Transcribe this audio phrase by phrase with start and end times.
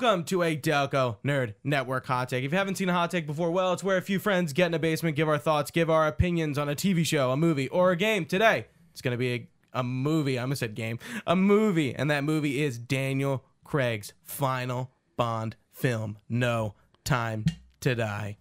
[0.00, 2.44] Welcome to a Delco Nerd Network Hot Take.
[2.44, 4.66] If you haven't seen a hot take before, well, it's where a few friends get
[4.68, 7.66] in a basement, give our thoughts, give our opinions on a TV show, a movie,
[7.70, 8.24] or a game.
[8.24, 10.38] Today, it's going to be a, a movie.
[10.38, 11.00] I almost said game.
[11.26, 11.96] A movie.
[11.96, 17.44] And that movie is Daniel Craig's final Bond film, No Time
[17.80, 18.36] to Die.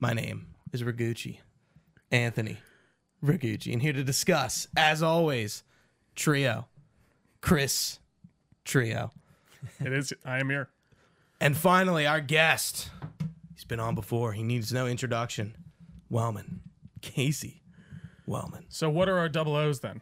[0.00, 1.40] My name is Ragucci,
[2.10, 2.56] Anthony
[3.22, 3.70] Ragucci.
[3.70, 5.62] And here to discuss, as always,
[6.16, 6.68] Trio,
[7.42, 7.98] Chris
[8.64, 9.10] Trio.
[9.80, 10.12] It is.
[10.24, 10.68] I am here.
[11.40, 12.90] And finally, our guest.
[13.54, 14.32] He's been on before.
[14.32, 15.56] He needs no introduction.
[16.10, 16.60] Wellman.
[17.00, 17.62] Casey
[18.26, 18.66] Wellman.
[18.68, 20.00] So, what are our double O's then?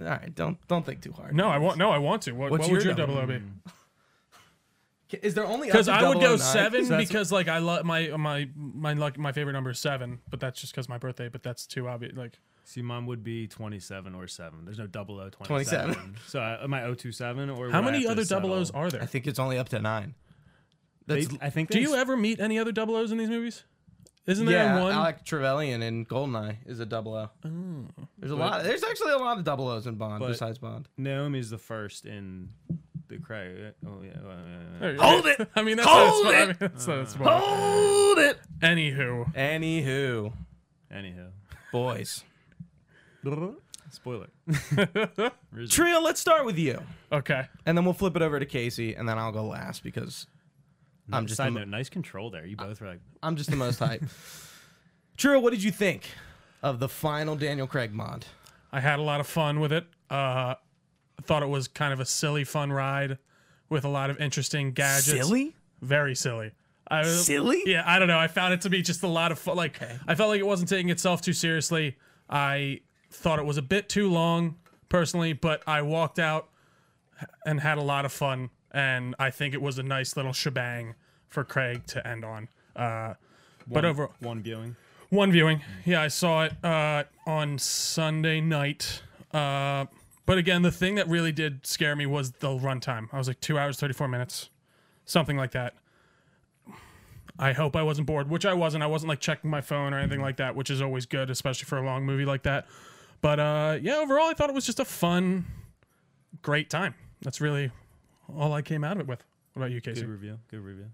[0.00, 1.34] All right, don't don't think too hard.
[1.34, 1.78] No, I want.
[1.78, 2.32] No, I want to.
[2.32, 3.34] What, What's what would your your double double?
[3.34, 5.18] O be?
[5.22, 8.48] Is there only Because I would go seven that's- because like I love my my
[8.56, 11.28] my like my favorite number is seven, but that's just because my birthday.
[11.28, 12.16] But that's too obvious.
[12.16, 14.64] Like See, mine would be 27 or 7.
[14.64, 15.94] There's no double O 27.
[15.94, 16.16] 27.
[16.28, 18.82] So uh, am I 027 or how many other double O's settle?
[18.82, 20.14] are I think it's only up to nine.
[21.06, 23.64] They, That's I think Do you ever meet any other double O's in these movies?
[24.24, 24.80] Isn't there yeah.
[24.80, 24.92] one?
[24.92, 27.30] Alec Trevelyan in Goldeneye is a double O.
[27.42, 28.62] There's a But- lot.
[28.62, 30.88] There's actually a lot of double O's in Bond besides Bond.
[30.96, 32.50] Naomi's the first in
[33.08, 33.74] the Craig.
[33.84, 34.12] Oh, yeah.
[34.22, 34.36] well,
[34.80, 34.96] yeah, yeah.
[35.02, 35.48] Hold it!
[35.56, 36.36] I mean, that's Hold not, it!
[36.38, 37.42] I mean, that's not smart.
[37.42, 38.38] Hold it.
[38.60, 40.32] Anywho, Anywho,
[40.88, 41.26] Anyhow.
[41.72, 42.22] boys.
[43.90, 44.28] Spoiler.
[45.68, 46.80] Trio, let's start with you,
[47.12, 47.46] okay.
[47.66, 50.26] and then we'll flip it over to Casey, and then I'll go last because
[51.12, 52.46] I'm just Side the- note, nice control there.
[52.46, 54.02] You both were like, I'm just the most hype.
[55.16, 56.08] Trio, what did you think
[56.62, 58.24] of the final Daniel Craig mod?
[58.72, 59.84] I had a lot of fun with it.
[60.10, 63.18] Uh, I thought it was kind of a silly, fun ride
[63.68, 65.06] with a lot of interesting gadgets.
[65.26, 65.54] Silly?
[65.82, 66.52] Very silly.
[66.88, 67.62] I Silly?
[67.66, 68.18] Yeah, I don't know.
[68.18, 69.56] I found it to be just a lot of fun.
[69.56, 71.96] Like, I felt like it wasn't taking itself too seriously.
[72.28, 72.80] I
[73.12, 74.56] thought it was a bit too long,
[74.88, 76.48] personally, but I walked out
[77.46, 78.50] and had a lot of fun.
[78.72, 80.94] And I think it was a nice little shebang
[81.28, 82.48] for Craig to end on.
[82.74, 83.14] Uh,
[83.66, 84.76] but one, over one viewing.
[85.10, 85.62] one viewing.
[85.84, 89.02] Yeah, I saw it uh, on Sunday night.
[89.32, 89.86] Uh,
[90.24, 93.08] but again, the thing that really did scare me was the runtime.
[93.12, 94.48] I was like two hours, 34 minutes,
[95.04, 95.74] something like that.
[97.38, 98.82] I hope I wasn't bored, which I wasn't.
[98.82, 101.64] I wasn't like checking my phone or anything like that, which is always good, especially
[101.64, 102.66] for a long movie like that.
[103.22, 105.46] But uh, yeah, overall, I thought it was just a fun,
[106.42, 106.94] great time.
[107.22, 107.70] That's really
[108.36, 109.24] all I came out of it with.
[109.54, 110.02] What about you, Casey?
[110.02, 110.38] Good review.
[110.50, 110.90] Good review.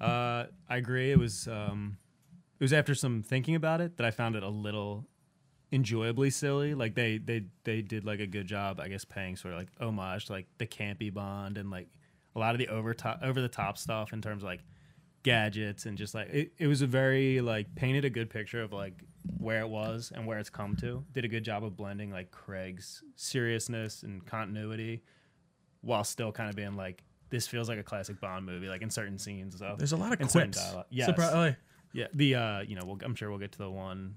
[0.00, 1.10] Uh, I agree.
[1.10, 1.96] It was um,
[2.60, 5.06] it was after some thinking about it that I found it a little
[5.72, 6.74] enjoyably silly.
[6.74, 9.68] Like they they they did like a good job, I guess, paying sort of like
[9.80, 11.88] homage to like the campy Bond and like
[12.34, 14.60] a lot of the over top over the top stuff in terms of like
[15.22, 18.72] gadgets and just like it, it was a very like painted a good picture of
[18.72, 18.94] like
[19.38, 21.04] where it was and where it's come to.
[21.12, 25.02] Did a good job of blending like Craig's seriousness and continuity
[25.82, 28.90] while still kind of being like this feels like a classic Bond movie, like in
[28.90, 29.58] certain scenes.
[29.58, 30.58] So There's a lot of in quips.
[30.90, 31.10] Yes.
[31.10, 31.56] Surpri-
[31.92, 34.16] Yeah, the uh, you know, we'll, I'm sure we'll get to the one.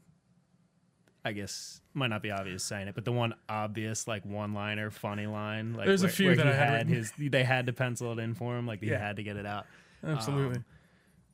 [1.25, 5.27] I guess might not be obvious saying it, but the one obvious like one-liner, funny
[5.27, 5.73] line.
[5.73, 7.11] Like There's a few that he I had had his.
[7.17, 8.65] They had to pencil it in for him.
[8.65, 8.99] Like he Yeah.
[8.99, 9.65] had to get it out.
[10.03, 10.57] absolutely.
[10.57, 10.65] Um,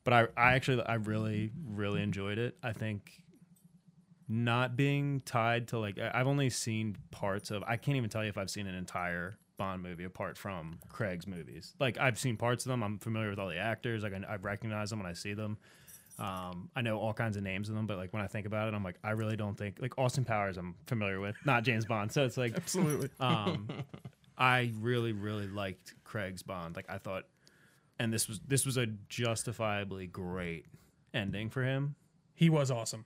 [0.02, 2.56] But I, I actually, I really, really enjoyed it.
[2.62, 3.12] I think
[4.28, 7.62] not being tied to like, I've only seen parts of.
[7.66, 11.26] I can't even tell you if I've seen an entire Bond movie apart from Craig's
[11.26, 11.74] movies.
[11.80, 12.82] Like I've seen parts of them.
[12.82, 14.02] I'm familiar with all the actors.
[14.02, 15.58] Like I, I recognize them when I see them.
[16.18, 18.68] Um, I know all kinds of names of them, but like when I think about
[18.68, 20.56] it, I'm like, I really don't think like Austin Powers.
[20.56, 22.10] I'm familiar with, not James Bond.
[22.12, 23.10] So it's like, absolutely.
[23.20, 23.68] um,
[24.38, 26.76] I really, really liked Craig's Bond.
[26.76, 27.24] Like I thought,
[27.98, 30.66] and this was this was a justifiably great
[31.12, 31.94] ending for him.
[32.34, 33.04] He was awesome.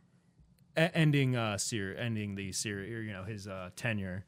[0.94, 4.24] Ending uh, ser- ending the series, you know, his uh, tenure.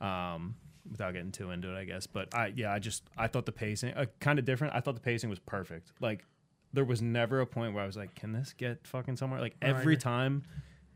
[0.00, 0.56] Um,
[0.90, 2.06] without getting too into it, I guess.
[2.06, 4.74] But I, yeah, I just I thought the pacing uh, kind of different.
[4.74, 5.92] I thought the pacing was perfect.
[6.00, 6.24] Like
[6.72, 9.40] there was never a point where I was like, can this get fucking somewhere?
[9.40, 10.42] Like every time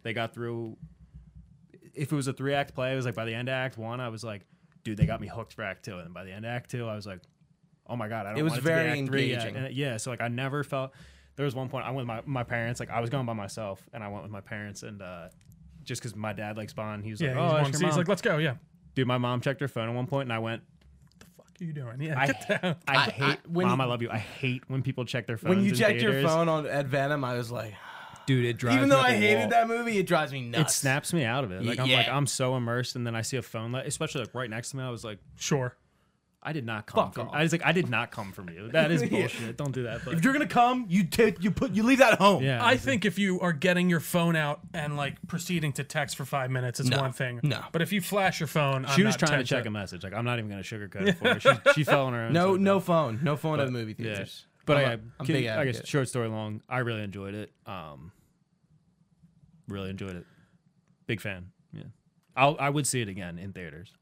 [0.03, 0.77] they got through,
[1.95, 3.79] if it was a three act play, it was like by the end of Act
[3.79, 4.43] One, I was like,
[4.85, 6.87] dude, they got me hooked for Act Two, and by the end of Act Two,
[6.87, 7.21] I was like,
[7.87, 8.39] oh my god, I don't.
[8.39, 9.39] It was want to be very Act Three yet.
[9.47, 9.65] engaging.
[9.65, 10.93] And, yeah, so like I never felt.
[11.37, 12.81] There was one point I went with my my parents.
[12.81, 15.29] Like I was going by myself, and I went with my parents, and uh,
[15.85, 17.81] just because my dad likes Bond, he was Yeah, like, he's, oh, one- ask your
[17.81, 18.39] he's mom." like, let's go.
[18.39, 18.55] Yeah.
[18.95, 20.63] dude, my mom checked her phone at one point, and I went.
[20.63, 22.01] What the fuck are you doing?
[22.01, 22.77] Yeah, I, get down.
[22.89, 23.81] I, I- hate when mom.
[23.81, 24.11] I love you.
[24.11, 25.57] I hate when people check their phones.
[25.57, 26.31] When you in checked your theaters.
[26.31, 27.75] phone on at Venom, I was like,
[28.27, 28.77] dude, it drives.
[28.79, 29.49] even me though up I a hated wall.
[29.51, 30.57] that movie, it drives me nuts.
[30.57, 30.75] it nuts.
[30.77, 31.63] snaps me out of it.
[31.65, 34.35] Like I'm like I'm so immersed, and then I see a phone, like, especially like
[34.35, 34.83] right next to me.
[34.85, 35.77] I was like, Sure.
[36.49, 37.29] I did not come Fuck from.
[37.29, 37.35] off.
[37.35, 38.69] I was like, I did not come from you.
[38.71, 39.57] That is bullshit.
[39.57, 40.05] Don't do that.
[40.05, 42.43] But If you're gonna come, you take you put you leave that at home.
[42.45, 46.17] yeah, I think if you are getting your phone out and like proceeding to text
[46.17, 47.01] for five minutes, it's No.
[47.01, 47.41] one thing.
[47.43, 47.61] No.
[47.73, 49.49] But if you flash your phone, she I'm was not trying to tempted.
[49.49, 50.05] check a message.
[50.05, 51.41] Like I'm not even gonna sugarcoat it for her.
[51.41, 52.33] She, she fell on her own.
[52.33, 52.83] No no dumb.
[52.83, 53.21] phone.
[53.25, 54.15] No phone at the movie Yeah.
[54.15, 54.47] theaters.
[54.67, 56.63] But I'm I, a- I'm big I guess short story long.
[56.69, 57.53] I really enjoyed it.
[57.67, 58.13] Um,
[59.69, 60.27] really enjoyed it.
[61.07, 61.51] Big fan.
[61.73, 61.83] Yeah,
[62.37, 63.93] I'll I would see it again in theaters.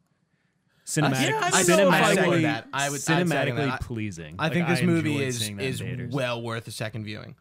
[0.86, 2.44] Cinematic, yeah, I know if I second would.
[2.44, 2.68] that.
[2.72, 3.80] I would- cinematically that.
[3.80, 4.34] Pleasing.
[4.38, 7.36] I Like, think this movie is seeing that in is well worth a second viewing.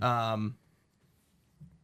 [0.00, 0.56] Um,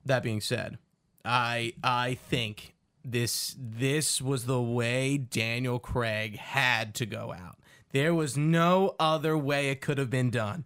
[0.06, 0.78] that being said,
[1.24, 2.74] I I think
[3.04, 7.58] this this was the way Daniel Craig had to go out.
[7.92, 10.64] There was no other way it could have been done.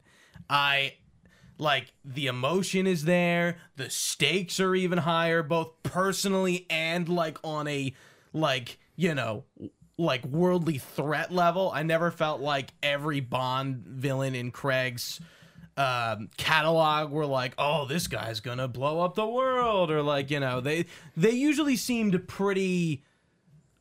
[0.51, 0.95] I
[1.57, 7.67] like the emotion is there, the stakes are even higher both personally and like on
[7.69, 7.95] a
[8.33, 9.45] like, you know,
[9.97, 11.71] like worldly threat level.
[11.73, 15.21] I never felt like every Bond villain in Craig's
[15.77, 20.41] um, catalog were like, oh, this guy's gonna blow up the world, or like, you
[20.41, 20.87] know, they
[21.17, 23.03] they usually seemed pretty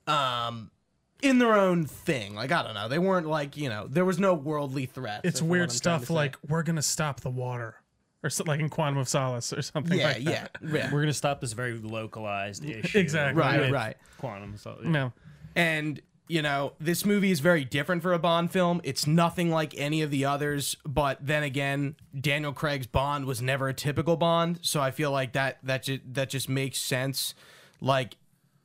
[0.08, 0.72] um
[1.22, 2.36] in their own thing.
[2.36, 5.22] Like, I don't know, they weren't like, you know, there was no worldly threat.
[5.24, 7.76] It's weird stuff like we're gonna stop the water,
[8.24, 9.98] or so, like in Quantum of Solace or something.
[9.98, 10.74] yeah, like yeah, that.
[10.74, 12.98] yeah, We're gonna stop this very localized issue.
[12.98, 13.40] Exactly.
[13.40, 13.98] right, right.
[14.18, 14.58] Quantum.
[14.58, 15.14] So, No.
[15.56, 18.80] And you know, this movie is very different for a Bond film.
[18.84, 23.68] It's nothing like any of the others, but then again, Daniel Craig's Bond was never
[23.68, 27.36] a typical Bond, so I feel like that that ju- that just makes sense.
[27.82, 28.16] Like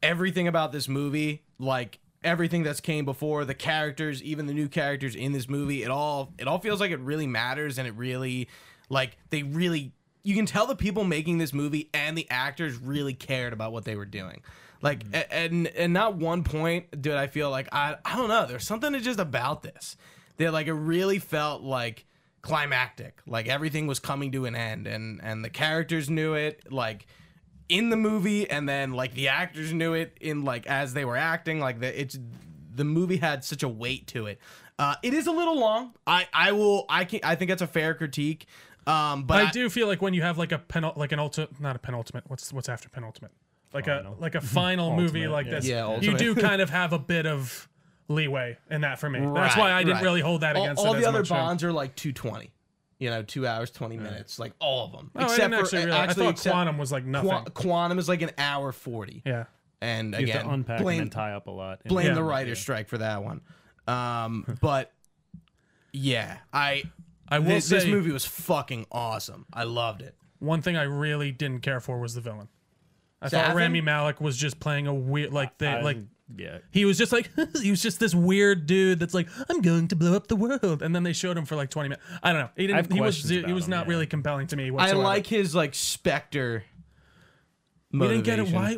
[0.03, 5.15] everything about this movie, like everything that's came before, the characters, even the new characters
[5.15, 8.49] in this movie, it all it all feels like it really matters and it really
[8.89, 9.93] like they really
[10.23, 13.85] you can tell the people making this movie and the actors really cared about what
[13.85, 14.43] they were doing.
[14.81, 18.47] Like a- and and not one point did I feel like I I don't know,
[18.47, 19.97] there's something just about this.
[20.37, 22.07] That like it really felt like
[22.43, 23.21] climactic.
[23.27, 27.07] Like everything was coming to an end and and the characters knew it like
[27.69, 31.17] in the movie and then like the actors knew it in like as they were
[31.17, 32.19] acting like the it's
[32.75, 34.39] the movie had such a weight to it
[34.79, 37.67] uh it is a little long i i will i can i think that's a
[37.67, 38.47] fair critique
[38.87, 41.61] um but I, do feel like when you have like a penult, like an ultimate,
[41.61, 42.25] not a penultimate.
[42.29, 43.33] What's what's after penultimate?
[43.73, 44.15] Like Final.
[44.19, 45.53] a like a final movie like yeah.
[45.53, 45.67] this.
[45.67, 47.69] Yeah, you do kind of have a bit of
[48.09, 49.21] leeway in that for me.
[49.21, 50.05] That's why I didn't right.
[50.05, 51.37] really hold that all, against all it the as other much, yeah.
[51.37, 52.51] bonds are like 220
[53.01, 55.85] you know two hours 20 minutes like all of them Oh, I didn't for actually
[55.85, 56.11] realize.
[56.11, 57.29] I thought except- Quantum was like nothing.
[57.31, 59.45] Qua- quantum is like an hour 40 yeah.
[59.81, 61.85] and You again have to unpack blame, and then tie up a lot.
[61.85, 62.15] blame Yeah.
[62.15, 63.41] the writer's strike for that one
[63.87, 64.93] um but
[65.93, 66.83] yeah i
[67.29, 70.85] I will this, say this movie was fucking awesome i loved it one thing I
[70.85, 72.49] really didn't care for was the villain.
[73.21, 73.31] I Safin?
[73.31, 75.99] thought Rami Malek was just playing a weird like they I- like
[76.37, 76.59] yeah.
[76.71, 77.31] he was just like
[77.63, 80.83] he was just this weird dude that's like I'm going to blow up the world
[80.83, 82.05] and then they showed him for like 20 minutes.
[82.23, 82.51] I don't know.
[82.57, 83.91] He didn't he was he was him, not yeah.
[83.91, 86.65] really compelling to me I like his like Spectre.
[87.93, 88.49] We didn't get it.
[88.51, 88.75] Why?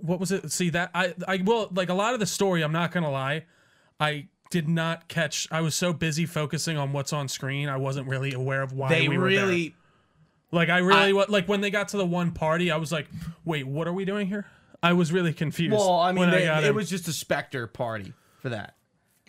[0.00, 0.52] What was it?
[0.52, 2.62] See that I I will like a lot of the story.
[2.62, 3.46] I'm not gonna lie.
[3.98, 5.48] I did not catch.
[5.50, 7.68] I was so busy focusing on what's on screen.
[7.68, 9.70] I wasn't really aware of why They we were there.
[10.52, 12.70] Really Like I really I- wa- like when they got to the one party.
[12.70, 13.08] I was like,
[13.44, 14.46] wait, what are we doing here?
[14.82, 15.72] I was really confused.
[15.76, 15.98] well.
[15.98, 16.74] I mean, they, got it in.
[16.74, 18.76] was just a Spectre party for that.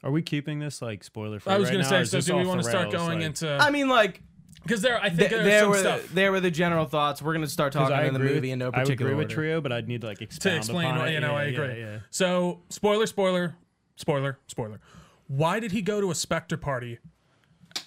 [0.04, 1.52] Are we keeping this like spoiler free?
[1.54, 2.06] I was right gonna say.
[2.06, 3.58] So do we want to start rails, going like- into?
[3.60, 4.22] I mean, like
[4.64, 7.22] Because there, I think th- there's there some were stuff there were the general thoughts.
[7.22, 9.18] We're gonna start talking I in the movie with- in no I would particular agree
[9.18, 9.36] with order.
[9.36, 11.14] Trio, but I'd need to like expound to explain upon what it.
[11.16, 11.32] you know.
[11.32, 11.80] Yeah, I yeah, agree.
[11.82, 12.00] yeah.
[12.12, 13.56] So spoiler, spoiler,
[13.96, 14.80] spoiler, spoiler.
[15.28, 17.00] Why did he go to a Spectre party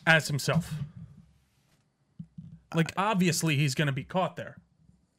[0.07, 0.75] as himself?
[2.77, 4.57] Like obviously he's gonna be caught there.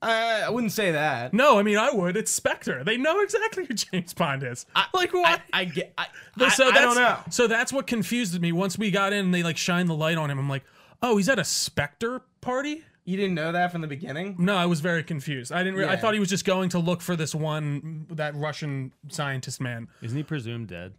[0.02, 1.34] I, I wouldn't say that.
[1.34, 2.18] No, I mean I would.
[2.18, 2.84] It's Spectre.
[2.84, 4.66] They know exactly who James Bond is.
[4.94, 5.40] like why?
[5.54, 5.94] I, I get.
[5.98, 7.18] I, But I, so I that's, don't know.
[7.30, 8.52] So that's what confused me.
[8.52, 10.40] Once we got in, and they like shine the light on him.
[10.40, 10.64] I'm like,
[11.02, 12.84] oh, he's at a Spectre party.
[13.06, 14.36] You didn't know that from the beginning.
[14.40, 15.52] No, I was very confused.
[15.52, 15.78] I didn't.
[15.78, 19.60] Re- I thought he was just going to look for this one, that Russian scientist
[19.60, 19.90] man.
[20.02, 20.94] Isn't he presumed dead?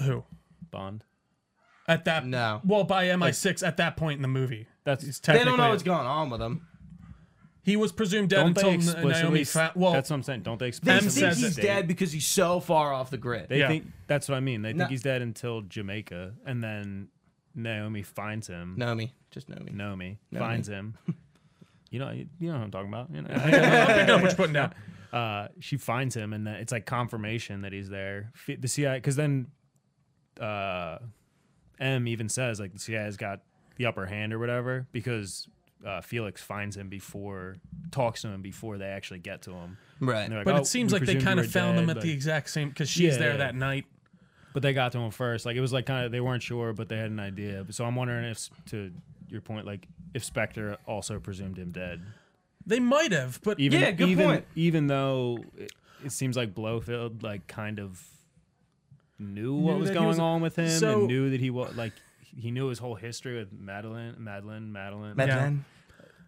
[0.00, 0.24] Who
[0.70, 1.04] Bond.
[1.88, 2.26] at that?
[2.26, 2.60] No.
[2.64, 5.82] Well, by MI6 at that point in the movie, That's he's They don't know what's
[5.82, 6.66] going on with him.
[7.62, 9.22] He was presumed dead don't they until N- explicitly?
[9.22, 9.44] Naomi.
[9.44, 10.42] Fa- well, that's what I'm saying.
[10.42, 11.10] Don't they They explicitly?
[11.10, 13.48] think says he's state- dead because he's so far off the grid.
[13.48, 13.68] They Yeah.
[13.68, 14.62] think that's what I mean.
[14.62, 14.86] They think No.
[14.86, 17.08] he's dead until Jamaica, and then
[17.56, 18.74] Naomi finds him.
[18.78, 19.72] Naomi, just Naomi.
[19.72, 20.46] Naomi Naomi.
[20.46, 20.96] finds him.
[21.88, 23.10] You know, you, you know what I'm talking about.
[23.14, 23.28] You know?
[23.32, 23.40] I'm
[23.86, 24.74] picking up what you're putting down.
[25.12, 28.32] uh, she finds him, and then it's like confirmation that he's there.
[28.34, 29.46] F- The CIA, because then
[30.40, 30.98] uh,
[31.78, 33.40] M even says like the CIA's got
[33.76, 35.48] the upper hand or whatever because
[35.84, 37.56] uh, Felix finds him before
[37.90, 39.76] talks to him before they actually get to him.
[40.00, 40.30] Right.
[40.30, 42.10] Like, But "Oh, it seems like they kind of were found them dead," at the
[42.12, 43.36] exact same because she's Yeah, there yeah.
[43.38, 43.84] that night.
[44.54, 45.44] but they got to him first.
[45.46, 47.64] Like it was like kind of they weren't sure, but they had an idea.
[47.70, 48.90] So I'm wondering if, to
[49.28, 52.00] your point, like if Spectre also presumed him dead.
[52.64, 54.44] They might have, but Even Yeah, good even point.
[54.56, 55.72] even though it,
[56.04, 58.02] it seems like Blofeld like kind of
[59.18, 61.74] knew what Knew was going was- on with him so- and knew that he was
[61.76, 61.92] like
[62.38, 65.16] he knew his whole history with Madeline, Madeline, Madeline.
[65.16, 65.64] Madeleine.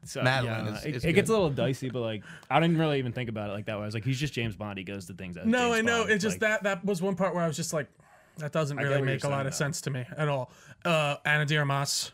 [0.05, 2.79] So, Madeline yeah, is- it, is it gets a little dicey, but like I didn't
[2.79, 3.77] really even think about it like that.
[3.77, 3.83] Way.
[3.83, 4.79] I was like, he's just James Bond.
[4.79, 5.99] He goes to things that no, James I know.
[6.01, 7.89] Bond, It's just like- that that was one part where I was just like,
[8.39, 9.57] that doesn't really make a lot saying, of though.
[9.57, 10.51] sense to me at all.
[10.85, 12.13] Uh, Ana de Armas,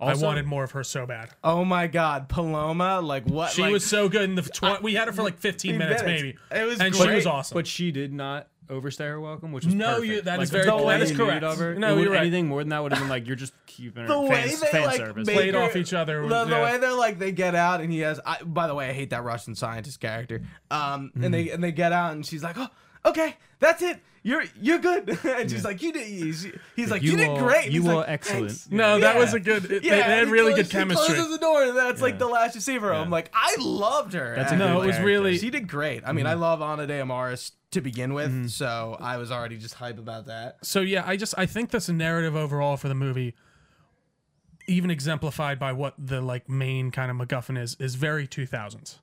[0.00, 1.30] Also- I wanted more of her so bad.
[1.44, 3.00] Oh my God, Paloma!
[3.00, 3.52] Like what?
[3.52, 6.02] She like, was so good in the tw- we had her for like 15 minutes,
[6.02, 6.22] minutes.
[6.22, 6.36] maybe.
[6.50, 7.54] It was and she was awesome.
[7.54, 10.06] But she did not overstay her welcome, which was No, perfect.
[10.06, 11.44] you- that like, is very- all that you is correct.
[11.44, 12.20] Of her, No, you're right.
[12.20, 14.50] anything more than that would have been like you're just keeping her the way they
[14.66, 15.28] fan like service.
[15.28, 16.62] Played her- off each other was- The, the yeah.
[16.62, 18.20] way they're like they get out and he has.
[18.24, 20.42] I, by the way, I hate that Russian scientist character.
[20.70, 22.68] Um, and they and they get out and she's like, oh,
[23.06, 24.00] okay, that's it.
[24.26, 25.18] You're you're good.
[25.24, 26.06] and she's like, you did.
[26.06, 27.70] He's, he's like, you, You did were- great.
[27.70, 28.50] you He's were like, excellent.
[28.50, 29.20] "Thanks." no, that Yeah.
[29.20, 29.70] was a good.
[29.70, 31.06] It, Yeah, they, they had really closes- good chemistry.
[31.08, 32.94] He closes the door, and that's like the last you see of her.
[32.94, 34.34] I'm like, I loved her.
[34.34, 35.04] That's a And, good No, it was character.
[35.06, 36.02] really- She did great.
[36.06, 36.40] I mean, I mm-hmm.
[36.40, 38.46] love Ana de Armas to begin with, mm-hmm.
[38.46, 40.64] so I was already just hype about that.
[40.64, 43.34] So yeah, I just I think that's a narrative overall for the movie,
[44.66, 49.00] even exemplified by what the like main kind of MacGuffin is, is very two thousands.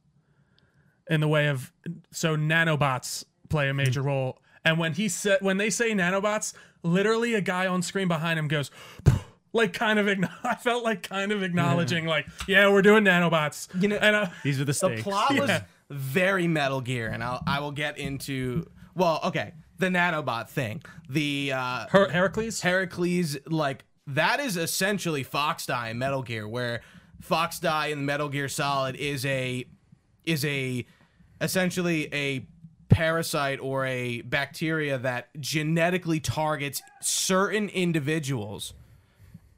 [1.09, 1.71] In the way of
[2.11, 4.05] so nanobots play a major mm.
[4.05, 6.53] role, and when he said when they say nanobots,
[6.84, 8.72] literally a guy on screen behind him goes.
[9.53, 13.68] Like kind of, acknow- I felt like kind of acknowledging, like, yeah, we're doing nanobots.
[13.82, 15.03] You know- and uh, These are the stakes.
[15.03, 15.27] The stakes.
[15.27, 15.51] plot was
[15.89, 18.65] very Metal Gear, and I'll I will get into
[18.96, 22.62] well, okay, the nanobot thing, the uh, Her- Heracles.
[22.62, 26.80] Heracles, like that is essentially Fox Die in Metal Gear, where
[27.20, 29.65] Fox Die in Metal Gear Solid is a
[30.24, 30.86] is a
[31.41, 32.48] essentially a
[32.91, 38.74] parasite or a bacteria that genetically targets certain individuals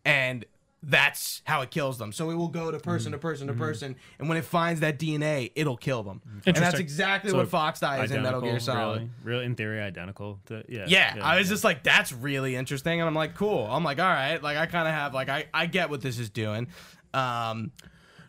[0.06, 0.46] and
[0.86, 2.12] that's how it kills them.
[2.12, 5.00] So it will go to person to person to person, and when it finds that
[5.00, 6.22] DNA, it'll kill them.
[6.46, 8.98] And that's exactly So what Fox Die is in Metal Gear Solid.
[8.98, 10.40] Really, really, in theory, identical.
[10.48, 11.54] To, yeah, Yeah, I was yeah.
[11.54, 13.66] just like, that's really interesting, and I'm like, cool.
[13.66, 16.20] I'm like, all right, like I kind of have like I I get what this
[16.20, 16.68] is doing.
[17.14, 17.72] Um,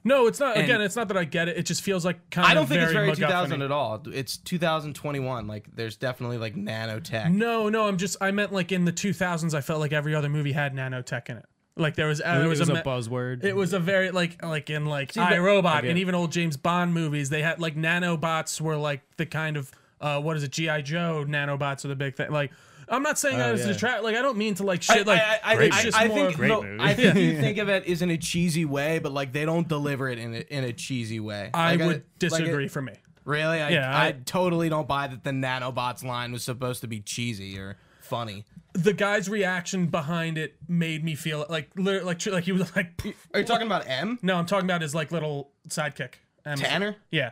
[0.04, 0.56] No, it's not.
[0.56, 1.56] And- Again, it's not that I get it.
[1.56, 2.50] It just feels like kind of.
[2.50, 3.26] I don't think it's very MacGuffin-y.
[3.26, 4.02] 2000 at all.
[4.12, 5.46] It's 2021.
[5.46, 7.32] Like, there's definitely like nanotech.
[7.32, 10.28] No, no, I'm just I meant like in the 2000s I felt like every other
[10.28, 11.46] movie had nanotech in it.
[11.76, 13.42] Like there was uh, there was, was, a, a, buzzword.
[13.42, 15.88] it was a very like like in like but- iRobot Okay.
[15.90, 19.72] and even old James Bond movies they had like nanobots were like the kind of
[20.00, 22.30] uh what is it GI Joe nanobots are the big thing.
[22.30, 22.52] Like
[22.88, 23.76] I'm not saying that Oh, as a yeah.
[23.76, 26.08] trap like I don't mean to like shit like I, I, I, it's just I
[26.08, 26.76] more think of- Great no.
[26.84, 29.66] I think you think of it is in a cheesy way, but like they don't
[29.68, 31.50] deliver it in a, in a cheesy way.
[31.54, 32.92] I Like, would like, it- disagree for me.
[33.24, 36.86] really, I, Yeah, I, I- totally don't buy that the nanobots line was supposed to
[36.86, 38.44] be cheesy or funny.
[38.74, 43.00] The guy's reaction behind it made me feel like literally like like he was like
[43.32, 44.18] Are you talking about M?
[44.20, 46.14] no I'm talking about his like little sidekick
[46.44, 46.96] Um, Tanner?
[47.10, 47.30] Yeah.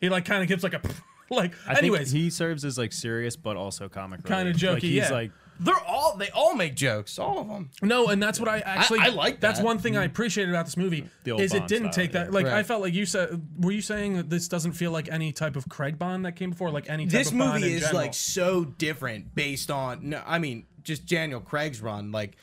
[0.00, 0.80] He like kind of gives like a
[1.30, 4.24] like I think anyways he serves as like serious but also comic.
[4.24, 4.56] Kinda relief.
[4.56, 5.10] jokey, Like, he's yeah.
[5.10, 7.70] like They're all they all make jokes, all of them.
[7.82, 9.64] No, and that's what I actually I like That's that.
[9.64, 12.26] one thing I appreciated about this movie The old is it didn't style, take that.
[12.26, 12.32] yeah.
[12.32, 13.40] Like I felt like you said.
[13.58, 16.50] Were you saying that this doesn't feel like any type of Craig Bond that came
[16.50, 16.70] before?
[16.70, 18.00] Like any type This of Bond movie in is general?
[18.00, 22.10] like so different based on no, I mean just Daniel Craig's run.
[22.12, 22.36] Like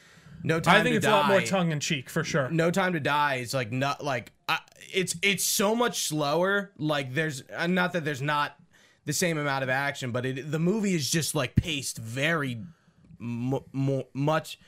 [0.43, 0.77] no time.
[0.79, 2.49] I think to it's a lot more tongue in cheek for sure.
[2.49, 4.57] No Time to Die is like not like I,
[4.93, 6.71] it's it's so much slower.
[6.77, 8.55] Like there's uh, not that there's not
[9.05, 12.61] the same amount of action, but it the movie is just like paced very
[13.19, 14.59] mu- mu- much.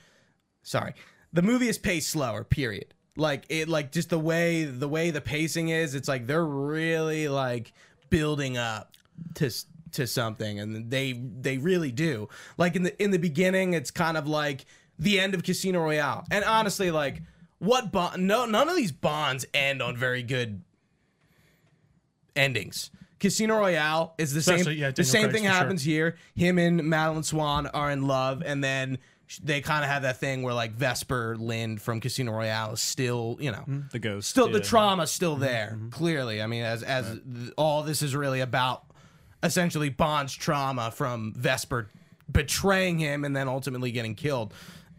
[0.64, 0.94] Sorry,
[1.32, 2.44] the movie is paced slower.
[2.44, 2.94] Period.
[3.16, 5.94] Like it, like just the way the way the pacing is.
[5.96, 7.74] It's like they're really like
[8.10, 8.94] building up
[9.36, 9.52] to
[9.94, 12.28] to something, and they they really do.
[12.58, 14.66] Like in the in the beginning, it's kind of like
[14.98, 17.22] the end of Casino Royale, and honestly, like
[17.60, 18.28] what bond?
[18.28, 20.64] No, none of these bonds end on very good
[22.36, 22.90] endings.
[23.24, 24.78] Casino Royale is the Especially, same.
[24.80, 25.58] yeah, the same Craig's thing for sure.
[25.58, 26.18] happens here.
[26.36, 28.98] Him and Madeline Swann are in love, and then
[29.42, 33.38] they kind of have that thing where like Vesper Lynd from Casino Royale is still,
[33.40, 33.82] you know, mm-hmm.
[33.94, 34.30] the ghost.
[34.30, 35.72] still the trauma, still there.
[35.78, 35.90] Mm-hmm.
[35.92, 38.84] Clearly, I mean, as as th- all this is really about,
[39.42, 41.88] essentially Bond's trauma from Vesper
[42.30, 44.54] betraying him and then ultimately getting killed.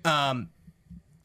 [0.07, 0.49] Um,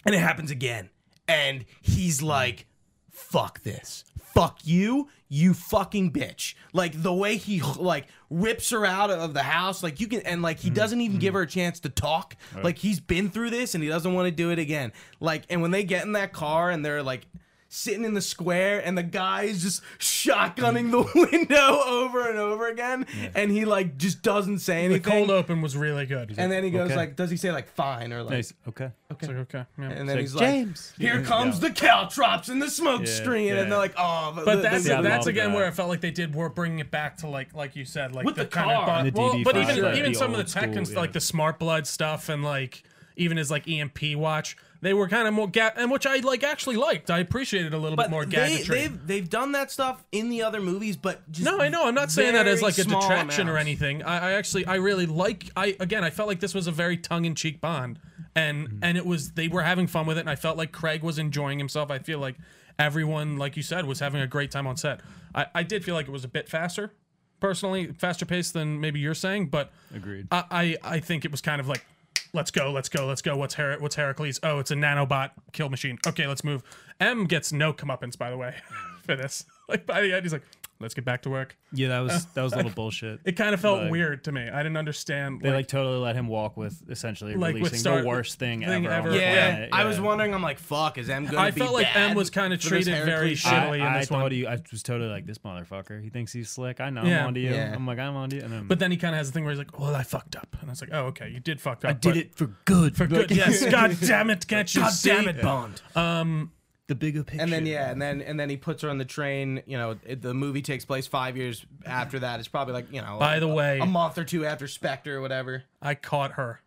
[0.06, 0.89] and it happens again,
[1.29, 2.25] and he's mm.
[2.25, 2.65] like,
[3.10, 6.55] "Fuck this." Fuck you, you fucking bitch.
[6.74, 10.41] Like the way he like rips her out of the house, like you can, and
[10.41, 11.21] like he mm, doesn't even mm.
[11.21, 12.36] give her a chance to talk.
[12.63, 14.91] Like he's been through this and he doesn't want to do it again.
[15.19, 17.27] Like, and when they get in that car and they're like
[17.71, 23.05] sitting in the square and the guy's just shotgunning the window over and over again
[23.35, 25.01] and he like just doesn't say anything.
[25.03, 26.33] The cold open was really good.
[26.38, 26.95] and then he goes Okay.
[26.95, 28.31] like, does he say like fine or like?
[28.33, 28.53] Nice.
[28.67, 28.91] Okay.
[29.11, 29.65] It's like, okay.
[29.77, 29.89] Yeah.
[29.89, 31.25] And then he's like, "James." here Yeah.
[31.25, 33.59] comes the caltrops and the smoke Yeah, screen, yeah.
[33.61, 35.55] and they're like, oh, But the- that's the- Yeah, that's again that.
[35.55, 38.13] where I felt like they did were bringing it back to like like you said
[38.13, 38.99] like With the kind car.
[39.05, 41.01] of The well, but even like even the some of the old tech and school,
[41.01, 42.83] like the smart blood stuff and like
[43.15, 46.43] even his like EMP watch they were kind of more ga- and which I like
[46.43, 48.77] actually liked I appreciated a little bit more they, gadgetry.
[48.79, 51.86] they've they've done that stuff in the other movies, but just no, I know.
[51.88, 54.03] I'm not saying that as like a detraction or anything.
[54.03, 55.50] I, I actually, I really like.
[55.55, 58.00] I again, I felt like this was a very tongue-in-cheek Bond,
[58.36, 58.79] and Mm-hmm.
[58.83, 61.17] and it was they were having fun with it, and I felt like Craig was
[61.19, 61.91] enjoying himself.
[61.91, 62.36] I feel like
[62.77, 65.01] everyone, like you said, was having a great time on set.
[65.36, 66.93] I, I did feel like it was a bit faster,
[67.39, 70.27] personally, faster paced than maybe you're saying, but Agreed.
[70.31, 71.86] I, I, I think it was kind of like,
[72.33, 73.36] let's go, let's go, let's go.
[73.38, 74.39] What's Her- what's Heracles?
[74.43, 75.98] Oh, it's a nanobot kill machine.
[76.07, 76.63] Okay, let's move.
[77.00, 78.55] M gets no comeuppance, by the way,
[79.05, 79.45] for this.
[79.67, 80.43] Like by the end, he's like,
[80.79, 81.57] let's get back to work.
[81.74, 83.19] Yeah, that was that was a little bullshit.
[83.25, 84.48] It kind of felt Like- weird to me.
[84.50, 85.41] I didn't understand.
[85.41, 88.39] They like, like totally let him walk with essentially Like, with releasing Star- the worst
[88.39, 88.93] thing, thing ever.
[88.95, 89.07] ever.
[89.09, 89.67] on the Yeah.
[89.71, 90.33] I was wondering.
[90.33, 92.62] I'm like, fuck, is M gonna I be felt like bad M was kind of
[92.62, 93.51] for this treated very Hercules shit?
[93.51, 94.31] shittily in I, I this thought one.
[94.31, 96.01] he, I was totally like this motherfucker.
[96.01, 96.79] He thinks he's slick.
[96.79, 97.03] I know.
[97.03, 97.21] Yeah.
[97.21, 97.51] I'm onto you.
[97.51, 97.74] Yeah.
[97.75, 98.41] I'm like I'm onto you.
[98.43, 100.03] And then, but then he kind of has a thing where he's like, "Well, I
[100.03, 102.36] fucked up," and I was like, "Oh, okay, you did fuck up." I did it
[102.36, 102.95] for good.
[102.95, 103.65] for good." yes.
[103.69, 104.48] God damn it!
[104.48, 105.81] Can't you God damn it, Bond.
[105.95, 106.51] Um,
[106.89, 107.41] The bigger picture.
[107.43, 109.62] And then yeah, and then and then he puts her on the train.
[109.67, 112.39] You know, it, the movie takes place five years after that.
[112.39, 115.17] It's probably like you know, By a, the way- a month or two after Spectre
[115.17, 115.63] or whatever.
[115.84, 116.62] I caught her.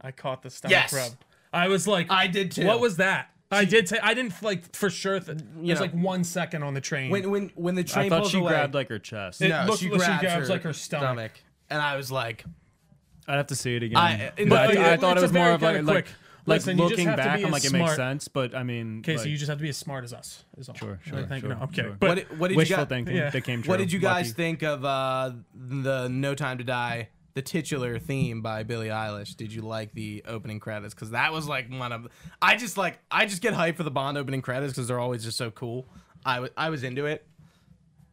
[0.00, 0.92] I caught the stomach Yes.
[0.92, 1.12] rub.
[1.52, 2.64] I was like, I did too.
[2.64, 3.30] What was that?
[3.50, 3.88] I did.
[3.88, 5.18] say I didn't like for sure.
[5.18, 5.80] Th- it was know.
[5.86, 7.10] like one second on the train.
[7.10, 8.50] when when when the train I train thought pulls she away?
[8.52, 9.42] grabbed like her chest.
[9.42, 11.32] It- no, looked- she she grabs, grabs, her like, her stomach.
[11.70, 12.44] and I was like,
[13.26, 13.96] I'd have to see it again.
[13.98, 16.04] I- in but the- I, I it's thought it was more of like kinda like,
[16.04, 16.14] quick-
[16.48, 17.38] like Listen, looking back.
[17.40, 19.62] I'm as like it makes sense, but I mean, okay, so you just have to
[19.62, 20.44] be as smart as us.
[20.56, 20.74] Is all.
[20.74, 21.96] Sure, I sure, think, sure, no, okay, sure.
[21.98, 23.30] but what did, what did you wishful guys, thinking yeah.
[23.30, 23.70] that came true.
[23.70, 24.36] What did you guys Lucky.
[24.36, 29.36] think of uh, the No Time to Die, the titular theme by Billie Eilish?
[29.36, 30.94] Did you like the opening credits?
[30.94, 32.08] Because that was like one of.
[32.40, 35.24] I just like I just get hyped for the Bond opening credits because they're always
[35.24, 35.86] just so cool.
[36.24, 37.26] I I was into it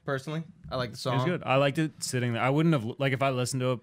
[0.05, 0.43] personally.
[0.69, 1.13] I like the song.
[1.13, 1.43] It was good.
[1.45, 2.41] I liked it sitting there.
[2.41, 3.79] I wouldn't have like if I listened to it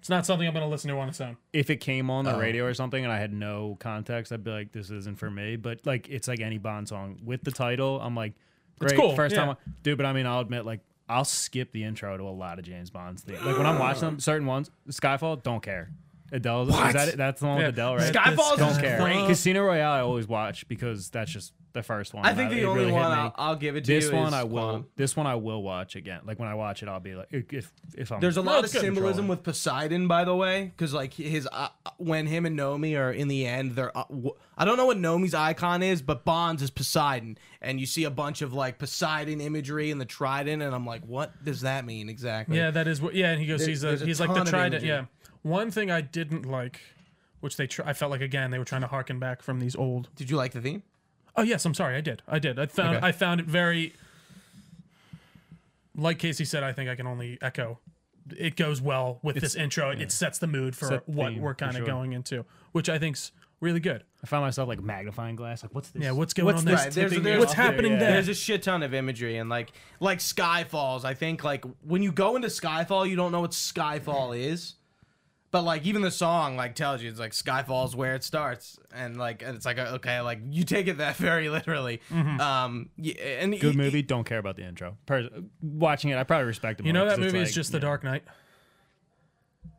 [0.00, 1.36] it's not something I'm going to listen to on its own.
[1.52, 2.38] if it came on the Oh.
[2.40, 5.54] radio or something and I had no context, I'd be like, this isn't for me.
[5.56, 8.00] But like, it's like any Bond song with the title.
[8.00, 8.32] I'm like,
[8.78, 8.96] great.
[8.96, 9.44] cool, First yeah.
[9.44, 9.96] time, I- dude.
[9.98, 12.88] But I mean, I'll admit, like, I'll skip the intro to a lot of James
[12.90, 13.42] Bond's things.
[13.42, 15.90] Like when I'm watching them, certain ones, Skyfall, don't care.
[16.32, 16.92] Adele, is What?
[16.92, 17.16] that it?
[17.16, 17.66] That's the one Yeah.
[17.66, 18.14] with Adele, right?
[18.14, 19.00] Skyfall don't is care.
[19.00, 19.26] great.
[19.26, 22.24] Casino Royale, I always watch because that's just the first one.
[22.24, 23.12] I think and the only really hit one.
[23.18, 24.62] I'll, I'll give it to This you one is I will.
[24.62, 24.86] Quantum.
[24.96, 26.20] This one I will watch again.
[26.24, 28.70] Like when I watch it, I'll be like, if if I'm There's a lot of
[28.70, 33.12] symbolism with Poseidon, by the way, because like his uh, when him and Nomi are
[33.12, 36.62] in the end, they're uh, w- I don't know what Nomi's icon is, but Bonds
[36.62, 40.74] is Poseidon, and you see a bunch of like Poseidon imagery in the trident, and
[40.74, 42.56] I'm like, what does that mean exactly?
[42.56, 43.14] Yeah, that is what.
[43.14, 44.82] Yeah, and he goes, There- he's a, there's a he's like the trident.
[44.82, 44.88] imagery.
[44.88, 45.04] Yeah,
[45.42, 46.80] one thing I didn't like,
[47.40, 49.76] which they tr- I felt like again they were trying to harken back from these
[49.76, 50.08] old.
[50.16, 50.82] Did you like the theme?
[51.36, 52.58] Oh yes, I'm sorry, I did, I did.
[52.58, 53.06] I found Okay.
[53.06, 53.94] I found it very.
[55.96, 57.78] Like Casey said, I think I can only echo.
[58.36, 59.90] It goes well with this intro.
[59.90, 61.86] It sets the mood for Set what theme, we're kind of sure.
[61.86, 64.04] going into, which I think's really good.
[64.22, 65.62] I found myself like magnifying glass.
[65.62, 66.02] Like, what's this?
[66.02, 66.84] Yeah, what's going what's on this?
[66.84, 66.86] this?
[66.86, 67.66] Right, there's- there's- What's off there?
[67.66, 67.98] happening Yeah.
[67.98, 68.10] there?
[68.12, 71.04] There's a shit ton of imagery and like like Skyfalls.
[71.04, 74.74] I think like when you go into Skyfall, you don't know what Skyfall is.
[75.52, 79.16] But like even the song like tells you it's like Skyfall's where it starts, and
[79.16, 82.00] like and it's like okay, like you take it that very literally.
[82.12, 84.02] Um, yeah, and Good he- movie.
[84.02, 84.96] Don't care about the intro.
[85.06, 85.28] Per-
[85.60, 86.86] watching it, I probably respect it.
[86.86, 88.22] You more know that it's movie is like, just The Dark Knight.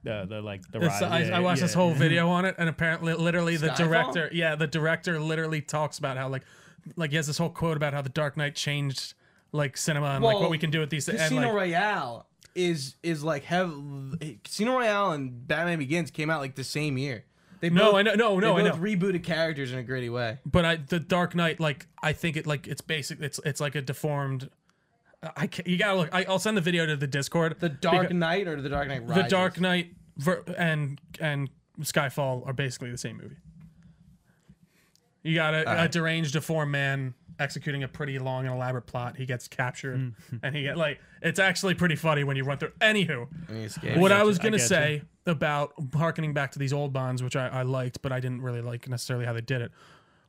[0.04, 1.12] The, the like the It's- ride.
[1.12, 3.78] I, yeah, I watched this whole video on it, and apparently, literally, the Skyfall?
[3.78, 6.44] director, yeah, the director literally talks about how like,
[6.96, 9.14] like he has this whole quote about how the Dark Knight changed
[9.52, 11.08] like cinema and like what we can do with these.
[11.08, 13.74] And Casino like, Royale is is like have
[14.44, 17.24] Casino Royale and Batman Begins came out like the same year.
[17.60, 18.84] They both, No, I know- no, no, they I both know.
[18.84, 20.40] rebooted characters in a gritty way.
[20.46, 23.22] but I, the Dark Knight, like, I think it like it's basic.
[23.22, 24.50] It's it's like a deformed.
[25.38, 26.10] I can't, you gotta look.
[26.12, 27.56] I, I'll send the video to the Discord.
[27.60, 29.94] The Dark Because- Knight or the Dark Knight the Dark Knight
[30.58, 31.50] and and
[31.82, 33.36] Skyfall are basically the same movie.
[35.24, 39.18] You got a, a deranged, deformed man executing a pretty long and elaborate plot.
[39.18, 40.14] He gets captured, Mm.
[40.44, 42.72] and he get like it's actually pretty funny when you run through.
[42.82, 43.28] Anywho,
[43.84, 44.68] And what I was gonna get you.
[44.68, 48.42] say about harkening back to these old bonds, which I, I liked, but I didn't
[48.42, 49.72] really like necessarily how they did it,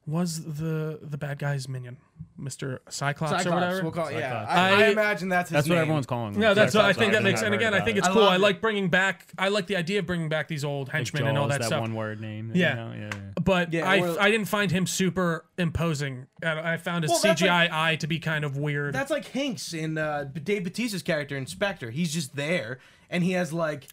[0.07, 1.97] was the the bad guy's minion,
[2.37, 3.83] Mister Cyclops, or whatever.
[3.83, 4.45] we'll call it, yeah.
[4.49, 6.35] I, I I- imagine that's his That's what everyone's calling.
[6.35, 6.41] him.
[6.41, 7.41] no, that's what I think that makes.
[7.41, 8.23] never And again, I think it's I cool.
[8.23, 8.41] love I it.
[8.41, 9.31] like bringing back.
[9.39, 10.91] I like the idea of bringing back these old it.
[10.91, 11.81] Like henchmen and all Jaws, that, stuff.
[11.83, 12.51] one word name.
[12.53, 12.71] Yeah.
[12.71, 12.93] You know?
[12.97, 13.43] yeah, yeah.
[13.45, 16.27] But Yeah, I, or- I didn't find him super imposing.
[16.45, 18.95] I found his Well, that's CGI eye to be kind of weird.
[18.95, 21.91] That's like Hinx in uh, Dave Bautista's character in Spectre.
[21.91, 23.87] He's just there, and he has like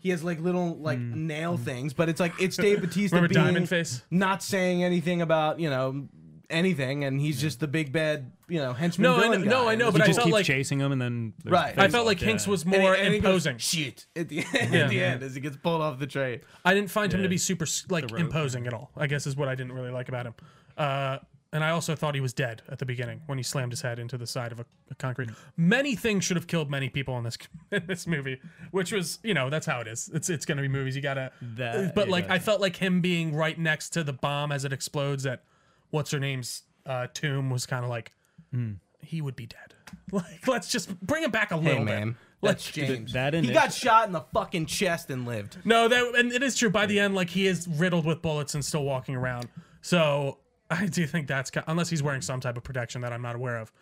[0.00, 3.46] he has like little like nail things, but it's like it's Dave Bautista Remember being
[3.46, 4.02] Diamond Face?
[4.10, 6.08] not saying anything about you know
[6.50, 9.02] anything, and he's just the big bad you know henchman.
[9.02, 9.72] No, I villain know- no, guy.
[9.72, 11.78] I know, but He I just felt like- chasing him, and then Right.
[11.78, 12.28] I felt like yeah.
[12.28, 13.58] Hinx was and he- more and he goes, imposing.
[13.58, 14.86] Shit at the at Yeah.
[14.88, 16.40] the end as he gets pulled off the train.
[16.64, 18.90] I didn't find him to be super like imposing at all.
[18.96, 20.34] I guess is what I didn't really like about him.
[20.76, 21.18] Uh,
[21.52, 23.98] and I also thought he was dead at the beginning when he slammed his head
[23.98, 25.30] into the side of a, a concrete.
[25.56, 27.38] Many things should have killed many people in this
[27.72, 30.10] in this movie, which was you know that's how it is.
[30.12, 30.94] It's it's gonna be movies.
[30.96, 31.32] You gotta.
[31.56, 34.64] That- but yeah, like I felt like him being right next to the bomb as
[34.64, 35.42] it explodes at
[35.90, 38.12] what's her name's uh, tomb was kind of like
[38.52, 38.72] Hmm.
[39.02, 39.74] he would be dead.
[40.12, 41.84] Like let's just bring him back a little Hey bit.
[41.86, 43.12] man, Let's that's James.
[43.14, 45.56] that he init- got shot in the fucking chest and lived.
[45.64, 46.70] No, that and it is true.
[46.70, 49.48] By the end, like he is riddled with bullets and still walking around.
[49.82, 50.38] So
[50.70, 53.36] I do think that's ki- unless he's wearing some type of protection that I'm not
[53.36, 53.72] aware of.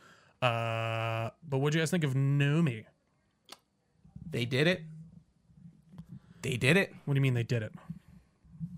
[0.42, 2.84] Uh, but what do you guys think of Numi?
[4.30, 4.82] They did it.
[6.42, 6.94] They did it.
[7.04, 7.72] What do you mean they did it?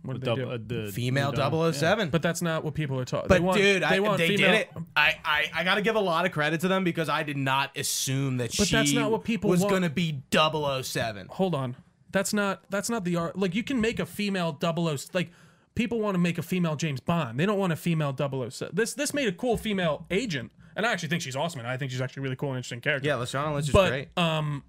[0.02, 0.50] What did they Dub- do?
[0.50, 2.08] uh, the- Female the- 007.
[2.08, 3.28] but that's not what people are talking.
[3.28, 4.70] But they want, dude, they I, want they did it.
[4.96, 7.36] I, I, I got to give a lot of credit to them because I did
[7.36, 9.70] not assume that But she that's not what people was want.
[9.70, 11.26] going to be 007.
[11.30, 11.76] Hold on,
[12.10, 13.38] that's not that's not the art.
[13.38, 15.30] Like you can make a female 00 like.
[15.78, 17.38] People want to make a female James Bond.
[17.38, 18.74] They don't want a female 007.
[18.74, 21.60] This this made a cool female agent, and I actually think she's awesome.
[21.60, 23.06] And I think she's actually a really cool and interesting character.
[23.06, 24.08] Yeah, Lashana Lynch is but great.
[24.18, 24.64] um,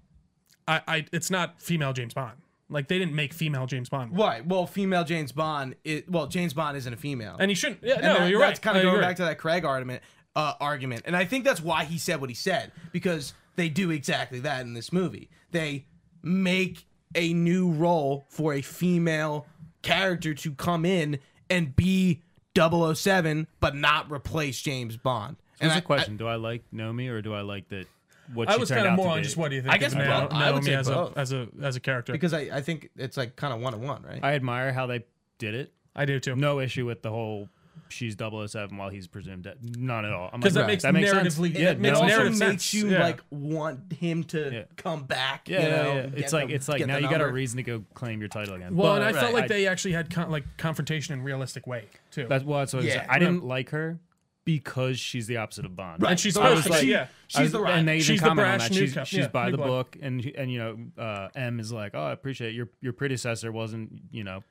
[0.68, 2.36] I, I it's not female James Bond.
[2.68, 4.46] Like they didn't make female James Bond, Right.
[4.46, 5.74] Well, female James Bond.
[5.82, 7.34] Is, well, James Bond isn't a female.
[7.40, 7.82] and he shouldn't.
[7.82, 8.62] Yeah, And no, that- you're that's right.
[8.62, 10.02] kind of going back to that Craig argument.
[10.36, 13.90] Uh, argument, and I think that's why he said what he said because they do
[13.90, 15.28] exactly that in this movie.
[15.50, 15.86] They
[16.22, 19.46] make a new role for a female
[19.82, 22.22] character to come in and be
[22.56, 25.36] 007, but not replace James Bond.
[25.60, 27.86] And Here's I- a question: Do I like Nomi or do I like that?
[28.32, 29.74] What I she was kind of more on just what do you think?
[29.74, 30.32] I guess of Na- both.
[30.32, 31.16] I would Naomi say as both.
[31.16, 32.12] a as a as a character.
[32.12, 34.20] because I, I think it's like kind of one on one, right?
[34.22, 35.04] I admire how they
[35.38, 35.72] did it.
[35.96, 36.36] I do too.
[36.36, 37.48] No issue with the whole
[37.90, 39.58] she's 007 while he's presumed dead.
[39.76, 40.30] Not at all.
[40.32, 41.36] I'm 'Cause like, that makes sense.
[41.38, 43.02] narratively- Yeah, it makes no, also narrative makes you Yeah.
[43.02, 44.62] like want him to Yeah.
[44.76, 45.48] come back.
[45.48, 46.10] Yeah, you know, yeah, yeah.
[46.16, 48.54] It's the- like it's like now you got a reason to go claim your title
[48.54, 48.74] again.
[48.76, 51.66] well, But and I felt like I- they actually had con- like confrontation in realistic
[51.66, 52.26] way too.
[52.28, 52.98] that's well, that's what I was Yeah.
[53.00, 53.06] saying.
[53.10, 53.98] I didn't like her
[54.44, 56.02] because she's the opposite of Bond.
[56.02, 56.12] Right.
[56.12, 56.90] and she's So I supposed was to be.
[56.92, 57.06] Yeah.
[57.28, 57.78] She's was- the right.
[57.78, 58.74] and they even She's the comment on brash that.
[58.74, 59.66] She's, she's Yeah, by the blood.
[59.66, 63.52] book, and and you know, uh, M is like, oh, I appreciate your your predecessor
[63.52, 64.50] wasn't you know, pre,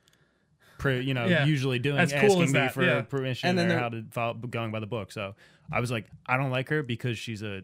[0.88, 1.44] you know, Yeah.
[1.44, 3.02] usually doing As cool asking as me that, for yeah.
[3.02, 5.12] permission And then or there- how to follow going by the book.
[5.12, 5.34] So
[5.70, 7.62] I was like, I don't like her because she's a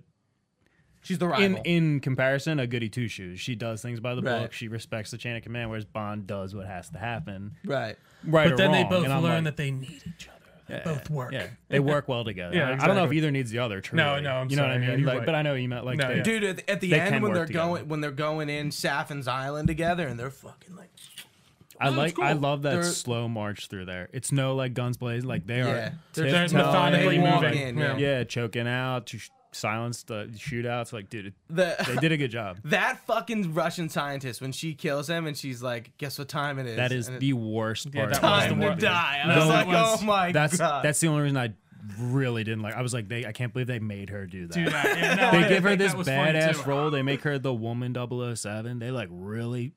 [1.03, 1.45] She's the in rival.
[1.45, 3.39] in in comparison a goody two shoes.
[3.39, 4.41] She does things by the Right.
[4.43, 4.53] book.
[4.53, 7.53] She respects the chain of command, whereas Bond does what has to happen.
[7.65, 7.97] right.
[8.25, 10.33] Right But or then they both learn like, that they need each other.
[10.69, 11.31] They both work.
[11.33, 12.57] Yeah, they work well together.
[12.57, 13.81] Yeah, I- I don't know if either needs the other.
[13.81, 14.03] Truly.
[14.03, 14.87] No, no, I'm you know what I sorry.
[14.87, 15.05] Yeah, mean.
[15.05, 15.27] like, right.
[15.27, 17.33] but I know you meant like No, they- Dude, at, at the end can when
[17.35, 17.67] they're together.
[17.69, 20.91] going when they're going in Safin's Island together and they're fucking like
[21.81, 22.19] I that's like.
[22.19, 24.09] I love that They're- slow march through there.
[24.12, 25.29] It's no like guns blazing.
[25.29, 25.67] Like they Yeah.
[25.67, 25.93] are.
[26.15, 27.55] They're They're tiptoeing, methodically they moving.
[27.59, 27.97] in, yeah.
[27.97, 28.19] yeah.
[28.19, 30.93] Yeah, choking out to sh- silence the shootouts.
[30.93, 32.59] Like, dude, it- the they did a good job.
[32.65, 36.67] that fucking Russian scientist when she kills him and she's like, guess what time it
[36.67, 36.77] is?
[36.77, 38.15] That is And the worst Yeah, part.
[38.15, 38.81] that of was the the time to worst.
[38.81, 39.21] die.
[39.25, 40.85] I No, was that like, was- oh my That's god.
[40.85, 41.53] that's the only reason I
[42.01, 42.75] really didn't like.
[42.75, 43.25] I was like, they.
[43.27, 44.55] I can't believe they made her do that.
[44.55, 44.99] Do that.
[44.99, 46.69] Yeah, no, they I give her think this that was funny, badass too.
[46.71, 46.91] role.
[46.91, 48.79] They make her the woman 007.
[48.81, 49.73] They like really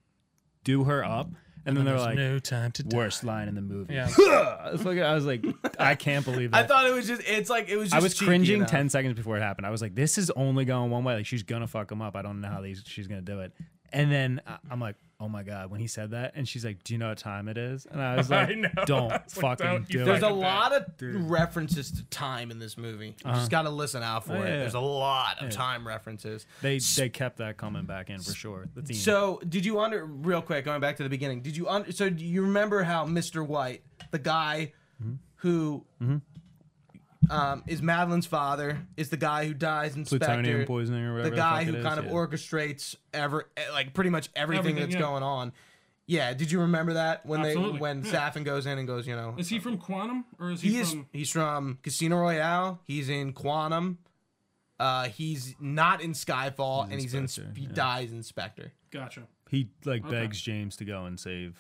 [0.64, 1.30] do her up,
[1.66, 2.98] and then they're There's like, no time to die.
[2.98, 3.94] worst line in the movie.
[3.94, 4.08] Yeah.
[4.74, 5.44] It's like- I was like,
[5.80, 8.14] I can't believe I thought it was just it's like it was just I was
[8.14, 8.70] cheeky cringing enough.
[8.70, 9.66] 10 seconds before it happened.
[9.68, 11.16] I was like, this is only going one way.
[11.16, 12.16] Like, she's to fuck him up.
[12.16, 13.52] I don't know how these, she's to do it.
[13.92, 16.84] And then I- I'm like, oh my God, when he said that, and she's like,
[16.84, 17.86] do you know what time it is?
[17.86, 18.70] And I was I like, know.
[18.86, 20.86] don't was like, fucking don't you do There's a lot of
[21.30, 23.16] references to time in this movie.
[23.26, 24.46] You just got to listen out for Oh, it.
[24.46, 24.58] yeah, yeah.
[24.60, 26.46] There's a lot of time references.
[26.62, 28.68] They, they kept that coming back in for sure.
[28.76, 28.96] The theme.
[28.98, 31.42] So, did you under real quick going back to the beginning?
[31.42, 33.46] Did you under so do you remember how Mr.
[33.46, 35.14] White, the guy Mm-hmm.
[35.38, 35.86] who
[37.30, 41.30] um, is Madeline's father, is the guy who dies in plutonium Spectre, poisoning or whatever.
[41.32, 42.12] the guy fuck who it is, kind of yeah.
[42.12, 45.00] orchestrates ever eh, like pretty much everything, Everything, that's yeah.
[45.00, 45.52] going on.
[46.06, 48.12] Yeah, did you remember that when Absolutely, they when yeah.
[48.12, 50.80] Safin goes in and goes, you know, Is he from Quantum or is he, he
[50.80, 51.08] is from?
[51.12, 52.80] he's from Casino Royale.
[52.84, 54.00] He's in Quantum.
[54.80, 57.74] Uh, he's not in Skyfall, and he's in Spectre, he yeah.
[57.74, 58.72] dies in Spectre.
[58.92, 59.24] Gotcha.
[59.50, 61.58] He like begs James to go and save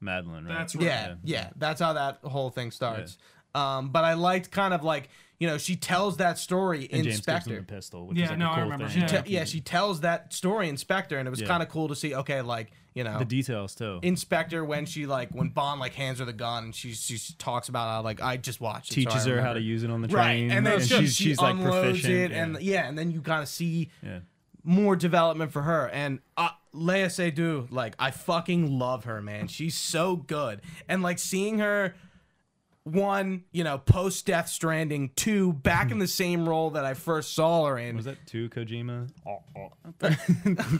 [0.00, 0.58] Madeline, right?
[0.58, 0.84] That's right.
[0.84, 3.16] Yeah, yeah, that's how that whole thing starts.
[3.54, 5.08] Um, but I liked kind of like
[5.40, 7.62] you know she tells that story And in James gives him Spectre.
[7.62, 8.88] pistol, which Yeah, is like no, a I cool remember.
[8.88, 9.02] thing.
[9.02, 9.22] Yeah.
[9.22, 11.46] Te- yeah, she tells that story in Spectre, and it was Yeah.
[11.48, 12.14] kind of cool to see.
[12.14, 14.00] Okay, like you know, The details too.
[14.02, 17.68] Inspector when she like when Bond like hands her the gun and she she talks
[17.68, 20.02] about how like I just watched it, Teaches I her how to use it on
[20.02, 22.12] the right, train, and then she, she's, she she's like unloads proficient.
[22.14, 22.42] it, yeah.
[22.42, 24.18] and yeah, and then you kind of see yeah.
[24.64, 25.88] more development for her.
[25.90, 29.46] And uh, Léa Seydoux, like I fucking love her, man.
[29.46, 31.94] She's so good, and like seeing her.
[32.92, 35.10] One, you know, post Death Stranding.
[35.16, 37.96] Two, back in the same role that I first saw her in.
[37.96, 39.08] Was that two Kojima?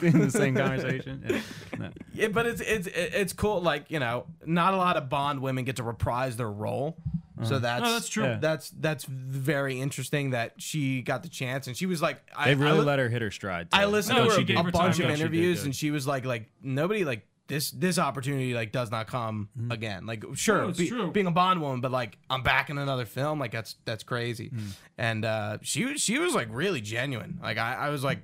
[0.02, 1.24] in the same conversation.
[1.28, 1.40] Yeah.
[1.78, 1.90] No.
[2.12, 3.60] Yeah, but it's it's it's cool.
[3.60, 6.96] Like you know, not a lot of Bond women get to reprise their role,
[7.42, 7.58] so uh-huh.
[7.58, 8.24] that's No, that's true.
[8.24, 8.38] Yeah.
[8.40, 12.54] That's that's very interesting that she got the chance, and she was like, I, They
[12.54, 13.68] really I, li- let her hit her stride.
[13.72, 15.04] I listened No, to she her gave a her bunch time.
[15.06, 18.70] of Yeah, she interviews, and she was like, like nobody like this this opportunity like
[18.72, 20.06] does not come again.
[20.06, 21.10] Like sure, No, be- true.
[21.10, 23.38] being a Bond woman, but like I'm back in another film.
[23.40, 24.70] Like that's that's crazy, Mm.
[24.98, 27.40] and uh, she was she was like really genuine.
[27.42, 28.20] Like I, I was like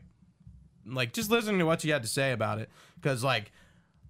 [0.87, 3.51] like just listening to what she had to say about it because like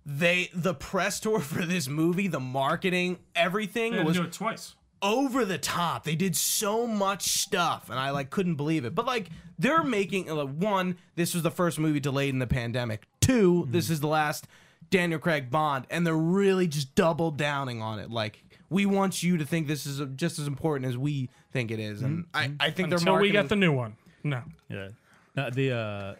[0.05, 4.24] they the press tour for this movie the marketing everything They had to was do
[4.24, 4.74] it twice.
[5.00, 9.07] over the top they did so much stuff and i like couldn't believe it but
[9.07, 13.68] like they're making uh, one this was the first movie delayed in the pandemic 2
[13.70, 14.46] this is the last
[14.90, 19.36] daniel craig bond and they're really just double downing on it like we want you
[19.36, 22.50] to think this is uh, just as important as we think it is and I,
[22.58, 23.96] I think they're Until we marketing get the new one.
[24.24, 24.42] No.
[24.68, 24.88] Yeah.
[25.36, 26.14] Now, the uh,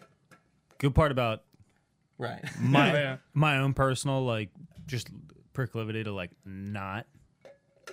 [0.77, 1.41] good part about
[2.17, 3.17] right my Yeah.
[3.33, 4.49] my own personal like
[4.87, 5.09] just
[5.53, 7.07] proclivity to like not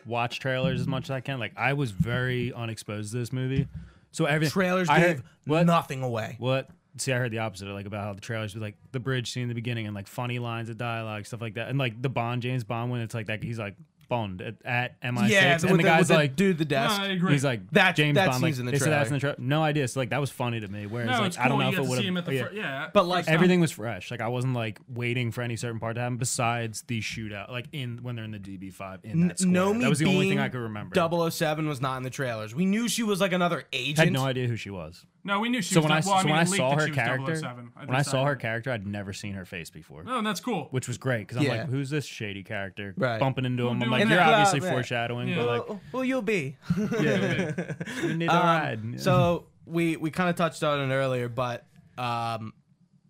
[0.07, 1.41] watch trailers as much as I can.
[1.41, 3.67] Like I was very unexposed to this movie,
[4.13, 6.69] so everything trailers I gave heard, what nothing away what.
[6.99, 9.45] See, I heard the opposite, like about how the trailers was like the bridge scene
[9.45, 12.09] in the beginning and like funny lines of dialogue, stuff like that, and like the
[12.11, 13.77] Bond James Bond when it's like that, he's like
[14.09, 17.05] Bond at, at MI6, yeah and the the, guy's the like, dude the desk No,
[17.07, 17.33] I agree.
[17.33, 18.43] He's like That- James that Bond.
[18.43, 19.37] Like, in the they said that's in trailer.
[19.37, 19.49] the trailer.
[19.49, 19.89] No idea.
[19.89, 20.85] So like that was funny to me.
[20.85, 22.27] Whereas no, like it's I don't know you if it would see him at have.
[22.27, 22.45] the Yeah.
[22.49, 22.91] fir- yeah.
[22.93, 23.35] But, like, first time.
[23.37, 24.11] Everything was fresh.
[24.11, 26.19] Like I wasn't like waiting for any certain part to happen.
[26.19, 29.55] Besides the shootout, like in when they're in the DB5 in that square.
[29.55, 30.95] Nomi that was the only thing I could remember.
[31.31, 32.55] 007 was not in the trailers.
[32.55, 34.01] We knew she was like another agent.
[34.01, 35.07] I had no idea who she was.
[35.25, 36.89] No, we knew she So was when I, well, so mean, when I saw her
[36.89, 37.73] character, 007.
[37.87, 40.03] when I saw her character, I'd never seen her face before.
[40.07, 40.67] Oh, that's cool.
[40.73, 41.51] Which was great because I'm Yeah.
[41.59, 42.93] like, who's this shady character?
[42.97, 43.21] Right.
[43.21, 43.81] Bumping into him.
[43.83, 44.73] I'm like, you're club, obviously yeah.
[44.75, 45.37] foreshadowing, Yeah.
[45.37, 46.57] but like, Well, well, you'll be.
[46.77, 48.93] yeah, you need a Um.
[48.95, 48.99] Yeah.
[48.99, 52.53] So we we kind of touched on it earlier, but um,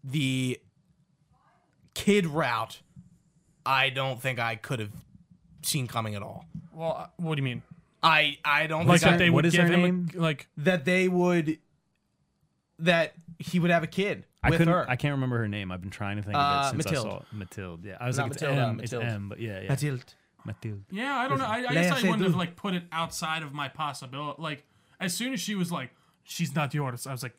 [0.04, 0.60] the
[1.94, 2.80] kid route,
[3.64, 4.92] I don't think I could have
[5.62, 6.44] seen coming at all.
[6.74, 7.62] Well, uh, what do you mean?
[8.02, 10.08] I I don't Like think that I- they would is give her him name?
[10.16, 11.58] A, like that they would
[12.82, 14.72] that he would have a kid I with couldn't.
[14.74, 14.88] her.
[14.88, 15.72] I can't remember her name.
[15.72, 17.06] I've been trying to think Uh, of it since Mathilde.
[17.06, 17.24] I saw it.
[17.32, 17.84] Mathilde.
[17.84, 18.80] Yeah, I was Not like, it's Matilda, M.
[18.80, 19.68] It's M, but yeah, yeah.
[19.68, 20.14] Mathilde.
[20.44, 20.82] Mathilde.
[20.90, 21.44] Yeah, I don't know.
[21.46, 22.36] I, I guess I wouldn't have Seydoux.
[22.36, 24.40] like put it outside of my possibility.
[24.42, 24.64] Like
[25.00, 25.90] as soon as she was like,
[26.24, 27.34] "She's not the artist," I was like,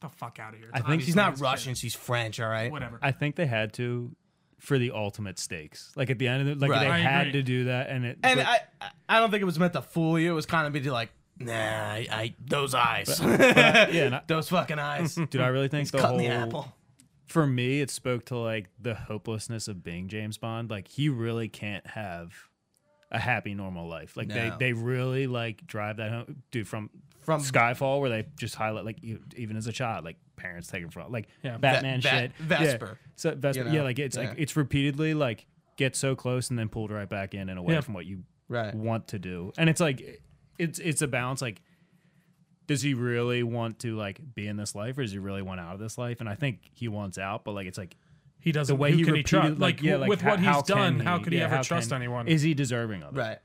[0.00, 1.72] "The fuck out of here." I think She's not Russian.
[1.72, 1.78] kid.
[1.78, 2.40] She's French.
[2.40, 2.70] All right.
[2.72, 2.98] Whatever.
[3.00, 4.10] I think they had to
[4.58, 5.92] for the ultimate stakes.
[5.94, 6.80] Like at the end of it, like Right.
[6.80, 7.32] they I had agree.
[7.34, 8.18] to do that, and it.
[8.24, 10.32] And but- I I- I don't think it was meant to fool you.
[10.32, 14.48] It was kind of be like, nah, I, I those eyes, yeah, and I- those
[14.48, 15.14] fucking eyes.
[15.30, 16.72] dude, I really think the Cutting whole the apple.
[17.26, 20.70] for me, it spoke to like the hopelessness of being James Bond.
[20.70, 22.32] Like he really can't have
[23.10, 24.16] a happy normal life.
[24.16, 24.56] Like they No.
[24.58, 26.68] they really like drive that home, dude.
[26.68, 30.68] From From Skyfall, where they just highlight like you, even as a child, like parents
[30.68, 31.56] taken from like Yeah.
[31.56, 32.86] Batman shit, Vesper.
[33.00, 33.08] Yeah.
[33.16, 33.74] So Vesper, You know?
[33.76, 34.28] yeah, like it's Yeah.
[34.28, 35.46] like it's repeatedly like
[35.76, 37.80] get so close and then pulled right back in and away Yeah.
[37.80, 38.74] from what you Right.
[38.74, 39.52] want to do.
[39.58, 40.22] And it's like
[40.58, 41.40] it's it's a balance.
[41.40, 41.60] Like,
[42.66, 45.60] does he really want to like be in this life, or does he really want
[45.60, 46.20] out of this life?
[46.20, 47.96] And I think he wants out, but like it's like
[48.40, 48.74] he doesn't.
[48.74, 49.58] the way he can he repeated, trust?
[49.58, 51.62] Like, yeah, like with how- what how he's done, can how could he yeah, ever
[51.62, 52.28] trust can- anyone?
[52.28, 53.20] Is he deserving of it?
[53.20, 53.38] Right.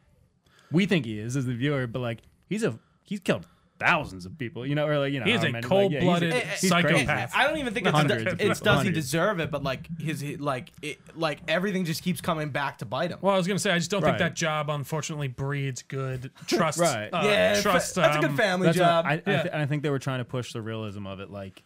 [0.71, 3.47] We think he is as the viewer, but like he's a he's killed
[3.85, 6.61] thousands of people, you know, or like you know, he's a many- cold-blooded yeah, he's,
[6.61, 7.31] he's psychopath.
[7.31, 7.31] crazy.
[7.35, 8.95] I don't even think it's, Hundreds of it's does he Hundreds.
[8.97, 12.85] deserve it, but like his he- like it like everything just keeps coming back to
[12.85, 13.19] bite him.
[13.21, 16.79] well, I was gonna say I just don't think that job unfortunately breeds good trust.
[16.79, 17.09] Right.
[17.11, 17.95] uh, yeah, trust.
[17.95, 19.05] fa- that's a good um, family job.
[19.05, 19.41] what, I, I, Yeah.
[19.43, 21.29] th- I think they were trying to push the realism of it.
[21.29, 21.61] Like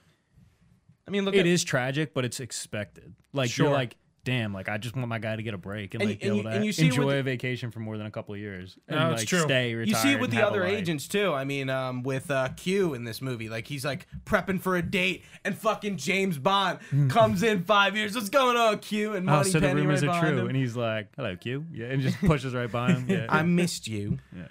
[1.07, 3.13] I mean, look it at is tragic, but it's expected.
[3.31, 3.67] Like Sure.
[3.67, 3.95] you're like,
[4.27, 6.33] damn, like I just want my guy to get a break and, And like and
[6.33, 8.77] be able to you see enjoy a vacation for more than a couple of years.
[8.89, 9.39] And No, it's like true.
[9.39, 11.33] stay you see it with the other agents too.
[11.33, 14.81] I mean, um, with uh, Q in this movie, like he's like prepping for a
[14.81, 18.15] date, and fucking James Bond comes in five years.
[18.15, 19.15] What's going on, Q?
[19.15, 20.47] And Oh, Money so the rumors right are true, him.
[20.47, 23.05] and he's like, "Hello, Q," yeah, and just pushes right by him.
[23.09, 24.19] Yeah, I missed you.
[24.35, 24.43] Yeah.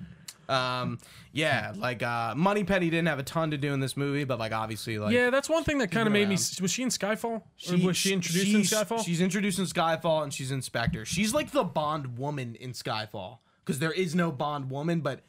[0.48, 0.98] Um,
[1.32, 4.52] yeah, like uh, Moneypenny didn't have a ton to do in this movie, but like
[4.52, 6.36] obviously, like yeah, that's one thing that kind of made me.
[6.60, 7.42] Was she in Skyfall?
[7.70, 9.04] or was she introduced in Skyfall?
[9.04, 11.04] She's introduced in Skyfall, and she's Inspector.
[11.04, 15.20] She's like the Bond woman in Skyfall because there is no Bond woman, but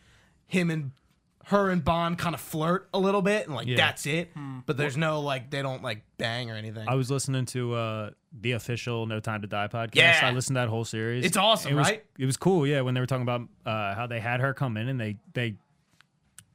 [0.48, 0.92] him and
[1.48, 3.78] her and Bond kind of flirt a little bit, and like Yeah.
[3.78, 4.32] that's it.
[4.66, 6.88] But there's no like they don't like bang or anything.
[6.88, 9.96] I was listening to uh, the official No Time to Die podcast.
[9.96, 10.20] Yeah.
[10.24, 11.26] I listened to that whole series.
[11.26, 12.04] It's awesome, it was, right?
[12.18, 12.82] It was cool, yeah.
[12.82, 15.56] When they were talking about uh, how they had her come in and they they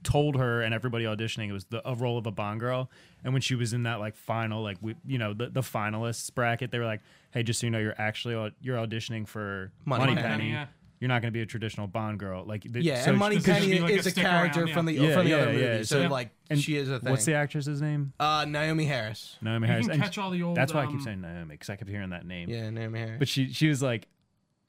[0.02, 2.90] told her and everybody auditioning it was the a role of a Bond girl.
[3.24, 6.34] And when she was in that like final, like we, you know, the, the finalists
[6.34, 7.00] bracket, they were like,
[7.30, 10.28] "Hey, just so you know, you're actually au- you're auditioning for Money Money, Penny.
[10.28, 10.50] Penny.
[10.50, 10.66] Yeah.
[11.02, 13.80] You're not going to be a traditional Bond girl." Like, the, yeah, so and Moneypenny
[13.80, 15.14] like is a stick character around, from the yeah.
[15.14, 16.08] from the Yeah, other yeah, movie, so yeah.
[16.08, 17.10] like And she is a thing.
[17.10, 18.12] What's the actress's name?
[18.20, 19.36] uh, Naomie Harris.
[19.42, 19.88] Naomi You Harris.
[19.88, 20.56] can catch all the old.
[20.56, 22.48] that's why I um, keep saying Naomi because I kept hearing that name.
[22.48, 23.18] Yeah, Naomie Harris.
[23.18, 24.06] But she she was like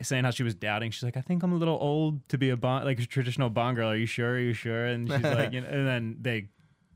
[0.02, 0.90] saying how she was doubting.
[0.90, 3.52] She's like, I think I'm a little old to be a bond like a traditional
[3.52, 3.90] bond girl.
[3.90, 4.32] Are you sure?
[4.32, 4.86] Are you sure?
[4.88, 6.48] And she's like, you know, and then they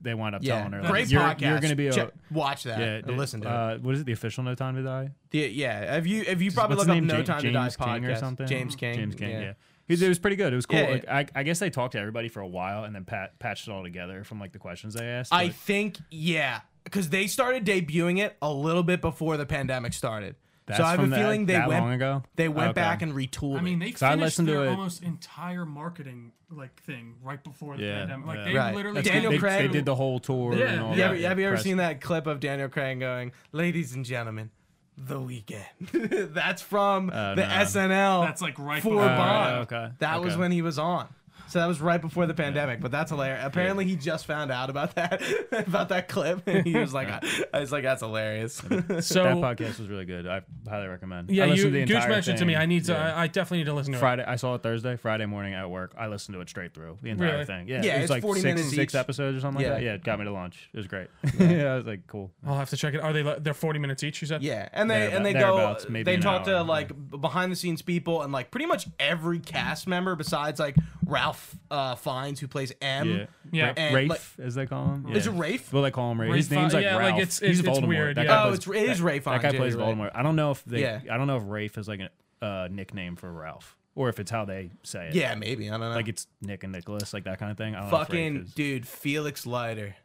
[0.02, 1.42] they wind up yeah, telling her, great you're, podcast.
[1.42, 2.80] You're gonna be a Check- watch that.
[2.80, 3.02] yeah.
[3.08, 3.52] and listen to it.
[3.52, 4.06] uh, What is it?
[4.06, 5.12] The official No Time to Die.
[5.32, 7.08] The, yeah, have you have you probably What's look his up name?
[7.08, 8.48] No James- Time to Die King podcast or something.
[8.48, 8.96] James King.
[8.96, 9.30] James King.
[9.30, 9.54] Yeah.
[9.88, 10.52] It it was pretty good.
[10.52, 10.80] It was cool.
[10.80, 13.40] Yeah, Like, I, I guess they talked to everybody for a while and then pat,
[13.40, 15.34] patched it all together from like the questions they asked.
[15.34, 19.94] I but- think yeah, because they started debuting it a little bit before the pandemic
[19.94, 20.36] started.
[20.68, 22.24] That's so I have a from that- feeling they that went long ago?
[22.36, 22.74] they went Okay.
[22.82, 23.58] back and retooled.
[23.58, 23.86] I mean, it.
[23.86, 27.76] they 'Cause I finished listened to their it- almost entire marketing like thing right before
[27.78, 28.28] the Yeah, pandemic.
[28.28, 28.46] Like yeah.
[28.46, 28.76] they Right.
[28.76, 30.54] literally That's Daniel they, Craig- they did the whole tour.
[30.56, 30.92] Yeah, and all yeah.
[30.92, 31.04] You that.
[31.06, 34.52] ever, have you ever press- seen that clip of Daniel Craig going, "Ladies and gentlemen,
[34.98, 35.66] the weekend"?
[35.94, 37.48] That's from Uh, the no.
[37.50, 38.26] SNL.
[38.26, 39.56] That's like right for before- Uh, Bond.
[39.72, 39.90] okay.
[40.00, 41.08] That was when he was on.
[41.50, 43.42] So that was right before the pandemic, but that's hilarious.
[43.46, 45.22] Apparently, he just found out about that
[45.68, 47.08] about that clip, and he was like,
[47.54, 48.62] "I was like, that's hilarious."
[49.02, 50.28] So that podcast was really good.
[50.28, 51.30] I highly recommend.
[51.30, 52.56] yeah, I you listened to the Gooch entire mentioned to me.
[52.56, 52.92] I need to.
[52.94, 53.16] Yeah.
[53.16, 54.02] I, I definitely need to listen to it.
[54.02, 54.24] Friday.
[54.26, 54.96] I saw it Thursday.
[54.98, 55.94] Friday morning at work.
[55.98, 57.46] I listened to it straight through the entire Really?
[57.46, 57.68] thing.
[57.68, 59.00] Yeah, Yeah, it was it's like 40 six, minutes six each.
[59.00, 59.70] episodes or something Yeah.
[59.70, 59.84] like that.
[59.86, 60.70] Yeah, it got me to lunch.
[60.74, 61.08] It was great.
[61.40, 62.32] Yeah, I was like, cool.
[62.46, 63.00] I'll have to check it.
[63.02, 63.24] Are they?
[63.40, 64.22] They're forty minutes each.
[64.22, 64.44] You said.
[64.44, 65.78] Yeah, and they Thereabout- and they go.
[65.90, 69.40] maybe They an talk to like behind the scenes people and like pretty much every
[69.40, 70.76] cast member besides like
[71.08, 73.10] Ralph uh, Fiennes who plays M.
[73.10, 73.74] Yeah, Yeah.
[73.78, 75.08] And, Rafe, like- as they call him.
[75.16, 75.32] Is Yeah.
[75.34, 75.72] it Rafe?
[75.74, 76.36] Well, they call him Rafe.
[76.36, 77.22] His name's like yeah, like, Ralph.
[77.22, 78.24] it's- He's it's- it's weird, yeah.
[78.44, 79.24] Oh, plays- it's it is that- Rafe.
[79.24, 79.96] That guy plays yeah, right.
[79.98, 80.12] Voldemort.
[80.14, 80.82] I don't know if they.
[80.82, 81.02] Yeah.
[81.12, 82.10] I don't know if Rafe is like a
[82.46, 85.16] uh, nickname for Ralph or if it's how they say it.
[85.16, 85.90] Yeah, maybe I don't know.
[85.92, 87.74] Like it's Nick and Nicholas, like that kind of thing.
[87.74, 88.54] I don't know if Rafe fucking is.
[88.54, 89.96] dude, Felix Leiter.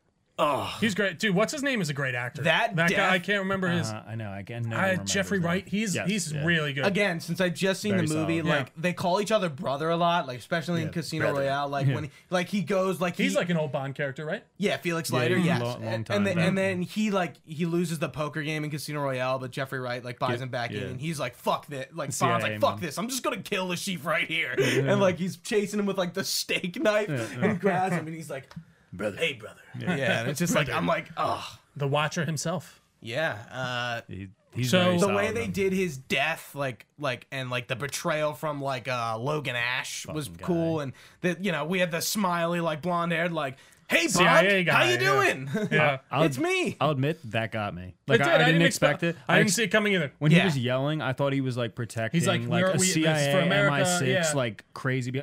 [0.80, 1.34] He's great, dude.
[1.36, 1.80] What's his name?
[1.80, 2.42] Is a great actor.
[2.42, 3.14] That that death- guy.
[3.14, 3.88] I can't remember his.
[3.88, 4.30] Uh, I know.
[4.30, 5.38] I can never Uh, remember Jeffrey.
[5.38, 5.68] Wright.
[5.68, 6.44] He's Yes, he's yeah.
[6.44, 6.84] really good.
[6.86, 8.50] Again, since I just seen Very the movie, solid.
[8.50, 8.72] like Yeah.
[8.82, 11.40] they call each other brother a lot, like especially in Casino brother.
[11.42, 11.68] Royale.
[11.68, 11.94] Like Yeah.
[11.94, 14.42] when he, like he goes like He's he, like an old Bond character, right?
[14.58, 17.10] yeah Felix Leiter, he's a yes, long- long and, time and then and then he
[17.12, 20.44] like he loses the poker game in Casino Royale, but Jeffrey Wright like buys Yeah,
[20.44, 22.80] him back in, and he's like fuck that, like CIA Bond's like fuck man.
[22.80, 25.98] this, I'm just gonna kill the chief right here, and like he's chasing him with
[25.98, 27.08] like the steak knife,
[27.40, 28.50] and grabs him, and he's like,
[28.92, 29.16] Brother.
[29.16, 32.80] hey brother, yeah, and it's just like I'm like oh The Watcher himself.
[33.00, 35.52] yeah, uh, He, he's So- very The the way they though.
[35.52, 40.26] did his death like like and like the betrayal from like uh logan ash was
[40.26, 40.46] Fucking guy.
[40.46, 43.56] cool and that you know we had the smiley like blonde haired like
[43.88, 44.98] hey Bond, CIA how guy, you yeah.
[44.98, 45.98] doing Yeah.
[46.10, 47.94] I'll- it's me I'll admit that got me.
[48.06, 48.40] Like It I, did.
[48.42, 49.16] I didn't expect it.
[49.28, 50.12] I didn't ex- see it coming either.
[50.18, 50.40] when Yeah.
[50.40, 51.00] he was yelling.
[51.02, 53.32] I thought he was like protecting, He's like, like, we're- a we- this is CIA,
[53.32, 54.32] for America, MI6, yeah.
[54.34, 55.22] like crazy be-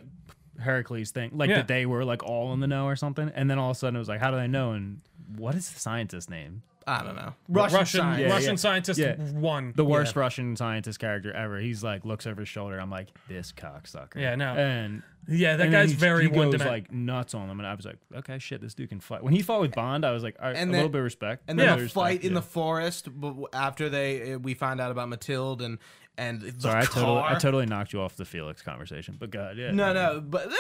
[0.60, 1.32] Heracles thing.
[1.34, 1.58] Like Yeah.
[1.58, 3.32] that they were like all in the know or something.
[3.36, 4.72] And then all of a sudden it was like, how do they know?
[4.74, 5.02] And
[5.36, 6.64] what is the scientist's name?
[6.88, 8.20] i don't know Russian russian, science.
[8.22, 8.56] Yeah, Russian yeah.
[8.56, 9.16] scientist Yeah.
[9.18, 9.74] one.
[9.76, 11.60] The worst Russian scientist character ever.
[11.60, 12.80] He's like looks over his shoulder.
[12.82, 14.16] I'm like, this cocksucker.
[14.16, 14.56] Yeah, no.
[14.56, 16.74] And yeah, that and guy's he, very he one goes dimensional.
[16.74, 19.22] like nuts on them, and I was like, okay, shit, this dude can fight.
[19.24, 20.98] When he fought with Bond, I was like, all right, And a then- little bit
[21.00, 21.44] of respect.
[21.48, 23.08] and then a the little fight respect, in the forest
[23.54, 25.78] after they uh, we find out about matilda and
[26.20, 29.58] and the Sorry, I totally, I totally knocked you off the Felix conversation, but God,
[29.58, 29.72] yeah.
[29.72, 30.52] no, no, but eh,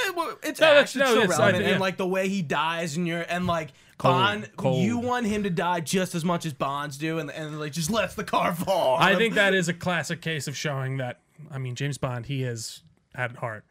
[0.43, 2.41] it's No, no, it's no, still it's- I relevant, think- and like the way he
[2.41, 4.81] dies, and you're and like Cold, Bond, cold.
[4.83, 7.91] you want him to die just as much as Bonds do, and and like just
[7.91, 8.97] lets the car fall.
[8.97, 11.19] I think that is a classic case of showing that.
[11.51, 12.81] I mean, James Bond, he is
[13.13, 13.65] at heart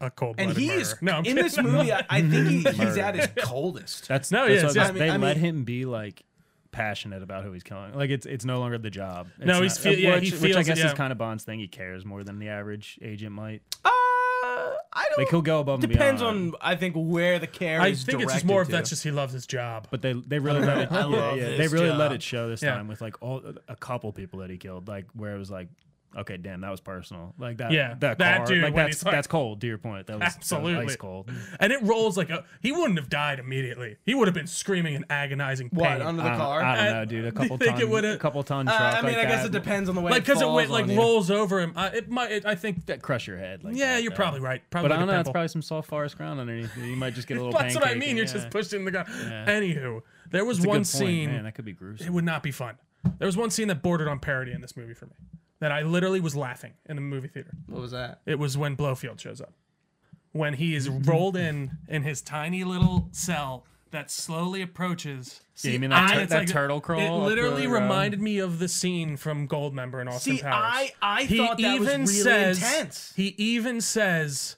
[0.00, 0.80] a cold and blooded he murderer.
[0.82, 1.42] is no, I'm in kidding.
[1.44, 1.92] this movie.
[1.92, 4.08] I, I think he, he's at his coldest.
[4.08, 6.22] That's No, that's yeah, what- it's- I mean- they I let mean- him be like
[6.74, 7.94] passionate about who he's killing.
[7.94, 9.28] Like it's it's no longer the job.
[9.38, 11.12] It's No, he's not- feel- yeah, which, he which I feels it, guess is kind
[11.12, 11.58] of Bond's thing.
[11.60, 13.62] He cares more than the average agent might.
[13.84, 13.90] Uh,
[14.96, 15.18] I don't.
[15.18, 16.54] Like he'll go above and Depends beyond.
[16.54, 18.72] on I think where the care I is think it's just directed more of to.
[18.72, 19.88] that's just he loves his job.
[19.90, 20.92] But they they really let it.
[20.92, 22.74] I yeah, love yeah, this they really let it show this Yeah.
[22.74, 24.86] time with like all a couple people that he killed.
[24.88, 25.68] Like where it was like.
[26.16, 27.34] Okay, damn, that was personal.
[27.38, 29.60] Like that, Yeah, that, that car, dude, like that's like- that's cold.
[29.62, 30.84] To your point, that was that was Absolutely.
[30.86, 31.30] ice cold.
[31.58, 32.44] And it rolls like a.
[32.60, 33.96] He wouldn't have died immediately.
[34.04, 35.80] He would have been screaming in agonizing pain.
[35.80, 36.62] what under the I car.
[36.62, 37.24] I don't I- know, dude.
[37.24, 38.94] A couple think ton, it would've- a couple ton Uh, truck.
[38.94, 40.12] I mean, like I guess that, it depends on the way.
[40.12, 41.72] like because because it went like rolls over him.
[41.76, 42.30] I, it might.
[42.30, 42.86] It, I think.
[42.86, 43.64] that crush your head.
[43.64, 44.16] Like Yeah, that, you're though.
[44.16, 44.62] probably right.
[44.70, 45.20] Probably But I don't know.
[45.20, 46.76] It's probably some soft forest ground underneath.
[46.76, 47.58] You might just get a little.
[47.58, 48.10] That's what I mean.
[48.10, 48.32] and- You're yeah.
[48.32, 49.08] just pushed in the ground.
[49.10, 49.46] Yeah.
[49.46, 51.30] Anywho, there was one scene.
[51.30, 52.06] Man, that could be gruesome.
[52.06, 52.76] it would not be fun.
[53.18, 55.12] There was one scene that bordered on parody in this movie for me.
[55.60, 57.52] That I literally was laughing in the movie theater.
[57.66, 58.20] What was that?
[58.26, 59.52] It was when Blofeld shows up.
[60.32, 65.40] when he is rolled in in his tiny little cell that slowly approaches.
[65.62, 67.00] Yeah, you mean that, and tur- it's that like- turtle crawl?
[67.22, 70.64] It literally reminded me of the scene from Goldmember and Austin See, Powers.
[70.66, 73.12] I I he thought that was even really says intense.
[73.14, 74.56] he even says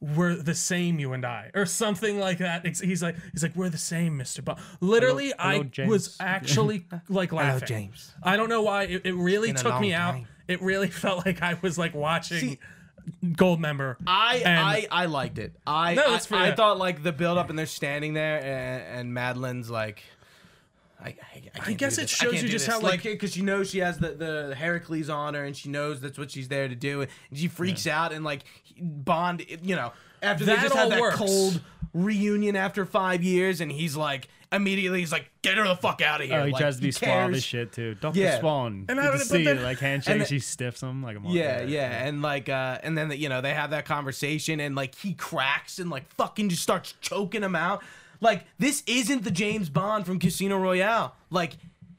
[0.00, 3.68] we're the same you and I or something like that he's like he's like we're
[3.68, 4.44] the same Mr.
[4.44, 8.12] Bond literally hello, I was actually like laughing James.
[8.22, 11.42] I don't know why it, it really took me long out it really felt like
[11.42, 12.58] I was like watching See-
[13.24, 15.54] Goldmember I, I I liked it.
[15.66, 16.38] I No, I, that's fair.
[16.38, 20.02] I thought like the build up and they're standing there and, and Madeline's like.
[21.00, 22.74] I, I, I, can't guess it shows you just this.
[22.74, 26.00] how, like- because she knows she has the, the Heracles on her and she knows
[26.00, 28.42] that's what she's there to do and she freaks out and like
[28.80, 31.16] Bond you know after they That just all had that works.
[31.16, 31.60] cold
[31.94, 36.20] reunion after five years and he's like immediately he's like get her the fuck out
[36.20, 37.36] of here Oh, he Like, tries to be suave cares?
[37.36, 37.94] as shit too.
[37.96, 38.40] Doctor Yeah.
[38.40, 38.86] Swann.
[38.88, 41.16] And I Good to but see then- Like handshake, and the- she stiffs him like
[41.16, 44.74] a Yeah, yeah, and like, uh, and then you know they have that conversation, and
[44.74, 47.82] like he cracks and like fucking just starts choking him out.
[48.20, 51.14] Like this isn't the James Bond from Casino Royale.
[51.30, 51.56] Like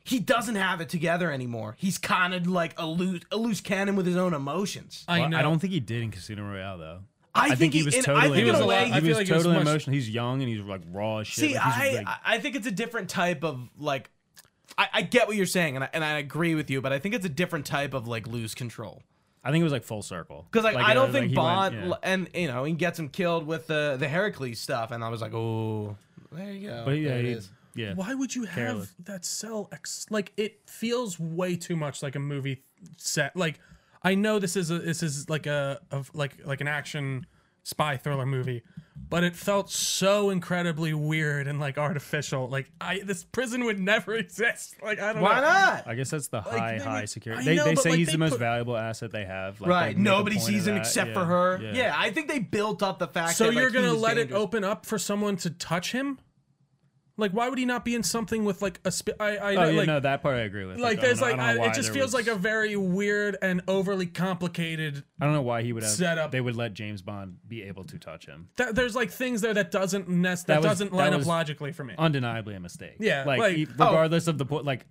[0.10, 1.76] he doesn't have it together anymore.
[1.78, 5.05] He's kind of like a loose, a loose cannon with his own emotions.
[5.07, 6.99] I Well, know I don't think he did in Casino Royale though.
[7.36, 8.26] I, I think he was in- totally.
[8.26, 9.43] I think He in was a a way, he I feel was like he was
[9.43, 9.93] totally much- emotional.
[9.93, 11.51] He's young and he's like raw as shit.
[11.51, 14.10] See, like, he's, I, like, I I think it's a different type of like.
[14.78, 16.99] I, I get what you're saying, and I, and I agree with you, but I
[16.99, 19.03] think it's a different type of like lose control.
[19.43, 20.45] I think it was like full circle.
[20.51, 21.95] Because like, I uh, don't think he Bond went- yeah.
[22.03, 25.22] and you know he gets him killed with the the Heracles stuff, and I was
[25.22, 25.97] like, oh,
[26.32, 26.84] there you go.
[26.86, 27.49] But yeah, there it he- is.
[27.76, 27.94] Yeah.
[27.94, 28.94] Why would you have Careless.
[29.06, 29.70] that cell?
[29.72, 32.64] Ex- like it feels way too much like a movie
[32.98, 33.36] set.
[33.36, 33.60] Like
[34.04, 37.26] I know this is a this is like a of like like an action
[37.64, 38.64] spy thriller movie,
[39.10, 42.48] but it felt so incredibly weird and like artificial.
[42.48, 44.76] Like I this prison would never exist.
[44.82, 45.22] Like I don't know.
[45.24, 45.42] Why know.
[45.42, 45.84] not?
[45.88, 47.42] I guess that's the high, they high would- security.
[47.42, 49.26] I They, know, they but, say like, he's they the most put- valuable asset they
[49.26, 49.60] have.
[49.62, 49.88] Like, they Right.
[49.90, 50.82] make a Nobody point sees him that.
[50.82, 51.60] except Yeah, for her.
[51.62, 51.74] Yeah.
[51.74, 51.94] Yeah.
[51.96, 54.18] I think they built up the fact So that you're like, he gonna was let
[54.18, 56.18] it open up for someone to touch him?
[57.20, 59.56] Like why would he not be in something with like a sp- I I Oh
[59.56, 60.80] know, yeah, like, no, that part I agree with.
[60.80, 62.76] like there's like I don't know I, why it just feels was- like a very
[62.76, 66.56] weird and overly complicated I don't know why he would have set up- They would
[66.56, 68.50] let James Bond be able to touch him.
[68.58, 71.26] that, there's like things there that doesn't nest that, That was- doesn't that line up
[71.26, 71.94] logically for me.
[71.98, 72.96] Undeniably a mistake.
[73.00, 73.86] Yeah, like, like- oh.
[73.86, 74.86] regardless of the point, like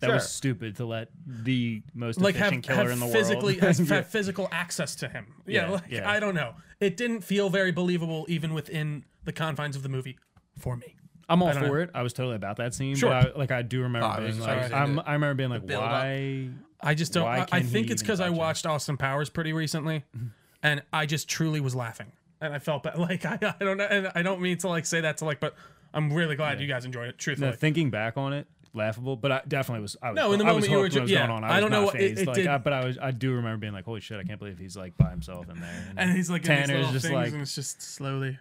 [0.00, 0.14] that Sure.
[0.14, 3.76] was stupid to let the most like have, efficient killer have in the physically world.
[3.76, 5.34] have, have physical access to him.
[5.46, 6.10] Yeah, Yeah, like yeah.
[6.10, 6.54] I don't know.
[6.80, 10.18] It didn't feel very believable even within the confines of the movie
[10.58, 10.96] for me.
[11.30, 11.90] I'm all don't for it.
[11.94, 12.96] I was totally about that scene.
[12.96, 13.10] Sure.
[13.10, 15.00] But I, like I do remember Oh, I was being just- like, I was I'm,
[15.06, 15.90] I remember being like, build up.
[15.90, 16.48] why?
[16.82, 17.24] I just don't.
[17.24, 18.38] Why I, I can't think he it's even because I touch him?
[18.38, 20.26] watched Austin Powers pretty recently, mm-hmm.
[20.62, 22.10] and I just truly was laughing,
[22.40, 22.98] and I felt bad.
[22.98, 25.40] Like I, I don't know, and I don't mean to like say that to like,
[25.40, 25.54] but
[25.94, 27.18] I'm really glad you guys enjoyed it.
[27.18, 29.14] Truthfully, No, thinking back on it, laughable.
[29.16, 29.96] But I definitely was.
[30.02, 31.16] I was No, in the I was moment you were hooked when it was ju-
[31.18, 31.44] going yeah, on.
[31.44, 32.20] I I, was don't know not what- it- phased.
[32.22, 32.98] it like, did- I, but I was.
[32.98, 35.60] I do remember being like, holy shit, I can't believe he's like by himself in
[35.60, 35.92] there.
[35.98, 38.38] and he's like in these Tanner's little just things, like and it's just slowly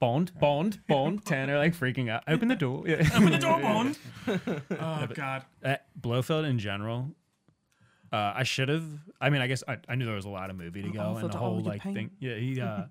[0.00, 1.24] Bond, Bond, Bond.
[1.26, 2.24] Tanner like freaking out.
[2.26, 2.84] Open the door.
[2.88, 3.06] Yeah.
[3.14, 3.98] open the door, Bond.
[4.80, 5.44] oh God.
[5.62, 7.10] Uh, Blofeld in general,
[8.12, 8.84] uh, I should have.
[9.20, 11.00] I mean, I guess I, I knew there was a lot of movie to go
[11.00, 11.94] Oh, and the the- whole like pain.
[11.94, 12.10] thing.
[12.18, 12.60] Yeah, he.
[12.70, 12.84] Uh,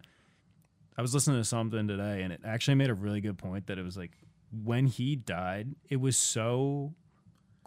[0.97, 3.79] I was listening to something today, and it actually made a really good point that
[3.79, 4.11] it was like
[4.65, 6.93] when he died, it was so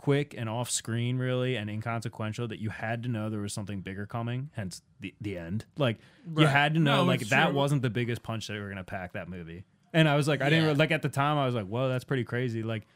[0.03, 3.81] quick and off screen, really, and inconsequential that you had to know there was something
[3.81, 4.51] bigger coming.
[4.55, 5.65] Hence the the end.
[5.79, 5.99] Like
[6.37, 7.55] you had to know, No, like that true.
[7.55, 9.65] wasn't the biggest punch that they were gonna pack that movie.
[9.95, 10.73] And I was like, I didn't Yeah.
[10.77, 11.39] like at the time.
[11.39, 12.63] I was like, whoa, that's pretty crazy.
[12.63, 12.87] Like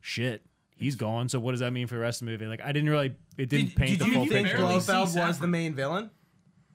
[0.00, 0.42] shit,
[0.76, 1.28] he's gone.
[1.28, 2.46] So what does that mean for the rest of the movie?
[2.46, 4.58] Like I didn't really, it didn't Did, paint did the you full think picture.
[4.62, 6.10] barely Blofeld see was the main villain?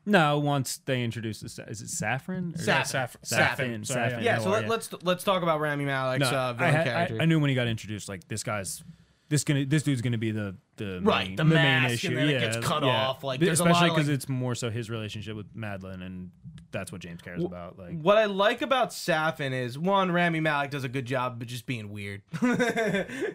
[0.05, 2.53] No, once they introduced the, is it saffron?
[2.55, 2.85] Or- Saffron.
[2.85, 3.23] Saffron.
[3.23, 3.85] Saffron.
[3.85, 4.23] Saffron.
[4.23, 4.35] yeah.
[4.37, 4.39] Yeah.
[4.39, 6.83] So Noir, let, let's let's talk about Rami Malek's No, uh, I, villain had- I-
[6.91, 7.17] character.
[7.21, 8.83] I knew when he got introduced, like this guy's.
[9.29, 12.07] This gonna this dude's gonna be the the Right, main, the main mask, issue.
[12.07, 13.07] and then it yeah, gets cut yeah.
[13.07, 16.31] off, like, there's especially because like- it's more so his relationship with Madeline, and
[16.71, 17.77] that's what James cares about.
[17.77, 21.47] Like what I like about Safin is one, Rami Malek does a good job of
[21.47, 22.21] just being weird.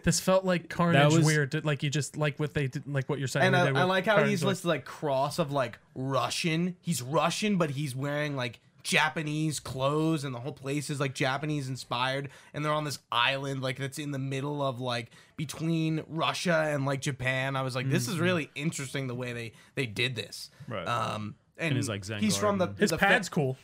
[0.03, 1.63] This felt like Carnage was- weird.
[1.65, 3.45] Like you just like what they did, like what you're saying.
[3.47, 5.79] and they I, did I like how Carnage, he's like- listed like cross of like
[5.95, 6.75] Russian.
[6.81, 11.67] He's Russian, but he's wearing like Japanese clothes, and the whole place is like Japanese
[11.67, 12.29] inspired.
[12.53, 16.85] And they're on this island like that's in the middle of like between Russia and
[16.85, 17.55] like Japan.
[17.55, 20.51] I was like, this is really interesting the way they they did this.
[20.67, 20.87] Right.
[20.87, 22.67] Um, and, he's like, Zen he's from the.
[22.77, 23.57] His the fa- pad's cool.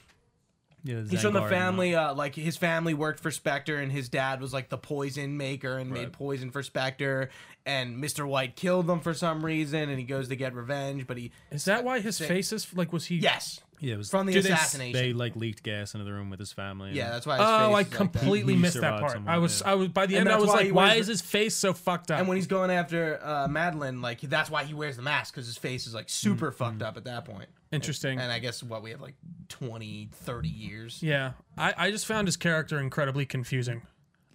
[0.84, 4.42] yeah, He's from the family, uh, like his family worked for Spectre, and his dad
[4.42, 7.30] was like the poison maker and made poison for Spectre.
[7.64, 8.28] And Mr.
[8.28, 11.06] White killed them for some reason, and he goes to get revenge.
[11.06, 12.28] But he, Is that why his Sick.
[12.28, 12.92] face is like?
[12.92, 13.18] Was he?
[13.18, 14.94] yes, Yeah, it was from the Do they assassination.
[14.94, 16.92] they like leaked gas into the room with his family.
[16.94, 17.38] yeah, that's why.
[17.38, 17.96] His Oh, face I is like that.
[17.98, 19.14] completely missed that part.
[19.14, 19.72] someone, I was, yeah.
[19.72, 20.36] I was by the And end.
[20.36, 22.20] I was why like, why wears is the- his face so fucked up?
[22.20, 25.48] And when he's going after uh, Madeline, like that's why he wears the mask because
[25.48, 26.58] his face is like super Mm-hmm.
[26.64, 27.50] fucked up at that point.
[27.72, 28.20] Interesting.
[28.20, 29.16] And I guess what we have like
[29.50, 31.02] 20, 30 years.
[31.02, 33.82] Yeah, I, I just found his character incredibly confusing.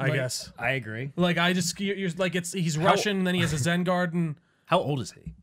[0.00, 0.52] I Like, guess.
[0.58, 1.12] I agree.
[1.16, 3.84] Like I just you're, you're- like it's he's Russian, and then he has a Zen
[3.84, 4.38] garden.
[4.66, 5.34] How old is he?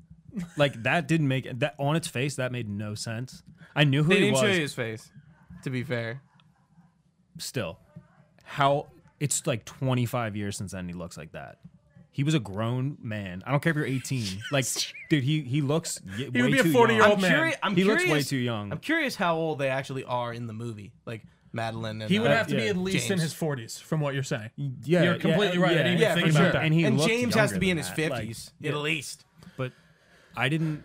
[0.57, 2.35] Like that didn't make that on its face.
[2.35, 3.43] That made no sense.
[3.75, 4.41] I knew who They he didn't was.
[4.41, 5.11] show you his face,
[5.63, 6.21] to be fair.
[7.37, 7.79] Still,
[8.43, 8.87] how
[9.19, 11.57] it's like 25 years since then he looks like that.
[12.11, 13.41] He was a grown man.
[13.47, 14.39] I don't care if you're 18.
[14.51, 14.65] Like,
[15.09, 17.11] dude, he he looks y- He way would be a too 40 year young.
[17.11, 17.31] old man.
[17.31, 18.71] Curi- I'm He looks curious, way too young.
[18.71, 21.23] I'm curious how old they actually are in the movie, like
[21.53, 22.03] Madeline.
[22.03, 23.21] And, He would uh, have to be yeah, at least in James.
[23.23, 24.51] his 40s, from what you're saying.
[24.83, 25.71] Yeah, You're completely right.
[25.71, 26.51] I didn't even yeah, think for about sure.
[26.51, 26.63] that.
[26.63, 28.11] And he and looked James has to younger be in than his that.
[28.11, 28.71] Like, fifties yeah.
[28.71, 29.25] at least.
[30.35, 30.83] But I didn't.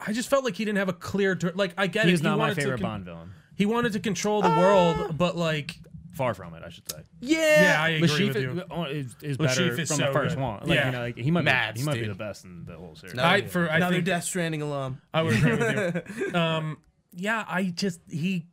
[0.00, 1.34] I just felt like he didn't have a clear.
[1.34, 2.14] dir- Like I get He it.
[2.14, 3.30] is not my wanted to favorite con- Bond villain.
[3.56, 5.76] He wanted to control the world, but like,
[6.12, 7.02] Far from it, I should say.
[7.20, 8.84] yeah, I agree Le Chiffre with you.
[8.86, 10.42] is, is Le Chiffre better is from so the first good.
[10.42, 10.60] one.
[10.62, 10.86] Like, Yeah.
[10.86, 12.10] you know, like, he might Mads, be, he might be dude.
[12.10, 13.16] the best in the whole series.
[13.18, 15.00] I for I Another think Death Stranding alum.
[15.14, 16.32] I would agree with you.
[16.38, 16.78] Um,
[17.12, 18.46] yeah, I just he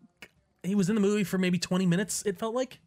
[0.63, 2.23] he was in the movie for maybe 20 minutes.
[2.25, 2.79] It felt like,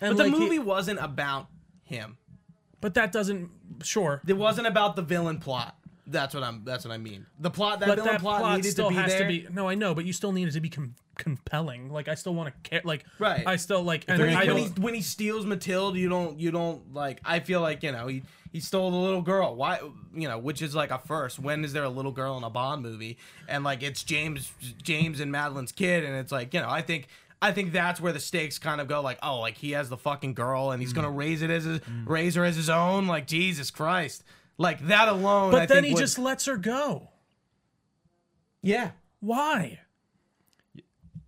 [0.00, 1.46] and But the like he- movie wasn't about
[1.82, 2.16] him.
[2.80, 3.50] But that doesn't
[3.82, 4.22] sure.
[4.26, 5.76] It wasn't about the villain plot.
[6.06, 6.62] That's what I'm.
[6.64, 7.26] That's what I mean.
[7.38, 7.80] The plot.
[7.80, 9.20] That But villain that plot, plot, needed still to be has there.
[9.22, 9.46] to be.
[9.52, 11.92] No, I know, but you still need it to be com- compelling.
[11.92, 12.80] Like I still want to care.
[12.84, 13.46] Like Right.
[13.46, 14.04] I still like.
[14.08, 14.78] And when, I when, he, don't.
[14.80, 17.20] when he steals Matilda, you don't you don't like.
[17.24, 19.54] I feel like you know he he stole the little girl.
[19.54, 19.78] Why
[20.12, 21.38] you know which is like a first.
[21.38, 23.16] When is there a little girl in a Bond movie?
[23.46, 24.52] And like it's James
[24.82, 27.06] James and Madeline's kid, and it's like you know I think.
[27.42, 29.00] I think that's where the stakes kind of go.
[29.00, 30.96] Like, oh, like he has the fucking girl, and he's Mm.
[30.96, 33.06] gonna raise it as his, raise her as his own.
[33.06, 34.22] Like Jesus Christ,
[34.58, 35.50] like that alone.
[35.52, 37.08] But I then think he would- just lets her go.
[38.62, 38.90] yeah.
[39.20, 39.80] Why?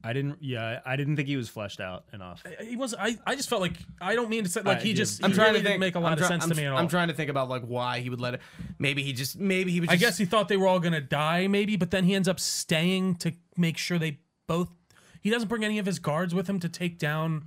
[0.05, 0.39] I didn't.
[0.43, 2.43] Yeah, I didn't think he was fleshed out enough.
[2.61, 2.93] He was.
[2.99, 3.17] I.
[3.25, 4.97] I just felt like I don't mean to say like I he do.
[4.97, 5.23] just.
[5.23, 5.81] I'm he trying really to didn't think.
[5.81, 6.79] make a lot I'm of try- sense I'm, to me at all.
[6.79, 8.41] I'm trying to think about like why he would let it.
[8.81, 9.39] Maybe he just.
[9.39, 9.89] Maybe he was.
[9.91, 12.27] I Just, guess he thought they were all gonna die, maybe, but then he ends
[12.27, 14.71] up staying to make sure they both.
[15.23, 17.45] He doesn't bring any of his guards with him to take down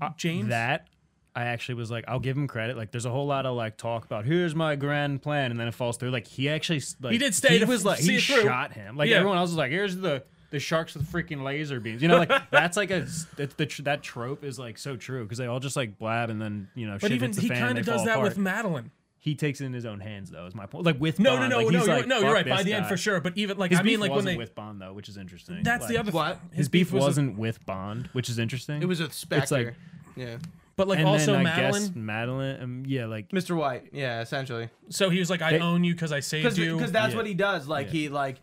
[0.00, 0.48] uh, James.
[0.48, 0.88] That
[1.34, 2.76] I actually was like, I'll give him credit.
[2.76, 5.66] Like, there's a whole lot of like talk about here's my grand plan, and then
[5.68, 6.10] it falls through.
[6.10, 8.42] Like, he actually like He did stay He was like he it through.
[8.42, 8.96] shot him.
[8.96, 9.16] Like Yeah.
[9.16, 12.02] everyone else was like, here's the the sharks with freaking laser beams.
[12.02, 13.06] You know, like that's like a
[13.36, 16.42] that's the that trope is like so true because they all just like blab and
[16.42, 18.28] then you know but even he kind of does that apart.
[18.28, 18.90] with Madeline.
[19.24, 20.46] He takes it in his own hands though.
[20.46, 20.84] Is my point.
[20.84, 21.78] Like with No, Bond, no, no, like, no.
[21.78, 22.44] he's You're, like, no, you're right.
[22.44, 23.20] By this the end, for sure.
[23.20, 24.36] But even like His I mean, like when wasn't they.
[24.36, 25.62] with Bond though, which is interesting.
[25.62, 26.10] That's Like, the other.
[26.10, 26.40] What?
[26.52, 28.82] His beef was wasn't with Bond, which is interesting.
[28.82, 29.54] It was with Spectre.
[29.66, 29.74] like-
[30.16, 30.38] yeah.
[30.74, 31.82] But like and also then I Madeline.
[31.82, 33.54] guess Madeline, um, yeah, like Mr.
[33.56, 33.90] White.
[33.92, 34.70] Yeah, essentially.
[34.88, 37.16] So he was like, "I They- own you because I saved you." Because that's Yeah.
[37.18, 37.68] what he does.
[37.68, 37.92] Like Yeah.
[37.92, 38.40] he like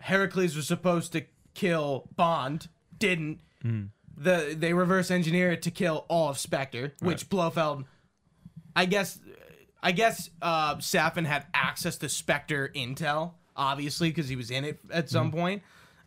[0.00, 1.22] Heracles was supposed to
[1.54, 2.68] kill Bond,
[2.98, 3.40] didn't.
[3.62, 3.82] Hmm.
[4.16, 7.84] The they reverse engineer it to kill all of Spectre, which Blofeld.
[8.76, 9.20] I guess,
[9.84, 14.80] I guess uh, Safin had access to Spectre intel, obviously, because he was in it
[14.90, 15.36] at some Hmm.
[15.38, 15.62] point.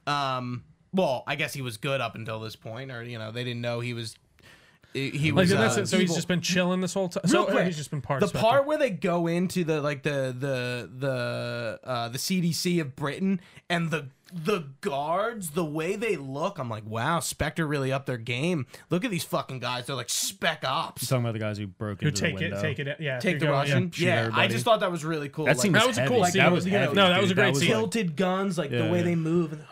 [0.08, 0.64] Um,
[0.94, 3.62] well, I guess he was good up until this point, or you know, they didn't
[3.62, 4.16] know he was.
[4.94, 5.54] He he Like was.
[5.54, 5.70] uh.
[5.86, 6.16] So he's evil.
[6.16, 7.22] just been chilling this whole time.
[7.26, 8.22] Real So quick, he's just been part.
[8.22, 12.96] the part where they go into the like the the the uh the CDC of
[12.96, 18.06] Britain and the the guards, the way they look, I'm like, wow, Spectre really upped
[18.08, 18.66] their game.
[18.90, 21.02] Look at these fucking guys; they're like spec ops.
[21.04, 22.52] You're talking about the guys who broke Who into take the it?
[22.52, 22.62] window.
[22.62, 22.98] Take it.
[23.00, 23.20] Yeah.
[23.20, 24.14] Take the go, Russian, shoot yeah.
[24.16, 24.48] I everybody.
[24.50, 25.46] just thought that was really cool.
[25.46, 26.32] That like, scene That was was a cool heavy.
[26.32, 26.42] scene.
[26.44, 27.70] That was You know, heavy, no, that was a great scene.
[27.70, 29.04] like- tilted guns, like the Yeah, way yeah.
[29.06, 29.54] they move.
[29.54, 29.64] And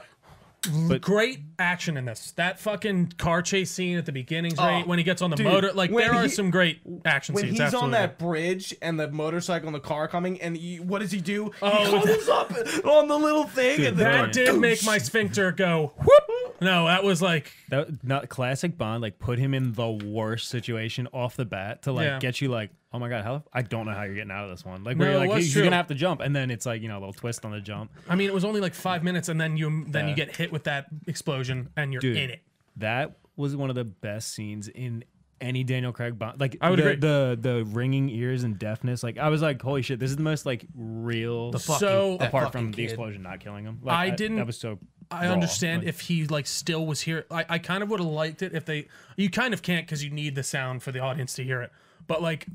[0.88, 2.32] but Great action in this.
[2.32, 4.82] That fucking car chase scene at the beginning's Oh.
[4.86, 7.46] When he gets on the dude, motor, like there are he- some great action when
[7.46, 7.60] scenes.
[7.60, 11.12] he's on that bridge and the motorcycle and the car coming, and he, what does
[11.12, 11.52] he do?
[11.62, 12.52] Oh, he comes up
[12.86, 16.24] on the little thing, and the that did make my sphincter go whoop.
[16.66, 19.02] No, that was like that not classic Bond.
[19.02, 22.20] Like put him in the worst situation off the bat to like Yeah.
[22.20, 24.50] get you like, oh my god, how I don't know how you're getting out of
[24.50, 24.84] this one.
[24.84, 25.64] Like No, where you're it like was he's true.
[25.64, 27.62] gonna have to jump, and then it's like you know a little twist on the
[27.62, 27.92] jump.
[28.10, 30.26] I mean, it was only like five minutes, and then you then you Yeah.
[30.26, 32.18] get hit with that explosion, and you're Dude.
[32.18, 32.42] in it.
[32.78, 35.04] That was one of the best scenes in
[35.42, 36.40] any Daniel Craig Bond.
[36.40, 36.96] Like I would the, agree.
[36.96, 39.04] the the ringing ears and deafness.
[39.04, 41.52] Like I was like, holy shit, this is the most like real.
[41.52, 42.84] The fucking- So- that apart fucking from the kid.
[42.86, 43.80] explosion not killing him.
[43.84, 44.80] Like, I didn't- That was so.
[45.12, 45.34] I raw.
[45.34, 47.26] understand Like, if he like still was here.
[47.32, 48.88] I, I kind of would have liked it if they.
[49.18, 51.72] You kind of can't because you need the sound for the audience to hear it.
[52.08, 52.48] But like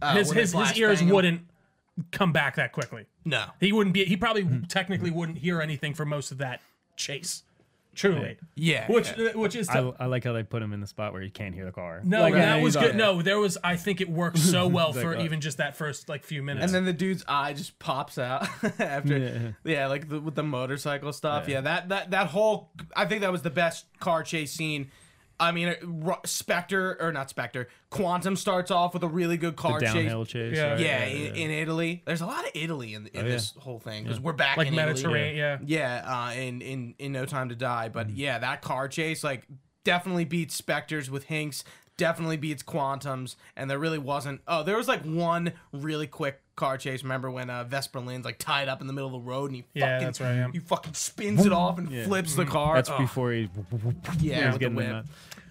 [0.00, 1.08] Uh, his when they his, his flashbang ears him.
[1.10, 1.42] wouldn't
[2.10, 3.06] come back that quickly.
[3.24, 4.04] No, He wouldn't be.
[4.04, 4.62] He probably Hmm.
[4.64, 6.60] technically wouldn't hear anything for most of that
[6.96, 7.42] chase.
[7.94, 9.32] Truly, yeah, which yeah.
[9.34, 11.54] which is I, I like how they put him in the spot where he can't
[11.54, 12.00] hear the car.
[12.04, 12.96] no, Like, that he's was like- good.
[12.96, 13.58] No, there was.
[13.62, 16.42] I think it worked so well for like, uh, even just that first like few
[16.42, 16.64] minutes.
[16.64, 19.86] And then the dude's eye just pops out after, yeah, Yeah.
[19.88, 21.48] like the, with the motorcycle stuff.
[21.48, 21.56] Yeah.
[21.56, 21.60] Yeah.
[21.62, 22.70] that that that whole.
[22.96, 24.90] I think that was the best car chase scene
[25.42, 29.80] I mean, uh, Spectre or not Spectre, Quantum starts off with a really good car
[29.80, 29.92] chase.
[29.92, 30.56] downhill chase.
[30.56, 30.70] Yeah.
[30.72, 30.80] right?
[30.80, 32.02] Yeah, in, in Italy.
[32.06, 33.28] There's a lot of Italy in, in Oh, yeah.
[33.28, 34.86] this whole thing because we're back like in Italy.
[34.92, 35.36] Mediterranean.
[35.66, 36.02] Yeah.
[36.04, 37.88] Yeah, uh, in in in No Time to Die.
[37.88, 38.16] But Mm-hmm.
[38.16, 39.46] yeah, that car chase like
[39.84, 41.64] definitely beats Spectres with Hinx.
[41.98, 44.40] Definitely beats Quantums, and there really wasn't.
[44.48, 47.02] Oh, there was like one really quick car chase.
[47.02, 49.56] Remember when uh, Vesper Lynd's like tied up in the middle of the road and
[49.56, 50.48] he Yeah, fucking that's right, yeah.
[50.52, 52.76] he fucking spins it off and flips the car.
[52.76, 53.48] That's Oh, before he.
[54.20, 54.86] yeah, was with the getting whip.
[54.86, 55.04] the.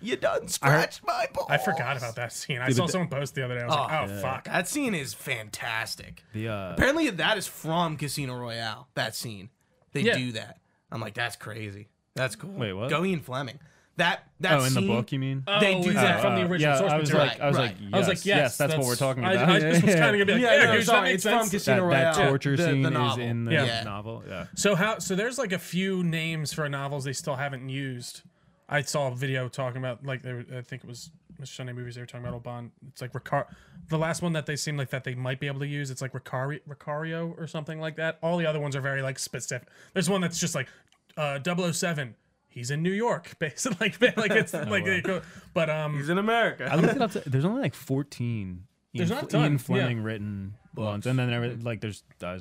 [0.04, 1.48] You done scratched my balls.
[1.52, 2.58] I forgot about that scene.
[2.58, 3.62] I Dude, saw but the- someone post the other day.
[3.62, 4.46] I was like, Oh, oh fuck.
[4.46, 6.24] That scene is fantastic.
[6.34, 8.88] The uh, Apparently, that is from Casino Royale.
[8.96, 9.50] That scene,
[9.94, 10.18] they Yeah.
[10.18, 10.58] do that.
[10.92, 11.90] I'm like, that's crazy.
[12.16, 12.50] That's cool.
[12.52, 12.90] Wait, what?
[12.90, 13.60] Go Ian Fleming.
[13.98, 15.44] That that oh, in the book, you mean?
[15.60, 16.22] They Oh, do is that.
[16.22, 17.28] from the original yeah, source I was material.
[17.28, 17.82] like, I was Right, like, right.
[17.82, 19.50] yes, I was like, yes, that's, what we're talking I, about.
[19.50, 21.24] I just was trying to be like, Yeah, yeah, no, dude, that sorry, makes it's
[21.24, 21.42] sense.
[21.42, 22.30] from Casino that, that Royale.
[22.30, 23.24] torture The- the scene is novel.
[23.24, 23.84] in the Yeah.
[23.84, 24.24] novel.
[24.28, 24.46] Yeah.
[24.56, 24.98] So how?
[25.00, 28.22] So there's like a few names for novels they still haven't used.
[28.70, 31.48] I saw a video talking about like they were, I think it was Mr.
[31.56, 31.96] Sunday movies.
[31.96, 32.72] They were talking about old Bond.
[32.88, 33.48] It's like Ricar-
[33.90, 35.92] the last one that they seem like that they might be able to use.
[35.92, 38.18] It's like Ricari- Ricario or something like that.
[38.24, 39.68] All the other ones are very like specific.
[39.94, 40.70] There's one that's just like
[41.18, 42.16] uh, 007.
[42.52, 43.94] He's in New York, basically.
[44.02, 45.22] Like, like it's like, they go-
[45.54, 46.68] but um, He's in America.
[46.70, 47.12] I looked it up.
[47.12, 51.08] To, there's only like 14 There's Ian, not a Fle- Ian ton, Fleming written ones,
[51.08, 52.40] and then there, like there's uh,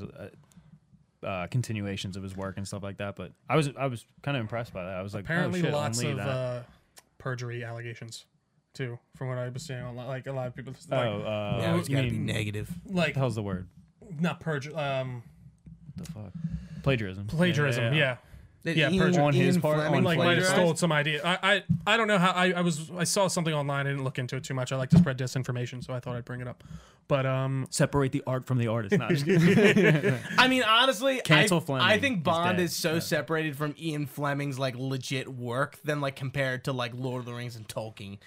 [1.24, 3.14] uh, continuations of his work and stuff like that.
[3.14, 4.94] But I was I was kind of impressed by that.
[4.94, 6.60] I was like, apparently oh, shit, lots of uh,
[7.18, 8.26] perjury allegations
[8.74, 10.08] too, from what I was seeing online.
[10.08, 12.68] Like a lot of people, oh, like, uh, yeah, it's you gotta be negative.
[12.84, 13.68] like what the the word?
[14.18, 15.22] not perjury, um,
[15.96, 16.32] The fuck?
[16.82, 17.26] Plagiarism.
[17.28, 17.94] plagiarism.
[17.94, 18.16] yeah.
[18.62, 20.54] Did Yeah, Ian, perjur- on his Ian part, Fleming on like might have plagiarized?
[20.54, 21.22] stole some idea.
[21.24, 21.38] I,
[21.86, 23.86] I I don't know how I, I was I saw something online.
[23.86, 24.70] I didn't look into it too much.
[24.72, 26.62] I like to spread disinformation, so I thought I'd bring it up.
[27.08, 28.96] But um, Separate the art from the artist.
[28.98, 29.10] Not.
[30.38, 31.86] I mean, honestly, Cancel I, Fleming.
[31.86, 32.64] I think Bond dead.
[32.64, 32.98] is so Yeah.
[33.00, 37.34] separated from Ian Fleming's like legit work than like compared to like Lord of the
[37.34, 38.18] Rings and Tolkien.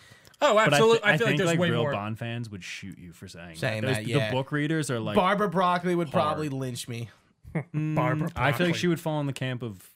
[0.42, 0.98] oh, But I, absolutely.
[0.98, 1.92] thi- I, I feel think like there's way real more.
[1.94, 3.94] Bond fans would shoot you for saying, Saying that.
[3.98, 4.28] That, yeah.
[4.30, 6.22] The book readers are like, Barbara Broccoli would hard.
[6.24, 7.10] probably lynch me.
[7.74, 9.88] Barbara I feel like she would fall in the camp of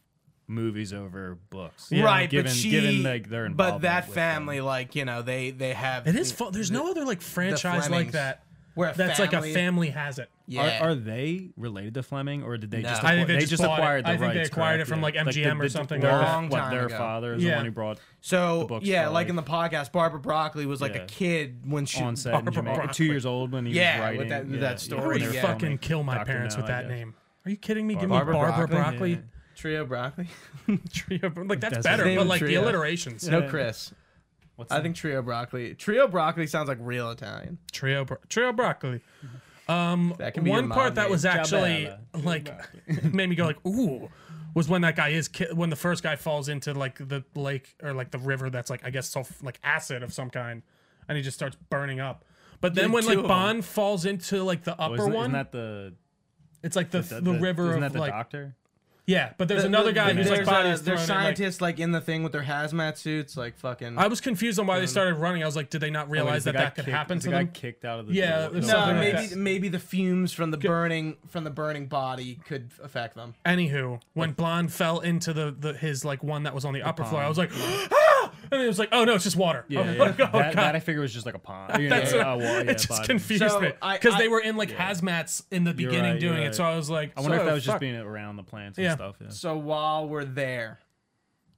[0.47, 1.91] movies over books.
[1.91, 4.65] right, given but she, given like their but that family, them.
[4.65, 6.31] like you know, they they have It is.
[6.31, 8.43] Fu- there's no other like franchise like that.
[8.73, 10.29] where a That's like a family- family has it.
[10.49, 12.87] Yeah, Are, are they related to Fleming, or did they No.
[12.89, 13.03] just?
[13.03, 13.69] I think acquire- they they just just it.
[13.69, 14.89] acquired the I think they rights, acquired it correct?
[14.89, 15.23] from, like, Yeah.
[15.25, 16.31] MGM or the- something Their, like that.
[16.31, 16.97] Long what, time their ago.
[16.97, 17.49] father is Yeah.
[17.49, 20.95] the one who brought so books yeah, like in the podcast, Barbara Broccoli was like
[20.95, 21.01] Yeah.
[21.01, 22.75] a kid when she on set in Barbara Jamaica.
[22.77, 22.93] Broccoli.
[22.93, 24.19] Two years old when he Yeah, was writing.
[24.19, 24.75] with that- with yeah, that yeah.
[24.77, 25.41] story, I would When they were yeah.
[25.41, 26.25] fucking kill my Dr.
[26.27, 27.13] parents with No, I that name.
[27.45, 27.95] Are you kidding me?
[27.95, 29.19] Give me Barbara Broccoli?
[29.85, 29.85] Broccoli.
[29.85, 30.27] Trio Broccoli.
[30.93, 32.61] Trio, like that's, That's better, his but name, like the Trio.
[32.63, 33.27] alliterations.
[33.27, 33.93] No, Chris.
[34.55, 35.73] What's I the- think Trio Broccoli.
[35.75, 37.57] Trio Broccoli sounds like real Italian.
[37.71, 39.01] Trio, bro- trio broccoli.
[39.67, 41.11] Um, That can be your one part that name.
[41.11, 42.49] was actually Ciao, like
[43.13, 44.09] made me go like ooh
[44.55, 47.75] was when that guy is ki- when the first guy falls into like the lake
[47.83, 50.63] or like the river that's like I guess sulf- like acid of some kind,
[51.09, 52.23] and he just starts burning up.
[52.61, 53.29] But then Yeah, when two like of 'em.
[53.29, 55.93] Bond falls into like the Oh, upper isn't, one, isn't that the
[56.63, 58.55] it's like the the, the, river Isn't of that the like doctor?
[59.07, 59.33] Yeah.
[59.37, 61.91] But there's another guy who's like bodies uh, thrown there's in, like- scientists like, in
[61.91, 63.97] the thing with their hazmat suits, like fucking.
[63.97, 65.41] I was confused on why they started running.
[65.41, 67.29] I was like, did they not realize Oh, that that could kicked- happen the to
[67.31, 67.51] guy them?
[67.53, 68.51] kicked out of the Yeah, door.
[68.55, 69.35] no, something like maybe that.
[69.37, 73.33] maybe the fumes from the burning from the burning body could affect them.
[73.45, 77.03] Anywho, when Blonde fell into the, the his like one that was on the upper
[77.03, 77.87] floor, I was like, ah!
[78.51, 79.65] And it was like, oh no, it's just water.
[79.67, 80.29] Yeah, Oh, yeah, like, yeah.
[80.33, 80.63] oh, that, God.
[80.63, 81.81] that I figure was just like a pond.
[81.81, 83.07] You know, That's yeah, what- a wall, yeah, it just body.
[83.07, 86.33] confused So, me because they were in like hazmats in the You're beginning right, you're
[86.33, 86.55] doing it.
[86.55, 88.77] So I was like, I wonder so, if that was just being around the plants
[88.77, 88.95] and Yeah.
[88.95, 89.15] stuff.
[89.21, 89.29] Yeah.
[89.29, 90.79] So while we're there,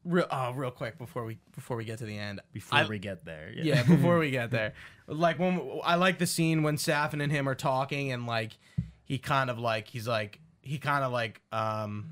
[0.05, 2.99] real uh, real quick before we before we get to the end, Before I- we
[2.99, 3.63] get there, yeah.
[3.75, 4.73] yeah, before we get there,
[5.07, 8.57] like when I like the scene when Safin and him are talking and like
[9.03, 12.11] he kind of like he's like he kind of like um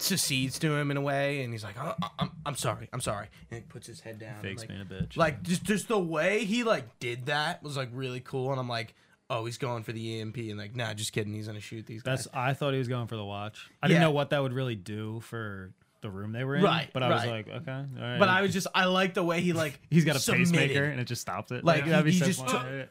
[0.00, 3.28] secedes to him in a way, and he's like, oh, I'm I'm sorry, I'm sorry,
[3.50, 4.40] and he puts his head down.
[4.42, 5.16] fakes like, being a bitch.
[5.16, 8.68] like just just the way he like did that was like really cool, and I'm
[8.68, 8.94] like,
[9.28, 12.02] oh, he's going for the EMP, and like, nah, just kidding, he's gonna shoot these
[12.02, 12.26] guys.
[12.34, 13.70] I thought he was going for the watch.
[13.82, 15.72] I didn't know what that would really do for
[16.02, 16.62] the room they were in.
[16.62, 18.18] Right, But I was like, okay, all right.
[18.18, 20.52] But I was just I like the way he like He's got a submitted.
[20.54, 21.62] pacemaker and it just stopped it.
[21.62, 22.84] Like, that'd be he- he so just took- Yeah.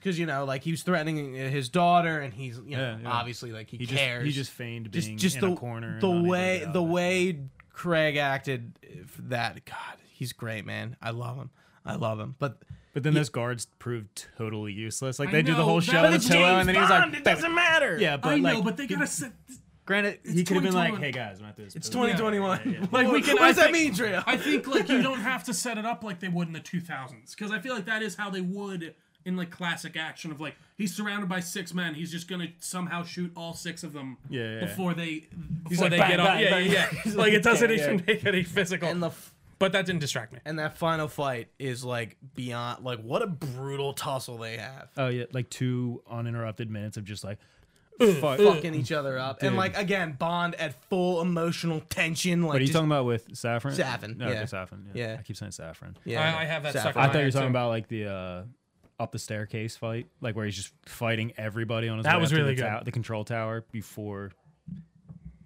[0.00, 3.08] Because you know like he was threatening his daughter, and he's you know Yeah, yeah.
[3.10, 4.24] obviously like he, He just cares.
[4.26, 6.00] he just feigned being just in the a corner.
[6.00, 7.38] the way get out the way
[7.72, 9.76] Craig acted for that God
[10.12, 11.50] he's great man I love him
[11.86, 12.58] I love him but
[12.92, 15.18] But then those guards proved totally useless.
[15.18, 17.24] Like I they do the whole show with it's James and then he's like, it
[17.24, 19.32] doesn't matter Yeah, but I know, like, but they gotta set.
[19.86, 22.78] granted, he could have been like, "Hey guys, I'm at this." it's 2021 Yeah, yeah,
[22.80, 22.86] yeah.
[22.92, 23.36] Like we can.
[23.36, 25.86] what does I that mean Trio I think like you don't have to set it
[25.86, 28.40] up like they would in the 2000s because I feel like that is how they
[28.42, 28.94] would
[29.24, 33.02] in like classic action of like he's surrounded by six men he's just gonna somehow
[33.02, 34.60] shoot all six of them Yeah, yeah.
[34.60, 35.26] before they
[35.68, 36.70] before like, they bang, get up bang, yeah bang.
[36.70, 38.04] yeah yeah like it doesn't Yeah, even yeah.
[38.06, 40.38] make any physical and the f- but that didn't distract me.
[40.46, 44.88] And that final fight is like beyond like what a brutal tussle they have.
[44.96, 47.36] Oh yeah, like two uninterrupted minutes of just like
[47.98, 48.38] fuck.
[48.38, 49.42] Fucking each other up.
[49.42, 52.40] And like again, Bond at full emotional tension.
[52.40, 53.74] Like What are you just- talking about with saffron?
[53.74, 54.36] Saffron, No, yeah.
[54.38, 54.86] okay, saffron.
[54.94, 55.06] Yeah.
[55.08, 55.16] Yeah.
[55.18, 55.94] I keep saying saffron.
[56.06, 56.22] Yeah.
[56.22, 56.92] I, I have that Saffron.
[56.94, 57.04] stuck.
[57.04, 58.42] I thought you were talking about like the uh,
[59.00, 62.04] up the staircase fight, like where he's just fighting everybody on his.
[62.04, 62.84] That way was up to really the, good.
[62.84, 64.30] the control tower before,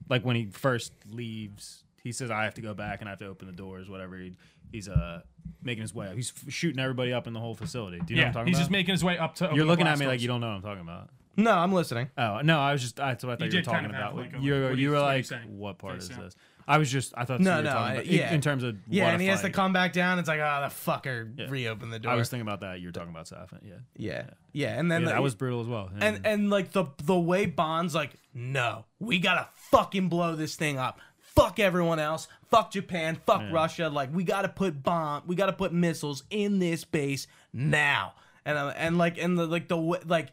[0.09, 3.19] like when he first leaves, he says, "I have to go back and I have
[3.21, 4.17] to open the doors." Whatever.
[4.19, 4.33] He,
[4.73, 5.21] he's uh
[5.63, 6.09] making his way.
[6.09, 6.15] up.
[6.15, 8.01] He's f- shooting everybody up in the whole facility.
[8.05, 8.61] Do you know Yeah, what I'm talking he's about?
[8.63, 9.51] just making his way up to.
[9.55, 11.11] You're looking at glass me like you don't know what I'm talking about.
[11.37, 12.11] No, I'm listening.
[12.19, 14.03] Oh no, I was just that's what I thought you, did were kind talking of
[14.03, 14.17] have, about.
[14.17, 15.59] like, a, you like, were what are you you- were what are you like, saying?
[15.59, 16.25] what part is Face down.
[16.27, 16.37] this?
[16.67, 18.33] I was just I thought No, no, I- yeah.
[18.33, 20.19] in terms of Yeah, and he has to come back down.
[20.19, 21.47] It's like, oh, the fucker Yeah.
[21.49, 22.13] reopened the door.
[22.13, 22.81] I was thinking about that.
[22.81, 23.61] You were talking about Saffron.
[23.65, 25.91] Yeah, yeah, yeah, and then yeah, the- that was brutal as well.
[25.99, 26.05] Yeah.
[26.07, 30.79] and and like the the way Bond's like, no, we gotta fucking blow this thing
[30.79, 31.01] up.
[31.19, 32.29] Fuck everyone else.
[32.49, 33.19] Fuck Japan.
[33.27, 33.89] Fuck Russia.
[33.89, 35.25] Like we gotta put bomb.
[35.27, 38.15] We gotta put missiles in this base now.
[38.47, 40.29] And uh, and like and the like the like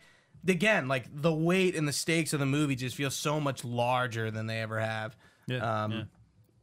[0.47, 4.29] again like the weight and the stakes of the movie just feel so much larger
[4.32, 5.15] than they ever have.
[5.47, 6.03] Yeah, Um, yeah.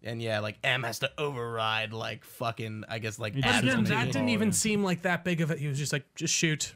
[0.04, 3.84] And yeah, like M has to override like fucking I guess like just But again,
[3.84, 5.58] that didn't even seem like that big of it.
[5.58, 6.74] He was just like, just shoot,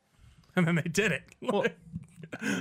[0.56, 1.22] and then they did it.
[1.42, 1.74] like,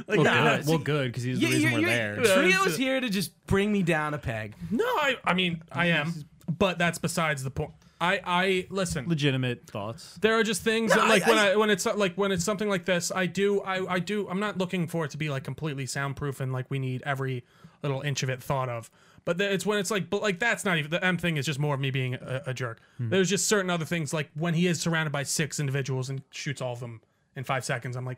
[0.07, 0.66] well, nah, good.
[0.66, 2.16] see- well, good because he's the reason you're- we're you're- there.
[2.41, 4.55] Trio is here to just bring me down a peg.
[4.72, 6.14] no, I, I mean, I am,
[6.57, 7.72] but that's besides the point.
[8.01, 9.07] I, I listen.
[9.10, 10.18] Legitimate thoughts.
[10.22, 12.32] There are just things No, that, like I- when I- I when it's like when
[12.32, 15.18] it's something like this, I do I I do I'm not looking for it to
[15.18, 17.43] be like completely soundproof and like we need every
[17.84, 18.89] little inch of it thought of.
[19.30, 21.45] But the, it's when it's like but like that's not even the M thing is
[21.45, 22.80] just more of me being a, a jerk.
[22.97, 23.09] Hmm.
[23.09, 26.63] There's just certain other things like when he is surrounded by six individuals and shoots
[26.63, 26.99] all of them
[27.36, 27.95] in five seconds.
[27.95, 28.17] I'm like,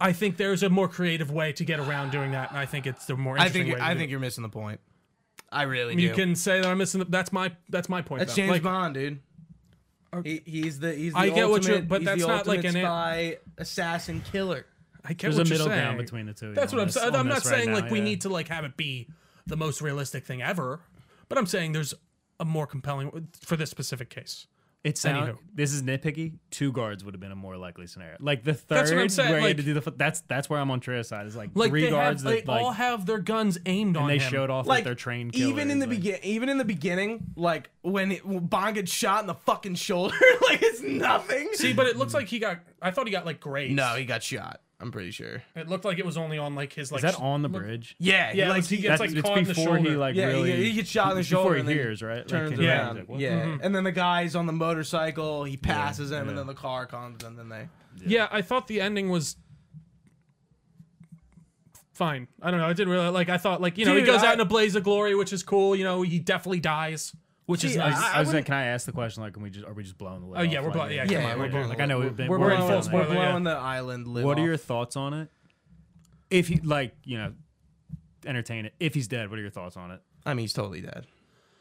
[0.00, 2.86] I think there's a more creative way to get around doing that, and I think
[2.86, 3.80] it's the more I think way.
[3.80, 4.12] To I do think it.
[4.12, 4.78] you're missing the point.
[5.50, 6.14] I really you do.
[6.14, 7.00] can say that I'm missing.
[7.00, 8.20] The, that's my that's my point.
[8.20, 8.36] That's though.
[8.36, 9.18] James Like, Bond, dude.
[10.22, 12.76] He, he's the he's the I get what you're- but he's that's not like ultimate
[12.76, 14.66] an- spy assassin killer.
[15.04, 15.80] I get There's what a you're middle saying.
[15.80, 16.54] ground between the two.
[16.54, 17.14] That's what I'm saying.
[17.16, 19.08] I'm not right saying now, like we need to like have it be
[19.48, 20.80] the most realistic thing ever,
[21.28, 21.94] but I'm saying there's
[22.40, 24.46] a more compelling for this specific case.
[24.84, 25.38] It sound, Anywho.
[25.52, 26.34] this is nitpicky.
[26.52, 28.16] Two guards would have been a more likely scenario.
[28.20, 29.90] Like the third, That's what I'm saying, where like- to do the.
[29.90, 31.26] That's that's where I'm on Tria's side.
[31.26, 33.96] Is like, Like three they guards have, they that like all have their guns aimed
[33.96, 34.30] on and they him.
[34.30, 36.64] showed off Like like their trained even in the killers, like- begin, even in the
[36.64, 41.48] beginning, like when, it, when Bond gets shot in the fucking shoulder, like it's nothing.
[41.54, 42.60] See, but it looks like he got.
[42.80, 43.74] I thought he got like grazed.
[43.74, 44.60] no, he got shot.
[44.80, 45.42] I'm pretty sure.
[45.56, 47.02] it looked like it was only on like his like.
[47.02, 47.96] Is that on the look- bridge?
[47.98, 49.84] Yeah, Yeah, he, like he he gets That's like it's caught in the before he
[49.84, 49.98] shoulder.
[49.98, 50.52] like yeah, really.
[50.52, 52.18] he, he gets shot in the shoulder before he and hears right.
[52.18, 52.96] Like, turns can- around.
[52.98, 53.64] he's like, yeah, Mm-hmm.
[53.64, 55.42] and then the guy's on the motorcycle.
[55.44, 57.68] He passes him, and then the car comes, and then they.
[58.06, 59.34] Yeah, I thought the ending was
[61.94, 62.28] fine.
[62.40, 62.66] I don't know.
[62.66, 63.28] I didn't really like.
[63.28, 65.32] I thought like you know he goes I- out in a blaze of glory, which
[65.32, 65.74] is cool.
[65.74, 67.14] You know he definitely dies,
[67.48, 67.94] which is See, nice.
[67.96, 69.22] I, I was saying, wouldn't- can I ask the question?
[69.22, 70.38] Like, can we just are we just blowing the lid?
[70.38, 71.68] Oh, yeah, off, we're like, blow- yeah, Yeah, come on, we're we're blowing.
[71.70, 73.52] Like I know we've been We're, we're blowing, full we're blowing yeah.
[73.54, 75.28] the island lid What are your thoughts on it?
[76.30, 77.32] If he like you know,
[78.26, 78.74] entertain it.
[78.78, 80.00] If he's dead, what are your thoughts on it?
[80.26, 81.06] I mean, he's totally dead.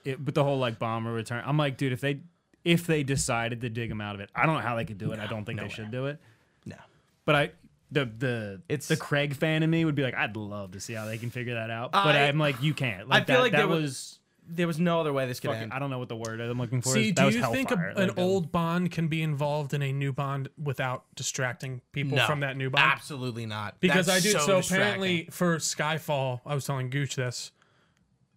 [0.04, 1.42] it with the whole like bomber return.
[1.46, 2.20] I'm like, dude, if they
[2.66, 4.98] if they decided to dig him out of it, I don't know how they could
[4.98, 5.20] do it.
[5.20, 6.20] I don't think they should do it.
[6.66, 6.76] No.
[7.24, 7.52] But I
[7.92, 10.92] the the It's- the Craig fan in me would be like, I'd love to see
[10.94, 11.94] how they can figure that out.
[11.94, 13.08] But I- I'm like, you can't.
[13.08, 14.20] Like I feel that, like that was- was
[14.50, 15.74] There was no other way this could fucking, end.
[15.74, 16.90] I don't know what the word I'm looking for.
[16.94, 17.16] See, is.
[17.16, 19.92] That do was you think a, an Like, old Bond can be involved in a
[19.92, 22.92] new Bond without distracting people No, from that new Bond?
[22.92, 23.80] Absolutely not.
[23.80, 24.32] Because That's I do.
[24.40, 24.78] So, distracting.
[24.78, 27.52] apparently, for Skyfall, I was telling Gooch this.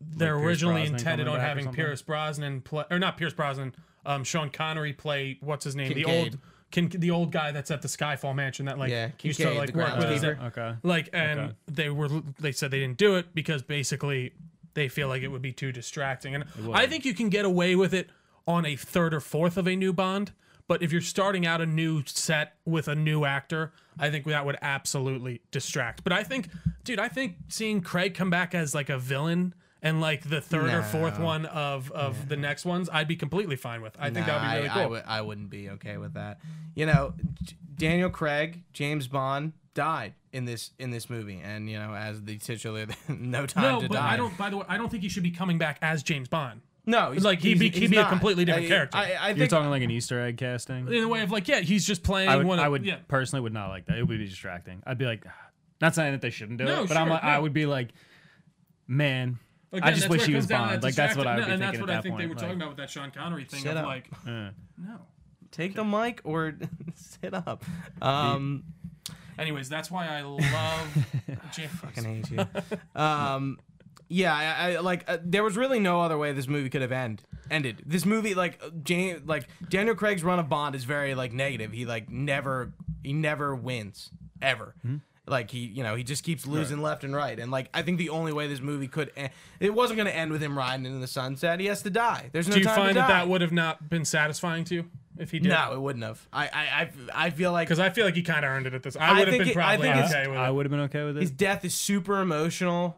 [0.00, 1.72] They're Pierce originally Brosnan intended on having?
[1.72, 3.74] Pierce Brosnan play, or not Pierce Brosnan,
[4.06, 6.38] um, Sean Connery play what's his name, the old,
[6.70, 9.74] Kin, the old guy that's at the Skyfall mansion that like Yeah, used to like
[9.74, 10.46] work with his groundskeeper.
[10.46, 10.74] Okay.
[10.82, 11.52] like and Okay.
[11.68, 12.08] they were
[12.38, 14.32] they said they didn't do it because basically
[14.74, 16.34] they feel like it would be too distracting.
[16.34, 18.10] And i think you can get away with it
[18.46, 20.32] on a third or fourth of a new bond
[20.66, 24.46] but if you're starting out a new set with a new actor i think that
[24.46, 26.04] would absolutely distract.
[26.04, 26.48] But i think
[26.84, 30.70] dude i think seeing craig come back as like a villain and like the third
[30.70, 33.96] or fourth one of of the next ones i'd be completely fine with.
[33.98, 34.82] I think that would be really I, cool.
[34.82, 36.40] I, would, I wouldn't be okay with that.
[36.74, 41.78] You know, J- Daniel Craig, James Bond died in this in this movie, and you
[41.78, 44.12] know, as the titular, no time no to but die.
[44.12, 46.28] i don't by the way i don't think he should be coming back as james
[46.28, 48.96] bond No, he's, Like, he'd he's- be- he'd he's be a completely different I- character.
[48.96, 50.88] I, I You're think talking like an Easter egg casting.
[50.88, 52.84] in a way of like yeah he's just playing I would, one of I would
[52.86, 53.98] yeah personally would not like that.
[53.98, 54.82] It would be distracting.
[54.86, 55.24] I'd be like,
[55.80, 57.66] not saying that they shouldn't do No, it, but I'm sure, like, I would be
[57.66, 57.88] like,
[58.86, 59.38] man,
[59.72, 60.70] Again, I just wish where it he comes was Bond.
[60.70, 62.12] that Like that's what I would distracting- be and thinking that's what at I think
[62.14, 62.22] point.
[62.22, 63.86] they were like, talking about with that Sean Connery thing Sit of up.
[63.86, 64.50] like eh.
[64.78, 65.00] no.
[65.52, 66.54] take the mic or
[66.94, 67.62] sit up.
[68.02, 68.64] Um,
[69.40, 71.06] Anyways, that's why I love
[71.52, 71.72] James.
[71.72, 72.46] fucking hate you.
[73.00, 73.58] um,
[74.08, 75.04] Yeah, I, I like.
[75.08, 77.82] Uh, there was really no other way this movie could have end ended.
[77.86, 81.72] This movie, like uh, Jan, like Daniel Craig's run of Bond is very like negative.
[81.72, 82.72] He like never,
[83.02, 84.10] he never wins
[84.40, 84.74] ever.
[84.82, 84.96] Hmm?
[85.26, 87.38] Like he, you know, he just keeps losing left and right.
[87.38, 89.30] And like, I think the only way this movie could, end,
[89.60, 91.60] it wasn't going to end with him riding in the sunset.
[91.60, 92.30] He has to die.
[92.32, 93.18] There's no Do you time to find that die.
[93.20, 95.48] that would have not been satisfying to you if he did?
[95.48, 96.26] No, it wouldn't have.
[96.32, 96.90] I, I, I,
[97.26, 98.96] I feel like Because I feel like he kind of earned it at this.
[98.96, 100.40] I I would have think been it- I probably think it's- okay with it.
[100.40, 101.20] I would have been okay with it.
[101.20, 102.96] his death is super emotional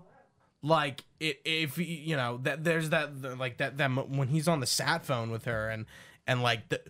[0.65, 4.47] like it if you know that there's that the- like that that mo- when he's
[4.47, 5.87] on the sat phone with her and
[6.29, 6.81] and like the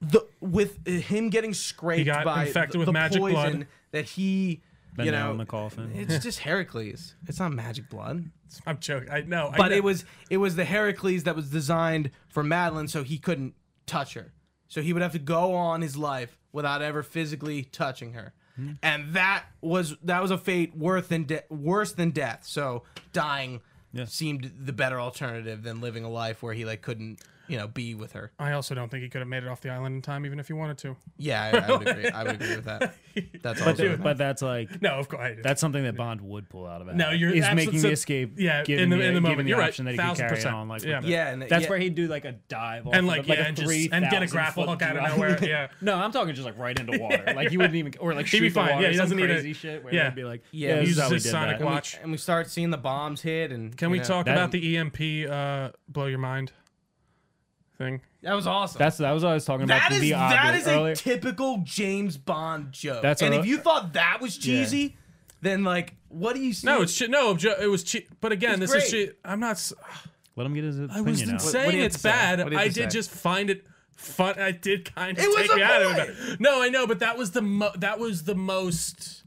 [0.00, 3.66] the with him getting scraped got by infected the, with the magic poison blood.
[3.92, 4.62] that he
[4.98, 5.90] you nail know in the coffin.
[5.94, 8.30] it's just Heracles it's not magic blood
[8.66, 9.10] I'm joking.
[9.10, 9.50] I know.
[9.52, 9.76] I but know.
[9.76, 13.54] it was it was the Heracles that was designed for Madeline so he couldn't
[13.86, 14.32] touch her
[14.68, 18.72] so he would have to go on his life without ever physically touching her Hmm.
[18.84, 23.60] and that was that was a fate worse than de- worse than death so dying
[23.92, 24.04] Yeah.
[24.04, 27.94] seemed the better alternative than living a life where he like couldn't you know be
[27.94, 30.02] with her I also don't think he could have made it off the island in
[30.02, 30.96] time, even if he wanted to.
[31.16, 32.94] yeah I, I would agree I would agree with that
[33.42, 35.22] that's but, also th- but that's like No, of course.
[35.22, 35.44] I did.
[35.44, 36.96] that's something that Bond would pull out of it.
[36.96, 38.34] No, you're is absolute- making so- the escape.
[38.38, 39.48] yeah, given in the- in the given moment.
[39.48, 40.54] You're right, option that he could thousand carry percent.
[40.54, 40.68] on.
[40.68, 41.00] Like Yeah.
[41.00, 43.20] the- yeah and That's yeah, where he'd do like a dive, off And, of like,
[43.20, 45.68] it, like yeah, a and just- and get a grapple hook out of nowhere, yeah.
[45.80, 47.22] no, I'm talking just like right into water.
[47.36, 48.70] Like he wouldn't even, or like He'd shoot be the fine.
[48.72, 49.84] water, Yeah, he doesn't need a- crazy shit.
[49.84, 50.04] Where yeah.
[50.08, 51.64] they'd be like, Yeah, yeah, he this is uses how we his did sonic that.
[51.64, 51.98] watch.
[52.02, 54.50] and we start seeing the bombs hit and Can you we know, talk that- about
[54.50, 56.52] the EMP uh, blow your mind
[57.78, 58.00] thing?
[58.22, 59.90] that was awesome That's that was what I was talking about.
[59.90, 60.94] That the is that obvious is a earlier.
[60.94, 63.02] typical James Bond joke.
[63.02, 64.96] That's and a- if you thought that was cheesy,
[65.42, 66.66] then like, what do you see?
[66.66, 68.08] No, it's che- no, it was cheap.
[68.20, 69.08] But again, It's this is great.
[69.10, 69.72] che- I'm not.
[70.36, 71.34] Let him get his I wasn't opinion out.
[71.34, 72.08] what saying do you it's say?
[72.10, 72.38] bad.
[72.40, 72.98] What do you have I did say?
[72.98, 73.64] just find it
[73.96, 74.38] fun.
[74.38, 76.08] I did kind of It take a me out of point.
[76.30, 76.40] it.
[76.40, 79.23] No, I know, but that was the mo- that was the most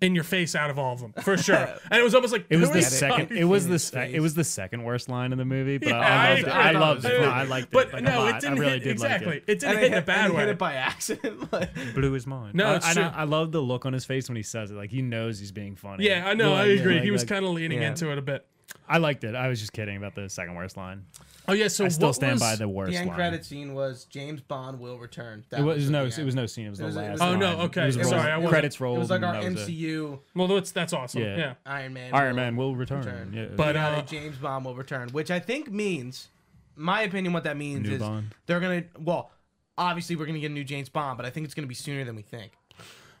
[0.00, 1.56] in your face out of all of them for sure.
[1.90, 3.32] and it was almost like It was the second.
[3.32, 4.14] It was the his se- face.
[4.14, 6.48] it was the second worst line in the movie, but Yeah, I, I loved it.
[6.52, 7.22] I I loved it it.
[7.28, 7.70] I liked it.
[7.72, 9.26] But like, no, a it didn't I really hit did exactly.
[9.26, 9.52] like it.
[9.52, 10.40] It didn't and hit in a bad way.
[10.40, 11.52] hit it by accident.
[11.52, 12.54] like- Blew his mind.
[12.54, 13.02] No, I, it's I, true.
[13.04, 14.74] I love the look on his face when he says it.
[14.74, 16.04] Like he knows he's being funny.
[16.06, 16.52] yeah, I know.
[16.54, 16.94] I agree.
[16.96, 17.88] like- he was like- kind of leaning yeah.
[17.88, 18.46] into it a bit.
[18.88, 19.34] I liked it.
[19.34, 21.04] I was just kidding about the second worst line.
[21.46, 23.16] Oh yeah, so I still what stand by the worst the end line.
[23.16, 25.44] credit scene was James Bond will return.
[25.50, 26.04] That It was, the no.
[26.04, 26.18] end.
[26.18, 26.66] It was no scene.
[26.66, 27.12] It was the was- it last.
[27.12, 29.32] was- Oh, no, okay, It was sorry, rolled- I wasn't- credits It was like our
[29.34, 29.68] that was it.
[29.72, 31.22] MCU Well, that's that's awesome.
[31.22, 31.36] Yeah.
[31.36, 31.54] Yeah.
[31.66, 32.14] Iron Man.
[32.14, 32.98] Iron will Man will return.
[33.04, 33.32] return.
[33.34, 33.46] Yeah.
[33.56, 36.28] But, uh, James Bond will return, which I think means,
[36.76, 38.34] my opinion, what that means is Bond.
[38.46, 38.84] they're gonna.
[38.98, 39.30] Well,
[39.76, 42.04] obviously we're gonna get a new James Bond, but I think it's gonna be sooner
[42.04, 42.52] than we think.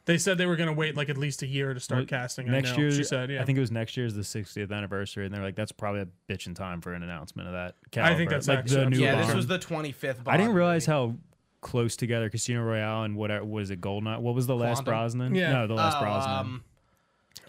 [0.06, 2.06] They said they were going to wait like at least a year to start Well,
[2.06, 2.46] casting.
[2.50, 2.82] next I know.
[2.82, 3.40] year, she said, yeah.
[3.40, 6.08] I think it was next year's the 60th anniversary, and they're like, that's probably a
[6.30, 7.74] bitch in time for an announcement of that.
[8.02, 9.28] I think that's like actually- the new yeah, Bond.
[9.28, 10.22] this was the 25th.
[10.22, 10.98] Bond I didn't realize movie.
[11.12, 11.14] how
[11.62, 14.20] close together Casino Royale and what was it Gold Goldeneye?
[14.20, 14.92] What was the last Quantum?
[14.92, 15.34] Brosnan?
[15.34, 15.52] Yeah.
[15.52, 16.36] No, the last Oh, Brosnan.
[16.38, 16.64] um,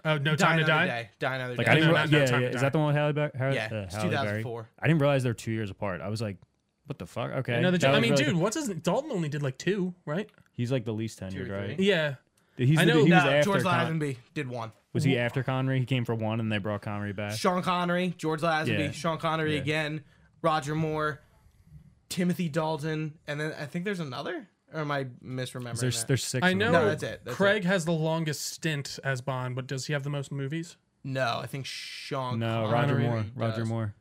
[0.05, 0.85] oh, no Die time to die.
[0.87, 1.09] Day.
[1.19, 1.71] Die Another like Day.
[1.71, 1.89] I didn't.
[1.89, 2.49] no, rea- no, no, yeah, Time yeah.
[2.49, 3.31] to Is that the one with Halle Berry?
[3.37, 4.43] Halle- Yeah, uh, it's Halle Berry?
[4.43, 4.69] 2004.
[4.79, 5.99] I didn't realize they're two years apart.
[5.99, 6.37] I was like,
[6.85, 7.31] what the fuck?
[7.31, 7.55] Okay.
[7.55, 7.77] Another.
[7.77, 8.69] That I mean, really- dude, what's his?
[8.69, 10.29] Dalton only did like two, right?
[10.53, 11.77] he's like the least Two or tenured, right?
[11.79, 12.15] Yeah.
[12.57, 14.71] He's I the, know- he No, was after George Con- Lazenby did one.
[14.93, 15.79] was he after Connery?
[15.79, 17.33] He came for one, and they brought Connery back.
[17.33, 18.91] Sean Connery, George Lazenby, Yeah.
[18.91, 19.61] Sean Connery Yeah.
[19.61, 20.03] again,
[20.41, 21.19] Roger Moore,
[22.09, 24.47] Timothy Dalton, and then I think there's another.
[24.73, 26.07] Or am I misremembering There's that?
[26.07, 26.45] there's six.
[26.45, 26.65] I of know.
[26.71, 26.81] them.
[26.81, 30.03] No, that's it, that's Craig has the longest stint as Bond, but does he have
[30.03, 30.75] the most movies?
[31.03, 32.39] no, I think Sean.
[32.39, 33.25] No, Roger Connery Moore.
[33.35, 33.69] Roger does.
[33.69, 33.93] Moore.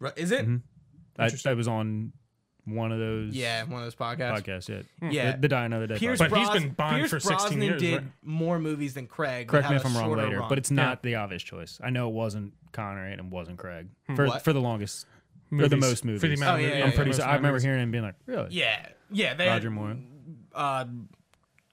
[0.00, 0.46] Ro- Is it?
[0.46, 0.60] Mhm.
[1.18, 1.50] I, Interesting.
[1.50, 2.12] I was on
[2.64, 3.34] one of those.
[3.34, 4.42] Yeah, one of those podcasts.
[4.42, 4.68] podcasts.
[5.02, 5.10] Yeah.
[5.10, 5.32] Yeah.
[5.32, 5.98] The, the Die Another Day.
[5.98, 6.30] Pierce podcast.
[6.30, 8.04] But he's Bros- been Bond Pierce for 16 Brosnan years, did right?
[8.22, 9.48] more movies than Craig.
[9.48, 10.48] Correct me if I'm wrong later, run.
[10.48, 11.78] but it's not the obvious choice.
[11.82, 14.42] I know it wasn't Connery and it wasn't Craig for What?
[14.42, 15.06] for the longest
[15.48, 15.70] for Movies.
[15.70, 16.40] the most For the movies.
[16.40, 16.78] amount Oh, of yeah, movies.
[16.78, 16.96] yeah, I'm yeah.
[16.96, 17.08] pretty.
[17.10, 17.62] Most sure I remember movies.
[17.64, 19.34] hearing him being like, really, yeah, yeah.
[19.34, 19.96] They Roger had, Moore.
[20.54, 20.84] Uh,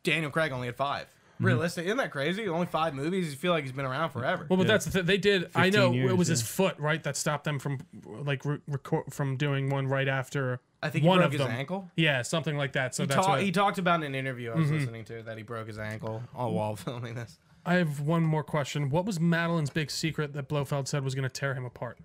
[0.04, 1.06] Daniel Craig only had 5
[1.40, 1.46] Mm-hmm.
[1.46, 2.50] Realistic, isn't that crazy?
[2.50, 3.30] Only five movies.
[3.32, 4.46] You feel like he's been around forever.
[4.50, 4.74] Well, but Yeah.
[4.74, 5.06] that's the thing.
[5.06, 5.46] They did.
[5.56, 6.48] I 15 know it years, was his yeah.
[6.48, 10.60] foot, right, that stopped them from like re- record from doing one right after.
[10.82, 11.52] I think he one broke of his them.
[11.52, 11.90] ankle.
[11.96, 12.96] Yeah, something like that.
[12.96, 13.46] So He, that's ta- why Mm-hmm.
[13.46, 16.24] he talked about in an interview I was listening to that he broke his ankle
[16.36, 17.38] all while filming this.
[17.66, 18.90] I have one more question.
[18.90, 21.98] What was Madeline's big secret that Blofeld said was going to tear him apart?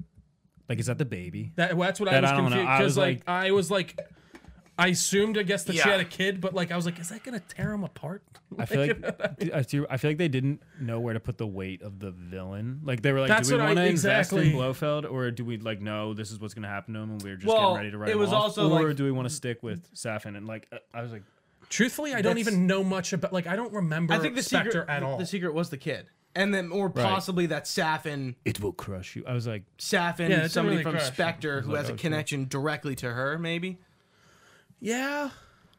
[0.68, 1.52] like, is that the baby?
[1.56, 3.98] That that's what I was I confused because like, like- I was like.
[4.76, 7.08] I assumed, I guess, that she had a kid, but like I was like, is
[7.10, 8.22] that gonna tear him apart?
[8.58, 9.20] I feel like
[9.54, 12.10] I feel I feel like they didn't know where to put the weight of the
[12.10, 12.80] villain.
[12.84, 14.50] Like they were like, That's do we want to invest exactly.
[14.50, 17.10] in Blofeld, or do we like no, this is what's going to happen to him,
[17.12, 18.42] and we're just Well, getting ready to write it him was off?
[18.42, 20.36] also, or like- do we want to stick with Safin?
[20.36, 21.22] And like, uh, I was like,
[21.68, 23.32] Truthfully, I don't even know much about.
[23.32, 25.18] Like, I don't remember I think the Spectre secret at all.
[25.18, 29.24] The secret was the kid, and then or possibly that Safin it will crush you.
[29.26, 31.00] I was like, Safin, Yeah, somebody really from.
[31.00, 32.02] Spectre who like, has a okay.
[32.02, 33.78] connection directly to her, maybe.
[34.80, 35.30] Yeah,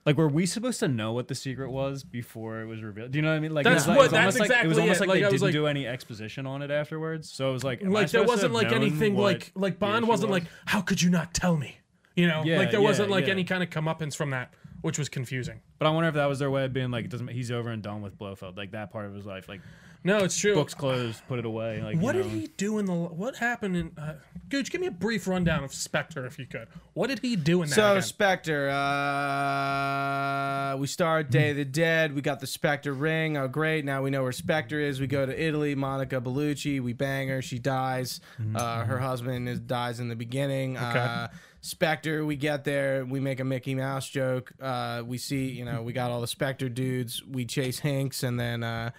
[0.05, 3.11] Like, were we supposed to know what the secret was before it was revealed?
[3.11, 3.53] Do you know what I mean?
[3.55, 5.01] Like, That's it was like, what- it was almost that's like, it was almost it.
[5.01, 7.31] like, Like, they didn't like- do any exposition on it afterwards.
[7.31, 10.41] So it was like, like there wasn't like anything like like Bond wasn't was?
[10.43, 11.77] like how could you not tell me?
[12.15, 13.31] You know, Yeah, like there yeah, wasn't like yeah.
[13.33, 15.59] any kind of comeuppance from that, which was confusing.
[15.79, 17.27] But I wonder if that was their way of being like, it doesn't.
[17.29, 18.55] He's over and done with Blofeld.
[18.57, 19.59] Like that part of his life, like
[20.05, 20.53] No, it's true.
[20.53, 21.81] books closed, put it away.
[21.81, 22.93] Like What you did he do in the?
[22.93, 23.91] What happened in?
[23.97, 24.13] Uh,
[24.49, 26.67] Gooch, give me a brief rundown of Spectre, if you could.
[26.93, 27.75] What did he do in that?
[27.75, 28.03] So again?
[28.03, 32.13] Spectre, uh, we start Day of the Dead.
[32.13, 33.35] We got the Spectre ring.
[33.35, 33.83] Oh, great!
[33.83, 34.99] Now we know where Spectre is.
[34.99, 35.75] We go to Italy.
[35.75, 36.81] Monica Bellucci.
[36.81, 37.41] We bang her.
[37.41, 38.21] She dies.
[38.53, 40.77] Uh, her husband is dies in the beginning.
[40.77, 41.29] Uh,
[41.61, 42.23] Spectre.
[42.23, 43.05] We get there.
[43.05, 44.53] We make a Mickey Mouse joke.
[44.61, 47.23] Uh, we see, you know, we got all the Spectre dudes.
[47.25, 48.91] We chase Hinx, and then, uh,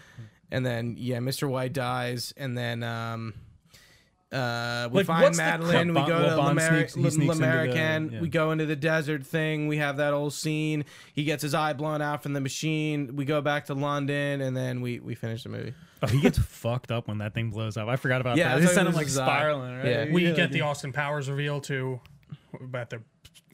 [0.51, 1.49] and then, yeah, Mr.
[1.49, 2.83] White dies, and then.
[2.83, 3.35] Um,
[4.33, 5.93] uh, we Like, find what's the Madeline.
[5.95, 8.13] Bond- we go well, to Bond Lamar- sneaks- he sneaks into the- L'Américain.
[8.13, 8.21] yeah.
[8.21, 9.69] We go into the desert thing.
[9.69, 10.85] We have that old scene.
[11.15, 13.15] He gets his eye blown out from the machine.
[13.15, 15.75] We go back to London, and then we we finish the movie.
[16.03, 17.89] Oh, he gets fucked up when that thing blows up.
[17.89, 18.57] I forgot about Yeah, that.
[18.57, 19.27] I They thought sent him was like his eye.
[19.27, 19.77] spiraling.
[19.79, 19.87] Right?
[19.87, 20.13] Yeah.
[20.13, 20.63] we Yeah, get the.
[20.63, 22.01] Austin Powers reveal too,
[22.61, 23.05] but they're,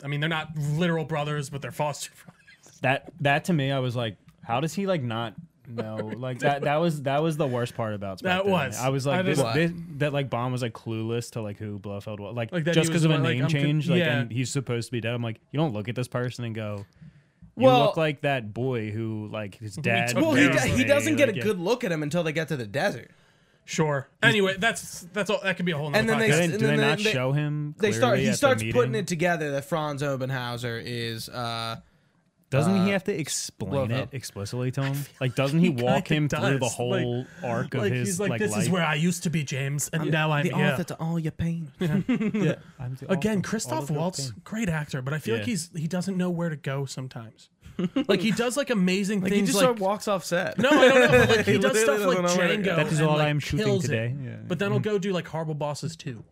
[0.02, 2.78] I mean, they're not literal brothers, but they're foster brothers.
[2.80, 5.34] that that to me, I was like, how does he like not
[5.68, 5.96] know?
[6.16, 8.78] Like that that was that was the worst part about That was.
[8.78, 11.78] I was like I this, this that like Bond was like clueless to like who
[11.78, 12.34] Blofeld was.
[12.34, 14.18] Like, Like just because of a like, name I'm con- change, like yeah.
[14.20, 15.14] and he's supposed to be dead.
[15.14, 16.84] I'm like, you don't look at this person and go.
[17.56, 20.08] You Well- look like that boy who like his dad.
[20.08, 21.42] took Well, he, of he doesn't get a Like, yeah.
[21.44, 23.10] good look at him until they get to the desert.
[23.64, 24.08] Sure.
[24.22, 25.38] Anyway, that's that's all.
[25.42, 25.90] That could be a whole.
[25.90, 26.36] Nother And then they- Do podcast.
[26.38, 27.74] they, And do they then not they- they- show him?
[27.78, 28.18] They start.
[28.18, 31.28] He at the starts putting it together that Franz Oberhauser is.
[31.28, 31.76] Uh,
[32.52, 33.90] Doesn't uh, he have to explain Blofeld.
[33.90, 34.96] it explicitly to him?
[35.20, 36.74] Like, doesn't he, He walk kinda him through the does.
[36.74, 38.62] whole arc of like his he's like, like this life?
[38.62, 40.66] is where I used to be, James, and now I'm the here.
[40.66, 41.72] author to all your pain.
[41.80, 42.56] yeah.
[42.78, 45.70] I'm Again, author Christoph all of your Waltz, great actor, but I feel like he's
[45.74, 47.48] he doesn't know where to go sometimes.
[48.06, 50.58] like he does like amazing Like he just like, sort of walks off set.
[50.58, 51.08] no, I don't know.
[51.26, 52.72] But like he He does stuff like doesn't know where to go.
[52.72, 52.76] Django.
[52.76, 54.14] That is all I'm shooting today.
[54.22, 54.36] Yeah.
[54.46, 56.22] But then he'll go do like Horrible Bosses too.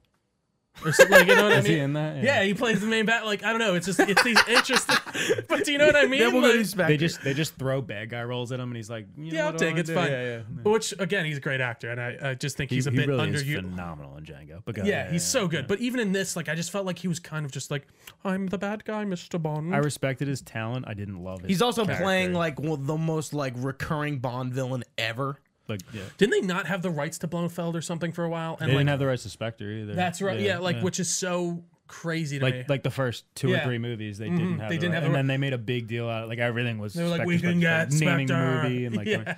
[0.85, 1.65] Or something, like, you know what I mean?
[1.73, 2.23] he in that?
[2.25, 3.27] Yeah, he plays the main bat.
[3.27, 3.75] Like I don't know.
[3.75, 4.97] It's just it's these interesting.
[5.49, 6.21] but do you know what I mean?
[6.21, 6.89] Then we'll Like- to Spectre.
[6.93, 9.37] They just they just throw bad guy roles at him, and he's like, you know,
[9.37, 9.79] yeah, I'll what do I take.
[9.79, 10.11] It's wanna fine.
[10.11, 10.15] do?
[10.17, 10.73] Yeah, yeah.
[10.73, 12.97] Which again, he's a great actor, and I, I just think He, he's a he
[12.97, 13.57] bit really under is you.
[13.57, 14.63] phenomenal in Django.
[14.65, 15.63] But go, Yeah, he's so good.
[15.65, 15.67] yeah.
[15.69, 17.87] But even in this, like, I just felt like he was kind of just like,
[18.25, 19.43] I'm the bad guy, Mr.
[19.43, 19.75] Bond.
[19.75, 20.87] I respected his talent.
[20.89, 21.41] I didn't love.
[21.43, 22.05] His He's also character.
[22.05, 25.41] playing like one of the most like recurring Bond villain ever.
[25.71, 26.03] Like yeah.
[26.19, 28.57] Didn't they not have the rights to Blofeld or something for a while?
[28.57, 29.95] They And like, didn't have the rights to Spectre either.
[29.95, 30.39] that's right.
[30.41, 32.53] Yeah, like which is so crazy to me.
[32.59, 33.63] like like the first two Yeah.
[33.63, 35.19] or three movies they Mhm, didn't have they the didn't right- have the and right-
[35.19, 37.27] then they made a big deal out of like everything was they were like, Spectre,
[37.29, 38.45] we can Spectre, get Spectre, naming Spectre.
[38.63, 39.35] the movie and like yeah.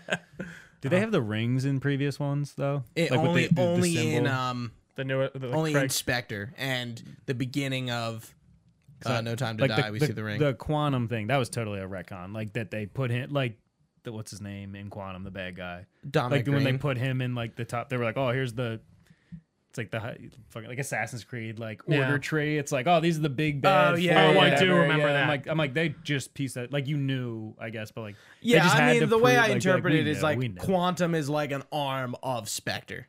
[0.82, 3.54] did they have the rings in previous ones though It like with only the- the-
[3.62, 8.34] the only in um the new the, like, only in Spectre and the beginning of
[9.06, 9.90] uh, No Time to like Die.
[9.90, 10.38] we see the ring.
[10.38, 13.56] the quantum thing that was totally a retcon like that they put him like
[14.04, 17.20] the, what's his name in quantum the bad guy Dominic like when they put him
[17.20, 18.80] in like the top they were like oh here's the
[19.72, 22.00] it's like the fucking like Assassin's Creed like Yeah.
[22.00, 22.58] order tree.
[22.58, 23.94] It's like oh these are the big oh, bad.
[23.94, 25.22] Oh, yeah, I do remember Yeah, that.
[25.22, 28.16] I'm like I'm like they just piece that like you knew I guess, but like
[28.42, 30.08] they yeah, just I had mean to the way prove, I like, interpret like, it
[30.08, 30.58] is know, like.
[30.58, 33.06] Quantum is like an arm of Spectre.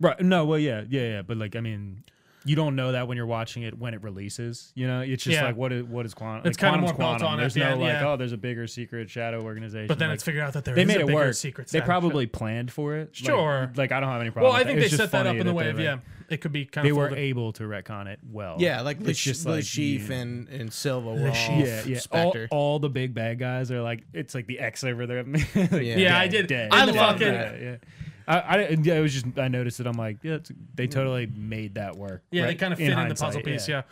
[0.00, 0.20] right.
[0.20, 2.02] No, well yeah yeah yeah, but like I mean.
[2.44, 4.72] You don't know that when you're watching it when it releases.
[4.74, 5.44] You know, it's just Yeah.
[5.46, 6.46] like what is what is quantum?
[6.46, 7.28] It's like, kinda quantum's more built quantum.
[7.28, 8.08] on There's the no end, like yeah.
[8.08, 9.88] oh, there's a bigger secret shadow organization.
[9.88, 11.34] But then like, it's figured out that there they is made a it bigger work.
[11.34, 11.68] secret.
[11.68, 11.86] They Santa.
[11.86, 13.10] probably planned for it.
[13.14, 13.70] Sure.
[13.76, 14.50] Like, I don't have any problem.
[14.52, 14.90] Well, I with think that.
[14.90, 15.98] they set that up in the way of like, yeah.
[16.30, 17.20] It could be kind They of were folded.
[17.22, 18.54] able to retcon it well.
[18.60, 21.94] Yeah, like It's just like Chiffre and, and Silva were Le all yeah, yeah.
[21.96, 22.48] All, Spectre.
[22.52, 25.24] all the big bad guys are like it's like the X over there.
[25.24, 25.96] Like, Yeah.
[25.96, 26.46] Yeah, I did.
[26.46, 27.80] dead, I dead,
[28.28, 28.84] love dead, it.
[28.86, 29.86] Yeah, I, I, yeah, it was just I noticed it.
[29.86, 32.22] I'm like, yeah, it's, they totally made that work.
[32.30, 33.82] Yeah, they kinda fit in the puzzle piece, yeah.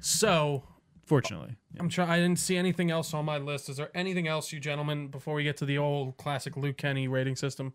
[0.00, 0.62] So
[1.06, 1.80] Fortunately, yeah.
[1.82, 2.08] I'm trying.
[2.08, 3.68] I didn't see anything else on my list.
[3.68, 7.08] Is there anything else, you gentlemen, before we get to the old classic Luke Kenny
[7.08, 7.74] rating system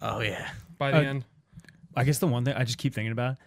[0.00, 0.50] Oh yeah.
[0.78, 1.24] by the Uh, end?
[1.96, 3.38] I guess the one thing I just keep thinking about,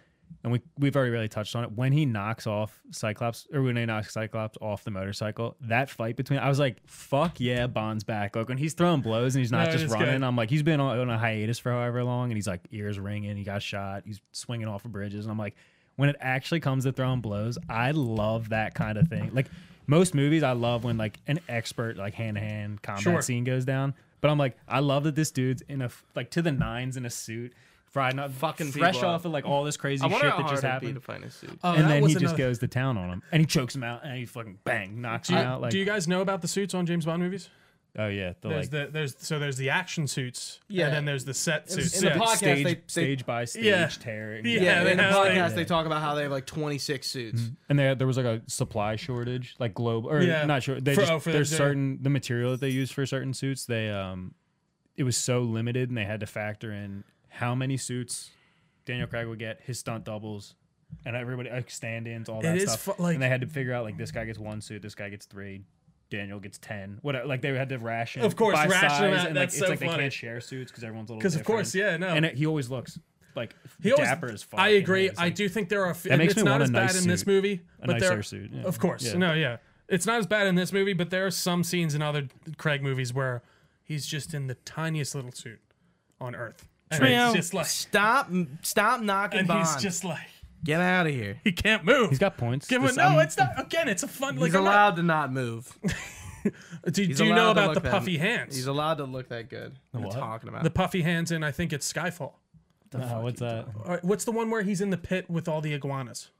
[0.42, 1.72] and we we've already really touched on it.
[1.72, 6.16] When he knocks off Cyclops, or when he knocks Cyclops off the motorcycle, that fight
[6.16, 9.52] between I was like, "Fuck yeah, Bond's back!" Like when he's throwing blows and he's
[9.52, 10.08] not No, just running.
[10.20, 10.22] good.
[10.22, 12.98] I'm like, he's been on, on a hiatus for however long, and he's like ears
[12.98, 13.36] ringing.
[13.36, 14.02] He got shot.
[14.06, 15.54] He's swinging off of bridges, and I'm like,
[15.96, 19.30] when it actually comes to throwing blows, I love that kind of thing.
[19.32, 19.46] Like
[19.86, 23.22] most movies, I love when like an expert like hand to hand combat Sure.
[23.22, 23.94] scene goes down.
[24.20, 27.04] But I'm like, I love that this dude's in a like to the nines in
[27.04, 27.52] a suit,
[27.94, 29.24] fried not Fucking fresh people off up.
[29.24, 30.94] of like all this crazy I shit wonder that how just hard it'd be happened.
[30.94, 31.58] to find a suit.
[31.64, 33.46] Oh, and that then was he just another- goes to town on him, and he
[33.46, 35.62] chokes him out, and he fucking bang knocks Do him out.
[35.62, 37.48] Like, do you guys know about the suits on James Bond movies?
[37.96, 40.58] Oh yeah, the There's like the there's so there's the action suits.
[40.66, 40.86] Yeah.
[40.86, 41.96] And then there's the set suits.
[41.96, 42.16] in the yeah.
[42.18, 43.86] podcast, stage, they- they- stage by stage Yeah.
[43.86, 44.44] tearing.
[44.44, 46.44] Yeah, Yeah, they in the have, like- podcast they talk about how they have like
[46.46, 47.50] 26 suits.
[47.68, 50.44] And there, there was like a supply shortage, like global or Yeah.
[50.44, 50.80] not sure.
[50.80, 53.32] They For- just, oh, for there's the- certain the material that they use for certain
[53.32, 53.64] suits.
[53.64, 54.34] They um,
[54.96, 57.04] it was so limited, and they had to factor in
[57.34, 58.30] how many suits
[58.86, 60.54] Daniel Craig would get, his stunt doubles,
[61.04, 62.96] and everybody like stand-ins, all that It stuff.
[62.96, 64.94] fu- like- and they had to figure out like this guy gets one suit, this
[64.94, 65.64] guy gets three.
[66.10, 66.98] Daniel gets ten.
[67.02, 68.22] Whatever, like they had to ration.
[68.22, 69.26] Of course, by ration size, out.
[69.28, 71.18] and That's like, it's so like they can't share suits because everyone's a little.
[71.20, 72.08] Because of course, yeah, no.
[72.08, 72.98] And it, he always looks
[73.34, 74.60] like He always, dapper as fuck.
[74.60, 75.10] I agree.
[75.18, 75.90] I do think there are.
[75.90, 77.86] f- And makes it's me not want as a bad nice in this movie, a
[77.86, 78.50] but there, nicer suit.
[78.52, 78.62] yeah.
[78.62, 79.14] of course, Yeah.
[79.18, 79.56] no, yeah,
[79.88, 80.92] it's not as bad in this movie.
[80.92, 82.28] But there are some scenes in other
[82.58, 83.42] Craig movies where
[83.82, 85.58] he's just in the tiniest little suit
[86.20, 88.30] on Earth, Trio, he's just like, stop,
[88.62, 89.66] stop knocking and Bond.
[89.66, 90.26] he's just like,
[90.62, 91.40] Get out of here.
[91.44, 92.08] he can't move.
[92.10, 92.66] He's got points.
[92.66, 93.50] Give him, This- no, I'm- it's not.
[93.60, 94.36] Again, it's a fun.
[94.36, 95.76] Like, He's I'm not- allowed to not move.
[96.90, 98.54] do He's do you know to about look the that- puffy hands?
[98.56, 99.74] He's allowed to look that good.
[99.90, 100.16] What are you what?
[100.18, 100.62] talking about?
[100.62, 102.32] the puffy hands in I think it's Skyfall.
[102.96, 103.66] Oh, what's that?
[103.84, 106.30] All right, what's the one where he's in the pit with all the iguanas?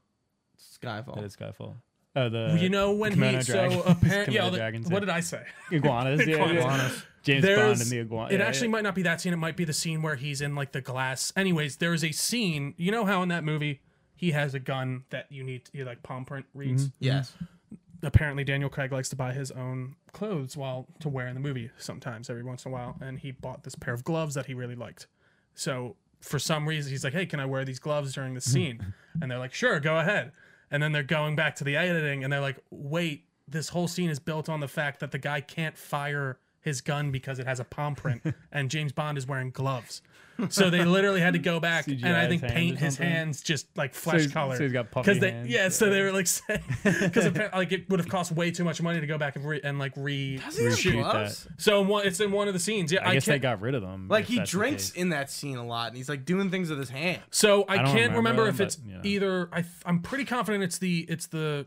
[0.81, 1.15] Skyfall.
[1.15, 1.75] That is Skyfall.
[2.15, 3.83] Oh, the you know when Komodo he so dragons.
[3.85, 4.41] apparently yeah.
[4.41, 5.43] Komodo the- dragons, what did I say?
[5.71, 6.25] iguanas.
[6.27, 6.59] yeah, yeah.
[6.59, 7.03] Iguanas.
[7.25, 8.33] James Bond and the iguana.
[8.33, 8.71] It yeah, actually yeah.
[8.73, 9.33] might not be that scene.
[9.33, 11.33] It might be the scene where he's in like the glass.
[11.35, 12.75] Anyways, there is a scene.
[12.77, 13.81] You know how in that movie
[14.15, 16.59] he has a gun that you need to, you like palm print mm-hmm.
[16.59, 16.87] reads.
[16.87, 17.03] Mm-hmm.
[17.03, 17.33] yes.
[18.03, 21.71] Apparently, Daniel Craig likes to buy his own clothes while to wear in the movie
[21.77, 24.53] sometimes every once in a while, and he bought this pair of gloves that he
[24.53, 25.07] really liked.
[25.55, 28.51] So for some reason, he's like, "Hey, can I wear these gloves during the mm-hmm.
[28.51, 30.31] scene?" and they're like, "Sure, go ahead."
[30.75, 34.09] And then they're going back to the editing, and they're like, "Wait, this whole scene
[34.09, 37.61] is built on the fact that the guy can't fire his gun because it has
[37.61, 38.21] a palm print,
[38.51, 40.01] and James Bond is wearing gloves."
[40.49, 43.11] So they literally had to go back and I think his paint his something?
[43.13, 44.55] hands just like flesh he's- color.
[44.57, 45.49] so he's got puffy they hands.
[45.49, 45.69] yeah.
[45.69, 46.27] So they were like
[46.83, 49.61] because like it would have cost way too much money to go back and, re-
[49.63, 51.47] and like re Does he have Reshoot that.
[51.61, 52.91] so in one, it's in one of the scenes.
[52.91, 53.41] Yeah, I I, guess they can't.
[53.43, 54.07] got rid of them.
[54.09, 56.89] Like he drinks in that scene a lot, and he's like doing things with his
[56.89, 57.21] hand.
[57.31, 59.01] so I, I can't remember, remember if them, it's but, you know.
[59.03, 59.49] either.
[59.53, 61.65] I, I'm pretty confident it's the it's the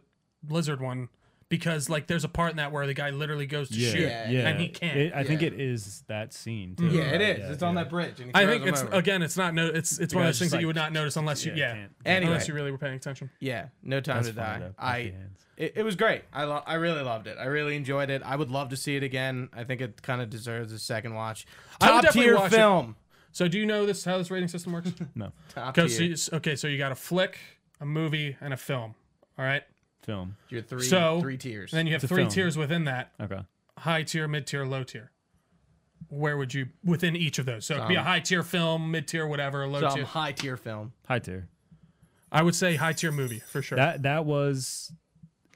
[0.49, 1.09] lizard one
[1.49, 4.01] because like there's a part in that where the guy literally goes to Yeah, shoot
[4.03, 4.49] Yeah, yeah.
[4.49, 4.97] and he can't.
[4.99, 5.49] It- I think Yeah.
[5.49, 6.91] it is that scene mm-hmm.
[6.91, 6.97] too.
[6.97, 7.39] Yeah, it is.
[7.39, 8.21] Yeah, it's on that bridge.
[8.21, 8.95] And I think it's over.
[8.95, 9.23] again.
[9.23, 9.67] It's not no.
[9.67, 11.75] It's it's one of those things just that you would not notice unless you yeah,
[11.75, 12.33] can't- Anyway.
[12.33, 13.31] unless you really were paying attention.
[13.41, 14.59] Yeah, no time That's to die.
[14.59, 15.13] though, I
[15.57, 16.23] it, it was great.
[16.33, 17.37] I lo- I really loved it.
[17.41, 18.23] I really enjoyed it.
[18.25, 19.49] I would love to see it again.
[19.53, 21.47] I think it kind of deserves a second watch.
[21.81, 22.57] I would Top definitely tier watch it.
[22.57, 22.97] film.
[23.33, 24.91] So do you know this how this rating system works?
[25.15, 26.15] No Top Because tier.
[26.37, 27.39] okay, so you got a flick,
[27.81, 28.95] a movie, and a film.
[29.39, 29.63] All right.
[30.09, 30.37] Film.
[30.49, 31.71] Your three So three tiers.
[31.71, 32.31] Then you have It's a three film.
[32.31, 33.41] tiers within that: Okay.
[33.79, 35.11] high tier, mid tier, low tier.
[36.09, 37.67] Where would you within each of those?
[37.67, 40.05] So it'd be a high tier film, mid tier, whatever, low Some tier.
[40.05, 40.93] high tier film.
[41.07, 41.49] High tier.
[42.33, 43.77] I would say high tier movie for sure.
[43.77, 44.93] That that was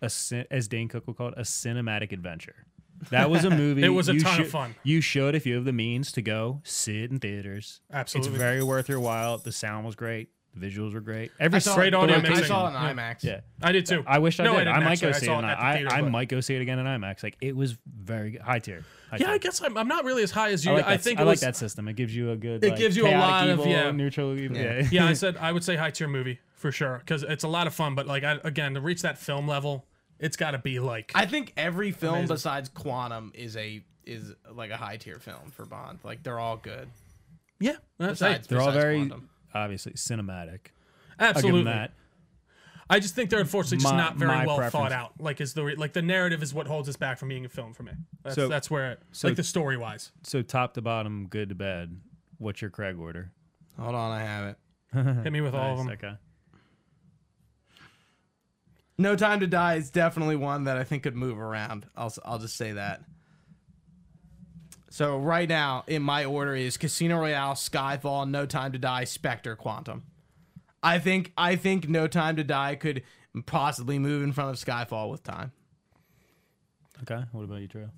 [0.03, 2.67] a cin- as Dane Cook will call it a cinematic adventure.
[3.11, 3.83] That was a movie.
[3.83, 4.75] It was a you ton of should- fun.
[4.83, 7.81] You should if you have the means to go sit in theaters.
[7.91, 8.33] Absolutely.
[8.33, 9.39] It's very worth your while.
[9.39, 10.29] The sound was great.
[10.55, 11.33] The visuals were great.
[11.41, 13.25] Every I saw Straight it, audio I saw it in IMAX.
[13.25, 13.41] Yeah.
[13.63, 14.05] I did too.
[14.07, 14.69] I wish I No, I did.
[14.69, 15.07] I, didn't might actually.
[15.11, 15.31] go I see it.
[15.33, 17.23] in it the I, theater, I but- might go see it again in IMAX.
[17.23, 18.43] Like it was very good.
[18.43, 18.85] high tier.
[19.11, 19.35] High yeah, tier.
[19.35, 20.73] I guess I'm, I'm not really as high as you.
[20.73, 21.89] I I, like that, think I it like that system.
[21.89, 22.63] It gives you a good.
[22.63, 23.91] It like, gives you a chaotic lot of- yeah.
[23.93, 24.39] neutral.
[24.39, 24.57] Evil.
[24.59, 24.81] Yeah.
[24.81, 24.89] Yeah.
[24.91, 27.67] yeah, I said I would say high tier movie for sure because it's a lot
[27.67, 27.95] of fun.
[27.95, 29.87] But like I, again, to reach that film level,
[30.19, 32.35] it's got to be like I think every film Amazing.
[32.35, 36.01] besides Quantum is a is like a high tier film for Bond.
[36.05, 36.89] Like they're all good.
[37.59, 39.29] yeah, that's Besides, They're all very Quantum.
[39.55, 40.69] Obviously cinematic.
[41.19, 41.73] hey, I'll give them absolutely.
[41.73, 41.93] that.
[42.91, 44.73] I just think they're unfortunately just My- not very my well preference.
[44.73, 45.13] thought out.
[45.19, 47.49] Like is the re- like the narrative is what holds us back from being a
[47.49, 47.93] film for me.
[48.23, 50.13] That's So- that's where so- like the story wise.
[50.25, 51.97] So top to bottom, good to bad.
[52.39, 53.31] What's your Craig order?
[53.79, 55.23] Hold on, I have it.
[55.23, 55.87] Hit me with all of them.
[55.87, 56.15] Nice, Okay.
[58.99, 61.87] No Time to Die is definitely one that I think could move around.
[61.97, 63.03] I'll I'll just say that.
[64.93, 69.57] So right now in my order is Casino Royale, Skyfall, No Time to Die, Spectre,
[69.57, 70.03] Quantum.
[70.83, 73.03] I think I think No Time to Die could
[73.47, 75.53] possibly move in front of Skyfall with time.
[77.05, 77.25] Okay.
[77.33, 77.89] What about you, Trail?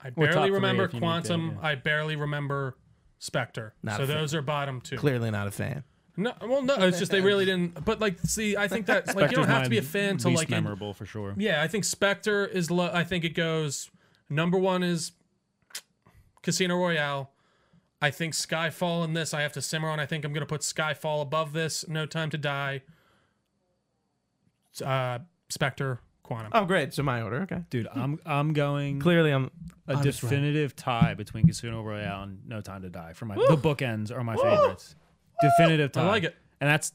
[0.00, 1.58] I Or top barely three remember if you need to, Quantum.
[1.60, 1.68] yeah.
[1.68, 2.76] I barely remember
[3.18, 3.74] Spectre.
[3.82, 4.16] Not so a fan.
[4.16, 4.96] those are bottom two.
[4.96, 5.82] Clearly not a fan.
[6.16, 7.84] No, well, no, it's just they really didn't.
[7.84, 10.16] But like, see, I think that like you don't Spectre's have to be a fan
[10.18, 10.52] to least like.
[10.52, 11.34] en- memorable for sure.
[11.36, 12.70] yeah, I think Spectre is.
[12.70, 13.90] Lo- I think it goes.
[14.28, 15.12] Number one is
[16.42, 17.30] Casino Royale.
[18.02, 19.98] I think Skyfall in this I have to simmer on.
[20.00, 21.86] I think I'm gonna put Skyfall above this.
[21.88, 22.82] No Time to Die.
[24.84, 26.52] Uh, Spectre, Quantum.
[26.54, 27.42] Oh great, so my order.
[27.42, 27.62] Okay.
[27.70, 29.50] Dude, I'm I'm going Clearly I'm
[29.88, 30.28] a I'm just right.
[30.30, 34.22] definitive tie between Casino Royale and No Time to Die for my the bookends are
[34.22, 34.94] my favorites.
[35.40, 36.02] Definitive tie.
[36.02, 36.36] I like it.
[36.60, 36.92] And that's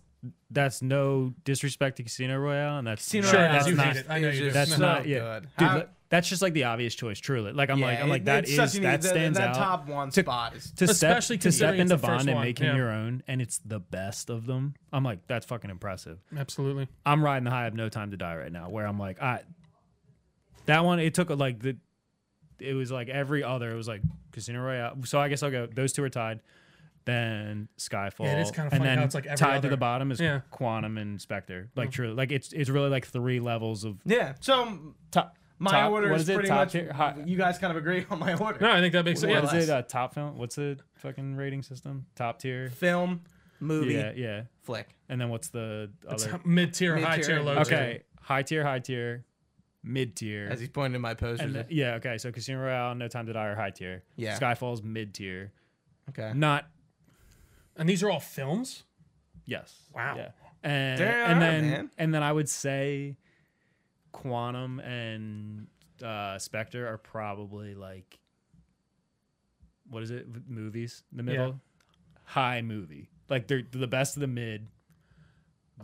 [0.51, 3.85] that's no disrespect to Casino Royale, and that's Casino Sure, Royale I is do not-
[3.87, 4.05] hate it.
[4.09, 4.43] I know you do.
[4.45, 5.41] just that's so not yeah, good.
[5.57, 5.67] dude.
[5.67, 7.19] How- li- that's just like the obvious choice.
[7.19, 9.39] Truly, like I'm like yeah, I'm like it- that it's is such that that- stands
[9.39, 9.55] out.
[9.55, 12.67] top one To- spot is to step Especially to step into Bond and one, making
[12.67, 12.75] yeah.
[12.75, 14.75] your own, and it's the best of them.
[14.93, 16.19] I'm like that's fucking impressive.
[16.37, 16.87] Absolutely.
[17.05, 19.41] I'm riding the high of No Time to Die right now, where I'm like, I
[20.67, 21.77] that one it took like the
[22.59, 23.71] it was like every other.
[23.71, 24.01] It was like
[24.31, 24.97] Casino Royale.
[25.05, 25.65] So I guess I'll go.
[25.65, 26.41] Those two are tied.
[27.05, 28.25] Then Skyfall.
[28.25, 30.11] Yeah, it is kinda and funny then how it's like every tied to the bottom
[30.11, 30.41] is Yeah.
[30.51, 31.71] Quantum and Spectre.
[31.75, 31.93] Like mm.
[31.93, 34.33] true, like it's it's really like three levels of yeah.
[34.39, 35.35] So top.
[35.61, 36.71] My top- order what is is pretty Top much.
[36.73, 36.91] tier?
[36.91, 38.59] High- you guys kind of agree on my order.
[38.59, 39.29] No, I think that makes sense.
[39.29, 39.71] More or Yeah, is it?
[39.71, 40.37] Uh, top film?
[40.37, 42.05] What's the fucking rating system?
[42.15, 42.69] Top tier.
[42.69, 43.21] Film,
[43.59, 44.41] movie, Yeah, yeah.
[44.63, 44.89] flick.
[45.07, 46.39] And then what's the other?
[46.45, 47.77] mid tier, high Mid-tier, low tier.
[47.77, 49.23] Okay, high tier, high tier,
[49.83, 50.47] mid tier.
[50.49, 51.41] As he's pointing in my posters.
[51.41, 52.17] And then- yeah, okay.
[52.17, 54.03] So Casino Royale, No Time to Die are high tier.
[54.15, 54.37] Yeah.
[54.39, 55.51] Skyfall's mid tier.
[56.09, 56.31] okay.
[56.35, 56.65] Not
[57.77, 58.83] And these are all films.
[59.45, 59.75] yes.
[59.93, 60.15] Wow.
[60.17, 60.31] Yeah.
[60.63, 61.91] And Damn, and then man.
[61.97, 63.17] and then I would say
[64.11, 65.67] Quantum and
[66.03, 68.19] uh Spectre are probably like
[69.89, 70.27] what is it?
[70.47, 71.03] Movies?
[71.11, 71.59] The middle?
[72.23, 73.09] High movie.
[73.29, 74.67] Like they're the best of the mid.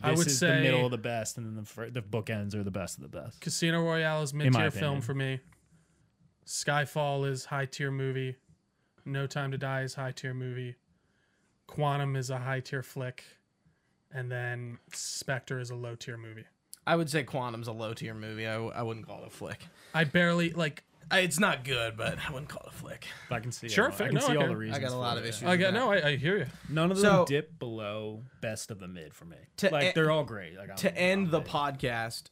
[0.02, 2.02] I This would is say- the middle of the best, and then the fir- the
[2.02, 3.42] bookends are the best of the best.
[3.42, 5.40] Casino Royale is mid tier film for me.
[6.46, 8.36] Skyfall is high tier movie.
[9.06, 10.76] No Time to Die is high tier movie.
[11.66, 13.24] Quantum is a high tier flick.
[14.12, 16.46] And then Spectre is a low tier movie.
[16.88, 18.48] I would say Quantum's a low tier movie.
[18.48, 19.60] I, w- I wouldn't call it a flick.
[19.94, 20.84] I barely like.
[21.12, 23.06] I- It's not good, but I wouldn't call it a flick.
[23.30, 23.70] I can see.
[23.70, 24.08] Sure, all, fair.
[24.08, 24.48] I can No, see all okay.
[24.48, 24.78] the reasons.
[24.78, 25.30] I got a for lot it, of yeah.
[25.30, 25.44] issues.
[25.48, 25.80] I get that.
[25.80, 25.92] no.
[25.92, 26.46] I, I hear you.
[26.70, 29.38] None of them So- dip below best of the mid for me.
[29.58, 30.58] To like e- they're all great.
[30.58, 31.50] Like to I'm- end I'm the big.
[31.52, 32.24] podcast,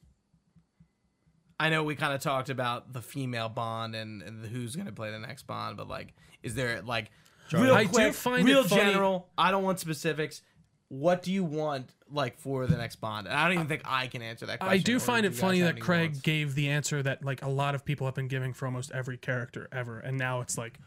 [1.59, 4.91] I know we kind of talked about the female Bond and, and who's going to
[4.91, 6.13] play the next Bond, but like,
[6.43, 7.11] is there like
[7.53, 9.29] real I do quick, find it real funny- general?
[9.37, 10.41] I don't want specifics.
[10.89, 13.27] What do you want like for the next Bond?
[13.27, 14.59] And I don't even think I can answer that.
[14.59, 14.79] question.
[14.79, 16.21] I do find if it funny that Craig wants.
[16.21, 19.17] gave the answer that like a lot of people have been giving for almost every
[19.17, 20.79] character ever, and now it's like,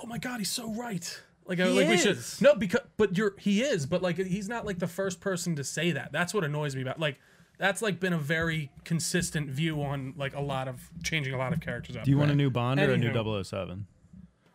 [0.00, 1.20] oh my god, he's so right.
[1.46, 4.48] Like, I, He like we should no because but you're he is, but like he's
[4.48, 6.12] not like the first person to say that.
[6.12, 7.18] That's what annoys me about like
[7.58, 11.52] that's like been a very consistent view on like a lot of changing a lot
[11.52, 12.04] of characters up.
[12.04, 13.44] Do you want a new Bond or a new Anywho.
[13.44, 13.86] 007?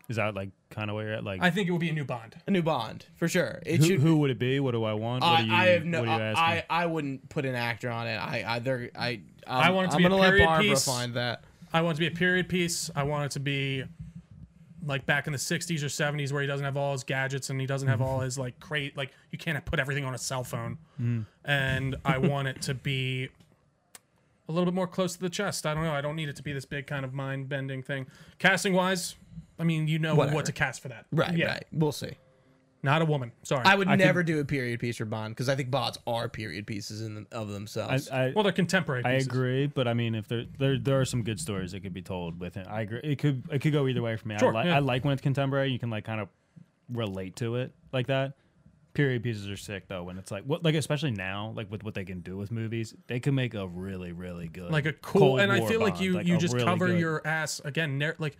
[0.07, 1.23] Is that like kind of where you're at?
[1.23, 2.36] Like, I think it would be a new Bond.
[2.45, 3.61] a new Bond for sure.
[3.65, 3.99] It who, should.
[3.99, 4.60] who would it be?
[4.60, 5.23] What do I want?
[5.23, 5.99] What I, are you, I have no.
[6.02, 6.64] What are you I.
[6.69, 8.18] I I wouldn't put an actor on it.
[8.18, 10.45] I I they're, I I'm, I want it to I'm be a gonna let period
[10.45, 10.86] Barbara piece.
[10.86, 11.44] find that.
[11.73, 12.91] I want it to be a period piece.
[12.95, 13.84] I want it to be
[14.86, 17.60] like back in the 60s or 70s where he doesn't have all his gadgets and
[17.60, 20.44] he doesn't have all his like crate like you can't put everything on a cell
[20.44, 20.77] phone.
[20.98, 21.22] Hmm.
[21.44, 23.30] And I want it to be
[24.48, 25.65] a little bit more close to the chest.
[25.65, 25.94] I don't know.
[25.94, 28.07] I don't need it to be this big kind of mind bending thing.
[28.38, 29.15] Casting wise,
[29.60, 30.36] I mean, you know Whatever.
[30.36, 31.06] what to cast for that.
[31.11, 31.48] Right, Yeah.
[31.48, 31.65] right.
[31.72, 32.11] We'll see.
[32.84, 33.32] Not a woman.
[33.41, 33.64] Sorry.
[33.65, 36.30] I would I never do a period piece for Bond because I think Bonds are
[36.30, 38.10] period pieces in them, of themselves.
[38.11, 39.03] I, well, they're contemporary.
[39.03, 41.94] I agree, but I mean, if there, there there are some good stories that could
[41.94, 42.68] be told with it.
[42.69, 42.99] I agree.
[43.03, 44.38] It could it could go either way for me.
[44.38, 44.76] Sure, I, li- yeah.
[44.76, 45.72] I like when it's contemporary.
[45.72, 46.27] You can like kind of
[46.90, 48.34] relate to it like that.
[48.94, 51.95] Period pieces are sick though when it's like what like especially now like with what
[51.95, 55.22] they can do with movies, they can make a really really good like a cool
[55.22, 57.60] Cold and i War feel like you like you just really cover good- your ass
[57.65, 58.38] again nar- like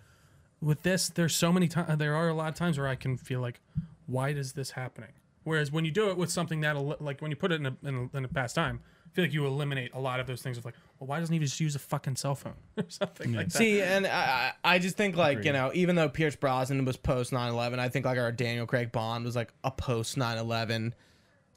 [0.62, 3.18] with this there's so many times there are a lot of times where i can
[3.18, 3.60] feel like
[4.08, 5.10] why is this happening
[5.44, 7.76] whereas when you do it with something that like when you put it in a,
[7.84, 10.42] in a, in a past time i feel like you eliminate a lot of those
[10.42, 13.34] things of like well why doesn't he just use a fucking cell phone or something
[13.34, 16.36] like that See, and I, I I just think like you know, even though Pierce
[16.36, 20.18] Brosnan was post 9/11, I think like our Daniel Craig Bond was like a post
[20.18, 20.94] 9/11,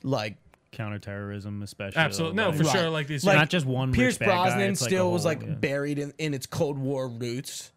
[0.03, 0.37] like
[0.71, 1.99] counterterrorism especially.
[2.01, 2.77] absolutely no like- for Right.
[2.77, 5.13] sure like these Like- not just one Pierce rich bad guy, Brosnan like a still
[5.13, 5.49] was like yeah.
[5.55, 7.73] buried in, in its Cold War roots.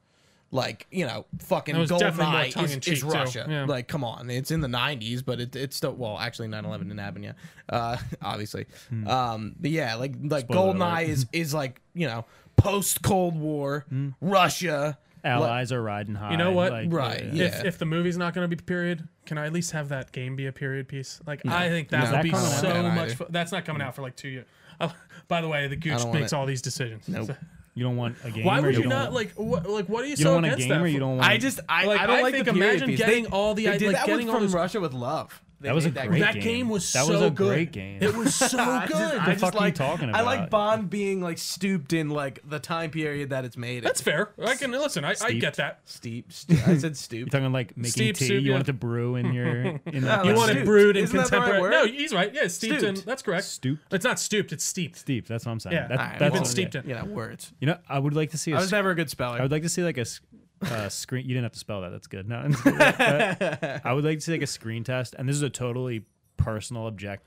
[0.53, 3.03] Like you know, fucking It was definitely Goldeneye is, is.
[3.03, 3.45] Russia.
[3.49, 3.65] Yeah.
[3.65, 6.97] Like, come on, it's in the '90s, but it, it's still well, actually, 9/11 didn't
[6.97, 7.35] happen yet,
[7.69, 8.65] uh, obviously.
[9.07, 10.45] Um, but yeah, like like.
[10.45, 11.09] Spoiler Goldeneye alert.
[11.09, 12.25] is is like you know
[12.57, 14.09] post Cold War Hmm.
[14.19, 14.97] Russia.
[15.23, 16.31] allies are riding high.
[16.31, 16.71] You know what?
[16.73, 17.31] like, Right, yeah.
[17.33, 17.59] yeah.
[17.59, 20.11] if, if the movie's not going to be period, can I at least have that
[20.11, 21.21] game be a period piece?
[21.25, 22.05] Like I think that No.
[22.07, 22.39] would that be so I
[22.73, 23.05] don't want that much.
[23.09, 23.15] either.
[23.15, 23.27] Fun.
[23.29, 24.47] That's not coming out for like two years.
[24.81, 24.93] Oh,
[25.29, 26.35] by the way, the Gooch makes it.
[26.35, 27.07] all these decisions.
[27.07, 27.27] Nope.
[27.27, 27.35] So-
[27.73, 28.43] You don't want a game.
[28.43, 29.69] why would you don't like what?
[29.69, 30.81] Like what are you, You so don't want a against game that?
[30.83, 31.29] or you don't want.
[31.29, 33.65] I just I, Like, I don't I like think the imagine getting they, all the-
[33.65, 35.41] they did like, that getting with all from those- Russia with love.
[35.61, 36.19] They That was a made great game.
[36.21, 36.43] That game.
[36.43, 37.47] game was That so was a good.
[37.47, 37.99] great game.
[38.01, 38.91] It was so I good.
[38.97, 40.19] just, I The just fuck are you like, talking about?
[40.21, 40.49] I like?
[40.49, 43.83] Bond being like stooped in like the time period that it's made.
[43.83, 44.31] That's fair.
[44.43, 45.05] I can listen.
[45.05, 45.81] I, I get that.
[45.85, 46.33] steep.
[46.33, 46.67] steep.
[46.67, 47.11] I said stoop.
[47.19, 47.31] You're stooped.
[47.31, 48.25] talking like making Steep tea.
[48.27, 48.51] soup, you yeah.
[48.53, 50.65] want it to brew in your in No, that You want it stooped.
[50.65, 51.71] brewed in Isn't that right contemporary?
[51.71, 52.33] no, he's right.
[52.33, 52.95] Yeah, steeped, in.
[52.95, 53.05] Stooped.
[53.05, 53.45] That's correct.
[53.45, 53.93] stooped.
[53.93, 54.51] It's not stooped.
[54.51, 54.97] It's steeped.
[54.97, 55.27] Steep.
[55.27, 55.75] That's what I'm saying.
[55.75, 55.87] Yeah.
[55.87, 56.87] That, All right, that's been steeped in.
[56.89, 57.53] You know words.
[57.59, 58.51] You know, I would like to see.
[58.51, 59.37] a I was never a good speller.
[59.37, 60.21] I would like to see like a s-
[60.63, 61.23] uh, screen.
[61.23, 61.89] You didn't have to spell that.
[61.91, 62.27] That's good.
[62.27, 62.37] No,
[63.83, 66.03] I would like to take a screen test, and this is a totally
[66.37, 67.25] personal object.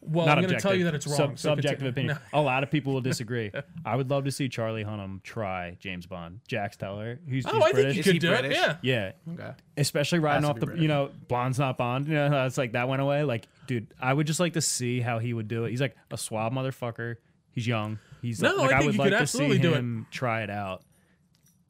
[0.00, 2.12] Well, not I'm gonna tell you that it's wrong, sub- so subjective continue.
[2.12, 2.18] opinion.
[2.32, 3.50] A lot of people will disagree.
[3.84, 6.38] I would love to see Charlie Hunnam try James Bond.
[6.46, 7.94] Jax Teller, who's, Oh, who's I think British.
[7.96, 8.52] you Is could he do it.
[8.52, 8.76] Yeah.
[8.80, 9.50] yeah, Okay.
[9.76, 10.82] especially riding off the British.
[10.82, 12.06] you know Bond's not Bond.
[12.06, 13.24] You know, it's like that went away.
[13.24, 15.70] Like, dude, I would just like to see how he would do it.
[15.70, 17.16] He's like a suave motherfucker.
[17.50, 17.98] He's young.
[18.22, 19.78] He's No, like, I I, think would you like could to see absolutely do it.
[19.78, 20.84] him try it out.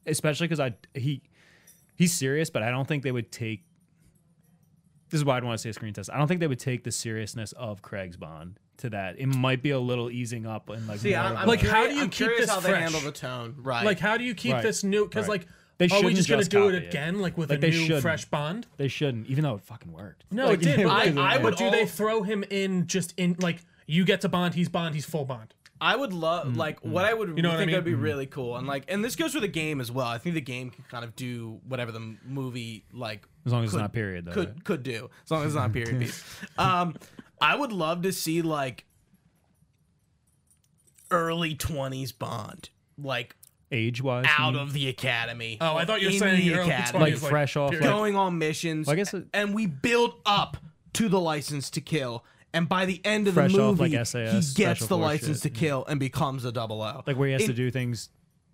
[0.05, 1.21] Especially because I he
[1.95, 3.63] he's serious, but I don't think they would take.
[5.09, 6.09] This is why I'd want to say a screen test.
[6.11, 9.19] I don't think they would take the seriousness of Craig's Bond to that.
[9.19, 11.87] It might be a little easing up and like See, I'm, I'm a- Like, how
[11.87, 12.81] do you I'm keep curious this how they fresh?
[12.81, 13.55] handle the tone?
[13.57, 13.83] Right.
[13.85, 14.63] Like, how do you keep Right.
[14.63, 15.05] this new?
[15.05, 15.41] Because Right.
[15.41, 15.47] like,
[15.79, 16.89] They are we shouldn't just gonna do it copy it.
[16.89, 18.01] again, like with Like, a they new shouldn't.
[18.03, 18.67] fresh Bond?
[18.77, 20.25] they shouldn't, even though it fucking worked.
[20.31, 20.83] No, Like, it did.
[20.85, 23.57] But, I- I would but do they throw him in just in like
[23.87, 25.55] you get to Bond, he's Bond, he's full Bond.
[25.81, 26.89] I would love mm, like mm.
[26.91, 27.75] what I would You know what I think mean?
[27.77, 30.07] would be really cool and like and this goes for the game as well.
[30.07, 33.69] I think the game can kind of do whatever the movie like As long as
[33.71, 34.31] could- it's not period, though.
[34.33, 34.63] could right?
[34.63, 36.23] could do as long as it's not period piece.
[36.57, 36.95] Um,
[37.41, 38.85] I would love to see like
[41.11, 43.35] early twenties Bond like
[43.71, 45.57] age wise, out of the academy.
[45.61, 47.11] Oh, I thought you were saying the early academy.
[47.11, 48.87] 20s, Like, fresh off, like- going on missions.
[48.87, 50.57] Well, I guess it- and we build up
[50.93, 52.25] to the license to kill.
[52.53, 55.41] And by the end of Fresh the off, movie, like, SAS, he gets the license
[55.41, 55.53] shit.
[55.53, 57.03] to kill and becomes a double O.
[57.05, 58.09] like where he has to do things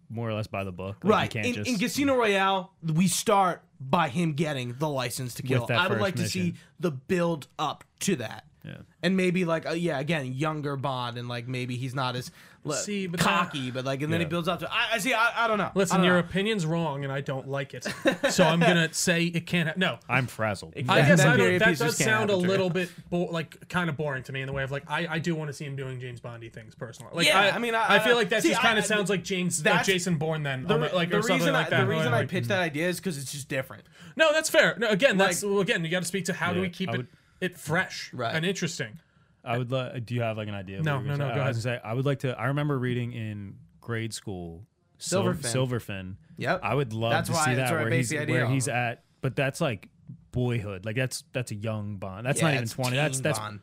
[0.09, 0.97] more or less by the book.
[1.03, 5.43] Like, right in, just, in Casino Royale, we start by him getting the license to
[5.43, 5.67] kill.
[5.69, 8.45] I would like to see the build up to that.
[8.63, 8.77] Yeah.
[9.03, 12.31] And maybe like uh, yeah, again, younger Bond, and like maybe he's not as
[12.65, 14.71] le- See, but cocky, but like, and then he builds up to.
[14.73, 15.13] I, I see.
[15.13, 15.65] I, I don't know.
[15.65, 16.19] I Listen, don't your know.
[16.27, 17.87] opinion's wrong, and I don't like it.
[18.29, 19.69] so I'm gonna say it can't.
[19.69, 20.73] Ha- no, I'm frazzled.
[20.75, 21.57] I That- guess that I don't.
[21.59, 24.23] That piece does just can't sound a happen, little bit bo- like kind of boring
[24.23, 25.99] to me in the way of like I, I do want to see him doing
[25.99, 27.11] James Bondy things personally.
[27.13, 28.85] Like, Yeah, I, I mean, I- I feel like that see, just kind I- of
[28.85, 30.43] sounds like James, like that's- Jason Bourne.
[30.43, 31.79] Then The, um, re- like the or something reason like I, that.
[31.81, 33.83] the reason I Like, pitched that idea is because it's just different.
[34.15, 34.75] No, that's fair.
[34.77, 36.89] No, again, that's well, again you got to speak to how do Yeah, we keep
[36.89, 37.07] I it would-
[37.41, 38.33] it fresh Right.
[38.33, 38.99] and interesting.
[39.45, 39.71] I would.
[39.71, 40.81] Lo- do you have like an idea?
[40.81, 41.35] No, what no, no, saying?
[41.35, 42.37] go I was gonna say I would like to.
[42.39, 44.65] I remember reading in grade school,
[44.97, 45.53] Sil- Silverfin.
[45.53, 46.15] Silverfin.
[46.37, 46.59] Yep.
[46.63, 48.35] I would love That's to why- see that's that where I where based he's idea
[48.35, 49.03] where he's at.
[49.21, 49.89] But that's like
[50.31, 50.85] boyhood.
[50.85, 52.25] Like that's that's a young Bond.
[52.25, 52.95] That's not even twenty.
[52.97, 53.59] That's that's Bond.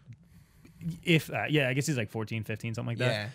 [1.03, 1.69] if uh, yeah.
[1.69, 3.11] I guess he's like 14, 15, something like that.
[3.13, 3.29] yeah.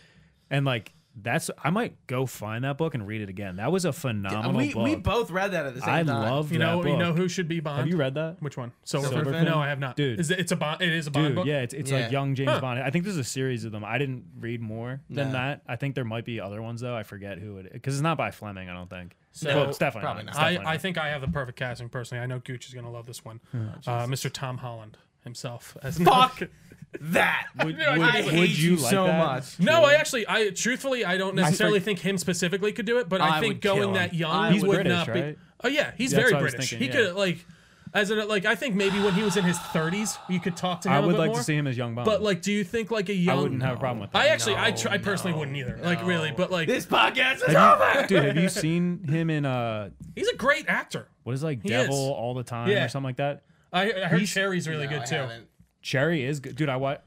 [0.50, 3.56] And like that's I might go find that book and read it again.
[3.56, 4.84] That was a phenomenal We, book.
[4.84, 6.08] we both read that at the same I time.
[6.22, 6.88] love You that know, book.
[6.88, 7.80] you know who should be Bond.
[7.80, 8.38] Have you read that?
[8.40, 8.72] Which one?
[8.84, 9.08] Silver.
[9.10, 9.46] Silverfin?
[9.46, 9.96] No, I have not.
[9.96, 10.20] Dude.
[10.20, 10.82] is it, it's a Bond?
[10.82, 11.46] It is a Bond Dude, book.
[11.48, 12.02] yeah, it's, it's Yeah.
[12.02, 12.62] like young James Huh.
[12.62, 12.80] Bond.
[12.80, 13.84] I think there's a series of them.
[13.84, 15.34] I didn't read more than No.
[15.34, 15.62] that.
[15.68, 16.96] I think there might be other ones though.
[16.96, 18.70] I forget who it because it's not by Fleming.
[18.70, 19.16] I don't think.
[19.32, 20.36] So- Well, it's definitely probably not.
[20.36, 20.42] not.
[20.44, 20.82] I, definitely I not.
[20.82, 22.24] think I have the perfect casting personally.
[22.24, 23.40] I know Gooch is going to love this one.
[23.54, 23.58] Oh,
[23.88, 24.32] uh, Mr.
[24.32, 25.76] Tom Holland himself.
[25.84, 26.42] As Fuck
[27.02, 27.48] that.
[27.64, 29.18] Would, I would, I hate would hate you you like so that?
[29.18, 29.60] much.
[29.60, 33.10] No, I actually, I truthfully, I don't necessarily for- think him specifically could do it,
[33.10, 35.22] but I, I think going that young I He's would British, not be.
[35.22, 35.38] right?
[35.64, 36.70] Oh yeah, he's That's very what I was British.
[36.72, 37.08] thinking, he yeah.
[37.08, 37.46] could like,
[37.94, 40.82] as in like, I think maybe when he was in his 30s, you could talk
[40.82, 40.94] to him.
[40.96, 41.38] I would bit like more.
[41.38, 42.06] to see him as young Bond.
[42.06, 43.40] But like, do you think like a young?
[43.40, 44.20] I wouldn't have a problem with that.
[44.22, 45.80] I actually, I, tr- I personally no, wouldn't either.
[45.84, 48.06] Like really, but like, This podcast is over.
[48.08, 51.08] dude, have you seen him in uh he's a great actor.
[51.24, 52.12] what is like He Devil is.
[52.12, 52.86] all the time Yeah.
[52.86, 53.44] or something like that?
[53.74, 55.28] I, I heard He's- Cherry's really No, good I too.
[55.88, 56.02] Haven't.
[56.10, 56.70] Cherry is good, dude.
[56.70, 57.02] I watch.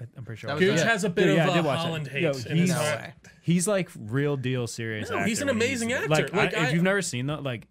[0.00, 0.50] I- I'm pretty sure.
[0.50, 0.84] I That Gooch Yeah.
[0.84, 1.82] has a bit Dude, yeah, I of did a watch it.
[1.82, 2.22] Holland hate.
[2.22, 3.00] Yo, in his he's- heart.
[3.00, 3.12] way.
[3.42, 5.10] He's like real deal serious.
[5.10, 6.10] No, actor he's an when amazing he's- actor.
[6.28, 7.66] Like, Like, I, I- if you've never seen that, like,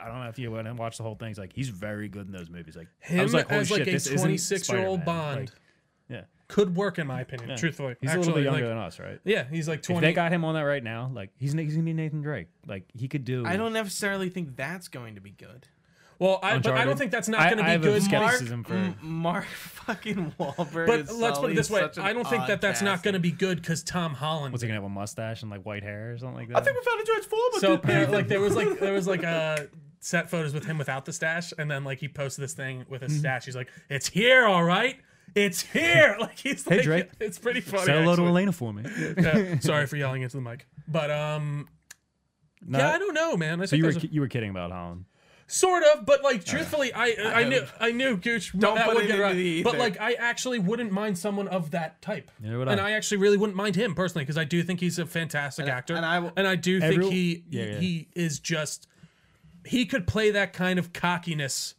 [0.00, 1.30] I don't know if you went and watched the whole thing.
[1.30, 2.76] It's like he's very good in those movies.
[2.76, 5.24] Like, I Him was like, holy as like shit, a isn't 26 year old Spider-Man.
[5.34, 5.50] Bond Like,
[6.08, 7.50] yeah, could work in my opinion.
[7.50, 7.56] yeah.
[7.56, 9.20] Truthfully, he's Actually, a little bit younger like, than us, right?
[9.24, 10.06] Yeah, he's like If 20.
[10.06, 12.46] they got him on that right now, like he's, he's gonna be Nathan Drake.
[12.66, 13.44] Like he could do.
[13.44, 15.66] I don't necessarily think that's going to be good.
[16.18, 17.84] Well, I, but I don't think that's not I- going to I be have a
[17.98, 18.02] good.
[18.02, 18.66] skepticism Mark.
[18.68, 20.86] for- M- Mark fucking Wahlberg.
[20.86, 22.82] But is let's put it this way: such an I don't think odd that that's
[22.82, 23.12] not casting.
[23.12, 24.52] going to be good because Tom Holland.
[24.52, 26.56] Was he gonna have a mustache and like white hair or something like that?
[26.56, 27.58] I think we found a transformer.
[27.58, 29.56] so apparently, like there was like there was like uh
[30.00, 33.02] set photos with him without the stash, and then like he posted this thing with
[33.02, 33.14] Mm-hmm.
[33.14, 33.44] a stash.
[33.46, 34.96] He's like, "It's here, all right."
[35.34, 37.10] It's here, like he's like, Drake.
[37.20, 37.84] it's pretty funny.
[37.84, 38.28] Say hello to actually.
[38.28, 38.82] Elena for me.
[39.18, 41.68] Yeah, sorry for yelling into the mic, but um,
[42.66, 43.60] No, yeah, I don't know, man.
[43.60, 45.04] I so think you were there's a- ki- you were kidding about Holland.
[45.50, 49.04] Sort of, but like truthfully, I I knew I knew Gooch Don't that put would
[49.04, 49.34] it get into right.
[49.34, 52.30] the But like I actually wouldn't mind someone of that type.
[52.38, 52.90] Neither would and I.
[52.90, 55.70] I actually really wouldn't mind him personally because I do think he's a fantastic And-
[55.72, 55.94] actor.
[55.96, 57.78] and I w- and I do think Everyone- he Yeah, yeah.
[57.78, 58.88] he is just
[59.64, 61.74] he could play that kind of cockiness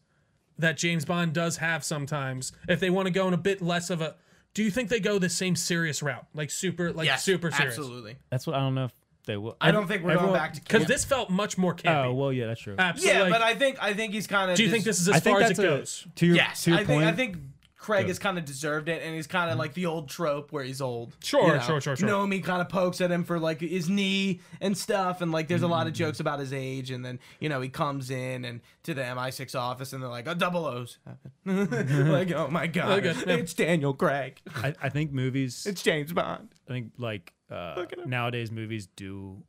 [0.58, 3.92] that James Bond does have sometimes if they want to go in a bit less
[3.92, 4.16] of a
[4.56, 6.26] do you think they go the same serious route?
[6.34, 7.78] Like super like yes, super serious.
[7.78, 8.18] Absolutely.
[8.32, 8.94] That's what I don't know if
[9.30, 9.56] they will.
[9.62, 12.06] I don't think we're Everyone- going back to Because this felt much more campy.
[12.06, 12.76] Oh well, yeah, that's true.
[12.78, 13.22] Absolutely.
[13.22, 14.58] Yeah, but I think I think he's kind of.
[14.58, 16.08] do you think this is as I think far as it a- goes?
[16.16, 17.38] To your, Yes, to your I point, think I think
[17.82, 20.66] Craig has kind of deserved it, and he's kind of like the old trope where
[20.66, 21.16] he's old.
[21.24, 21.60] Sure, you know?
[21.62, 22.10] sure, sure, sure.
[22.10, 25.62] Nomi kind of pokes at him for like his knee and stuff, and like there's
[25.64, 25.88] a lot Mm-hmm.
[25.88, 29.02] of jokes about his age, and then you know he comes in and to the
[29.02, 30.98] MI6 office, and they're like, "A double O's,"
[31.46, 33.36] like, "Oh my god, Okay, yeah.
[33.36, 35.66] it's Daniel Craig, I, I think movies.
[35.66, 38.10] it's James Bond." I think like uh, Look at him.
[38.10, 39.42] nowadays movies do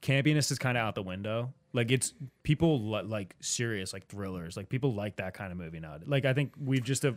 [0.00, 1.52] campiness is kind of out the window.
[1.72, 4.56] Like it's people li- like serious like thrillers.
[4.56, 5.98] Like people like that kind of movie now.
[6.06, 7.12] Like I think we've just uh,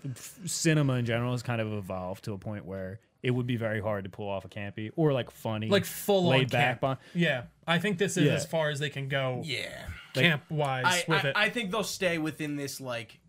[0.46, 3.80] cinema in general has kind of evolved to a point where it would be very
[3.80, 6.62] hard to pull off a campy or like funny, Like full on laid back.
[6.66, 6.82] camp.
[6.82, 8.34] Bon- Yeah, I think this is Yeah.
[8.34, 11.34] as far as they can go Yeah, camp wise I, with I, it.
[11.38, 13.20] I think they'll stay within this like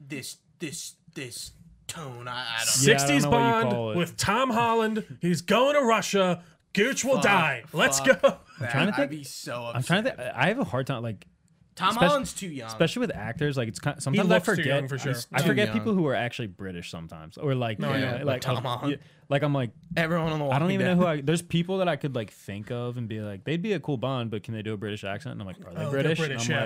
[0.00, 1.52] this this this
[1.88, 2.28] tone.
[2.28, 2.86] I, I don't.
[2.86, 3.98] Yeah, I don't 60s know what you call Bond it.
[3.98, 5.18] with Tom Holland.
[5.22, 6.42] He's going to Russia.
[6.78, 7.64] Gooch will Fuck, die.
[7.72, 8.22] Let's fuck.
[8.22, 8.36] go.
[8.60, 9.76] I'm trying to I'd think- be so upset.
[9.76, 10.10] I'm trying to.
[10.10, 11.26] Think, I have a hard time like.
[11.74, 12.66] Tom especially- Holland's too young.
[12.66, 14.66] Especially with actors, like it's kind sometimes I looks too forget.
[14.66, 15.14] young for sure.
[15.32, 15.78] I Too forget young.
[15.78, 18.90] people who are actually British sometimes, or like, No, you yeah, like like Tom Holland.
[18.98, 20.46] yeah, like I'm like, Everyone on the.
[20.48, 20.94] I don't even Dead.
[20.96, 21.20] know who I.
[21.20, 23.96] There's people that I could like think of and be like, they'd be a cool
[23.96, 25.34] Bond, but can they do a British accent?
[25.34, 26.18] And I'm like, are they Oh, British?
[26.18, 26.64] British, and I'm yeah.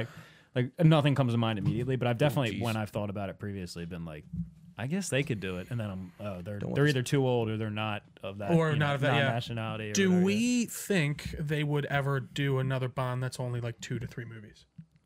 [0.55, 1.97] like, like nothing comes to mind immediately.
[1.97, 2.63] But I've oh, definitely, jeez.
[2.63, 4.25] when I've thought about it previously, been like,
[4.83, 5.69] I guess they could do it.
[5.71, 8.51] And then I'm, oh, they're Don't they're either too old or they're not of that,
[8.51, 9.29] Or you not know, of that, yeah.
[9.31, 9.91] nationality.
[9.91, 10.25] Or Do whatever.
[10.27, 14.65] we think they would ever do another Bond that's only like two to three movies?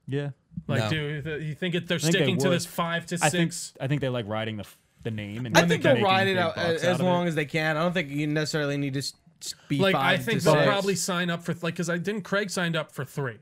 [0.09, 0.31] Yeah,
[0.67, 0.89] Like, No.
[0.91, 2.55] do do you think it, they're think they sticking to would.
[2.55, 3.75] this five to I think six?
[3.81, 5.45] I think they like writing the f- the name.
[5.47, 7.07] And I think they they'll can ride it big out uh, bucks as, out of
[7.07, 7.29] long it.
[7.29, 7.77] as they can.
[7.77, 9.13] I don't think you necessarily need to s-
[9.43, 10.67] s- be like five I think to they'll six.
[10.67, 13.37] probably sign up for like because I didn't Craig signed up for three,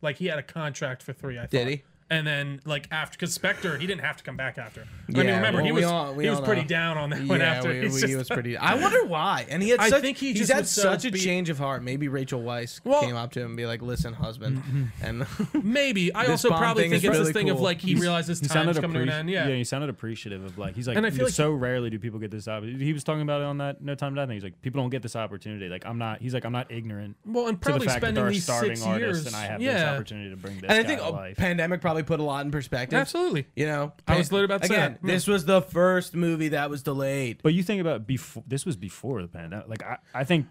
[0.00, 1.36] like he had a contract for three.
[1.38, 1.50] I thought.
[1.50, 1.82] Did he?
[2.10, 4.80] And then like after because Spectre he didn't have to come back after.
[4.82, 6.66] I mean Yeah, remember he well, we was all- he was pretty know.
[6.68, 7.68] down on that one Yeah, after.
[7.68, 8.56] we, we- he was pretty.
[8.56, 9.44] I wonder why.
[9.50, 9.80] And he had.
[9.80, 11.82] I Such, think he he's just had was so such a beat- change of heart.
[11.82, 14.84] Maybe Rachel Weisz Well- came up to him and be like, "Listen, husband," mm-hmm.
[15.02, 15.26] and
[15.64, 18.46] Maybe I also probably think is it's this really thing of like he realizes he
[18.48, 19.30] time's sounded coming to an end.
[19.30, 19.46] Yeah.
[19.48, 22.18] he sounded appreciative of like he's like, And I feel like so rarely do people
[22.18, 22.84] get this opportunity.
[22.86, 24.34] He was talking about it on that No Time to Die thing.
[24.34, 25.68] He's like, people don't get this opportunity.
[25.68, 26.22] Like I'm not.
[26.22, 28.44] He's like, I'm not ignorant well, and to the probably fact that spending there these
[28.44, 29.26] starving six years.
[29.26, 31.97] and I have this opportunity to bring this and I think to a pandemic probably
[32.02, 32.98] put a lot in perspective.
[32.98, 33.46] absolutely.
[33.56, 34.98] You know, I was literally about to say again.
[35.02, 35.06] that.
[35.06, 37.40] This was the first movie that was delayed.
[37.42, 38.42] But you think about before.
[38.46, 39.68] This was before the pandemic.
[39.68, 40.46] Like I, I think.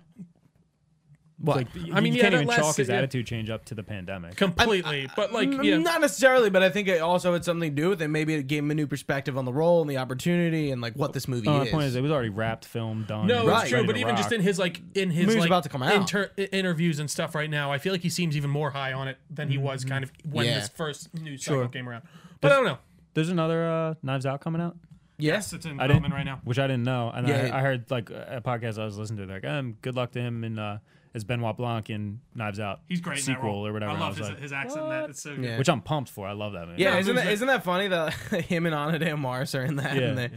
[1.40, 1.58] What?
[1.58, 2.98] Like, I mean, you yeah, can't that even chalk his se- yeah.
[2.98, 4.36] attitude change up to the pandemic.
[4.38, 7.76] Completely, but like Mm, yeah, Not necessarily, but I think it also had something to
[7.82, 8.08] do with it.
[8.08, 10.94] Maybe it gave him a new perspective on the role and the opportunity and like
[10.96, 11.70] what this movie Oh, my is.
[11.72, 13.28] point is, it was already wrapped, film done.
[13.28, 13.62] No, it Right.
[13.62, 13.86] it's true.
[13.86, 15.94] But to even just in his like in his Movie's like about to come out.
[15.94, 19.08] inter- interviews and stuff right now, I feel like he seems even more high on
[19.08, 20.56] it than he was kind of when Yeah.
[20.56, 21.68] this first news cycle Sure.
[21.68, 22.02] came around.
[22.42, 22.80] But I don't know.
[23.14, 24.76] There's another uh, Knives Out coming out.
[25.20, 26.42] yes, It's in I development didn't right now.
[26.44, 27.12] which I didn't know.
[27.14, 27.50] And Yeah.
[27.54, 30.20] I, I heard like a podcast I was listening to, like, um, good luck to
[30.20, 30.78] him and uh,
[31.18, 32.80] as Benoit Blanc in Knives Out.
[32.88, 33.68] He's great in that sequel role.
[33.68, 33.92] or whatever.
[33.92, 34.84] I love was his, like, his accent.
[34.86, 35.44] in That it's so good.
[35.44, 35.58] Yeah.
[35.58, 36.26] which I'm pumped for.
[36.28, 36.82] I love that movie.
[36.82, 37.34] Yeah, Yeah, isn't that, that?
[37.34, 38.14] isn't that funny that
[38.46, 40.02] him and Ana de Armas are in that Yeah.
[40.04, 40.30] and they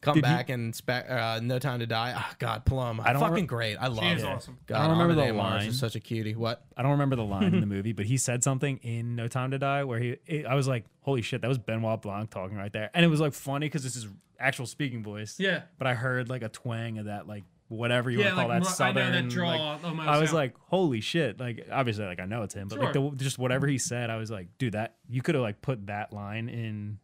[0.00, 2.14] come Did you- back and spe- uh, No Time to Die?
[2.16, 3.76] Oh, God, Paloma, I don't fucking re- great.
[3.76, 4.26] I love She is it.
[4.28, 4.58] awesome.
[4.66, 5.68] God, I don't remember Ana the de Armas line.
[5.70, 6.34] is such a cutie.
[6.34, 6.64] What?
[6.76, 9.50] I don't remember the line in the movie, but he said something in No Time
[9.52, 12.56] to Die where he, it, I was like, holy shit, that was Benoit Blanc talking
[12.56, 12.90] right there.
[12.94, 14.06] And it was like funny because this is
[14.40, 15.36] actual speaking voice.
[15.38, 15.62] Yeah.
[15.78, 18.48] But I heard like a twang of that, like whatever you Yeah, want to call
[18.48, 19.12] like, that ru- I know southern.
[19.28, 20.36] that draw like- almost, I was yeah.
[20.36, 21.40] like, holy shit!
[21.40, 24.16] Like obviously, like I know it's him, but like the, just whatever he said, I
[24.16, 26.98] was like, dude, that you could have like put that line in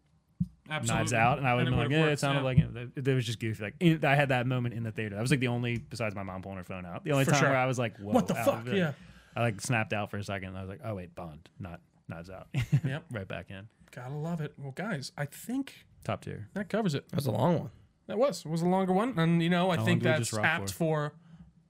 [0.71, 0.99] Absolutely.
[1.01, 2.45] Knives Out, and I would have been like, would've yeah, it sounded yeah.
[2.45, 2.91] like it.
[2.97, 3.65] It, it was just goofy.
[3.65, 5.15] Like in, I had that moment in the theater.
[5.15, 7.31] That was like the only, besides my mom pulling her phone out, the only For
[7.31, 7.49] time sure.
[7.49, 8.55] where I was like, Whoa, What the out fuck?
[8.61, 8.77] of it.
[8.77, 8.93] Yeah.
[9.35, 10.49] I like snapped out for a second.
[10.49, 12.49] And I was like, oh wait, Bond, not Knives Out.
[12.85, 13.05] Yep.
[13.13, 14.53] right back in Gotta love it.
[14.59, 15.73] Well, guys, I think
[16.05, 16.49] top tier.
[16.55, 17.09] that covers it.
[17.09, 17.71] That was a long one.
[18.09, 20.09] That was it was a longer one, and you know I How think long do
[20.09, 21.13] we that's just rock apt for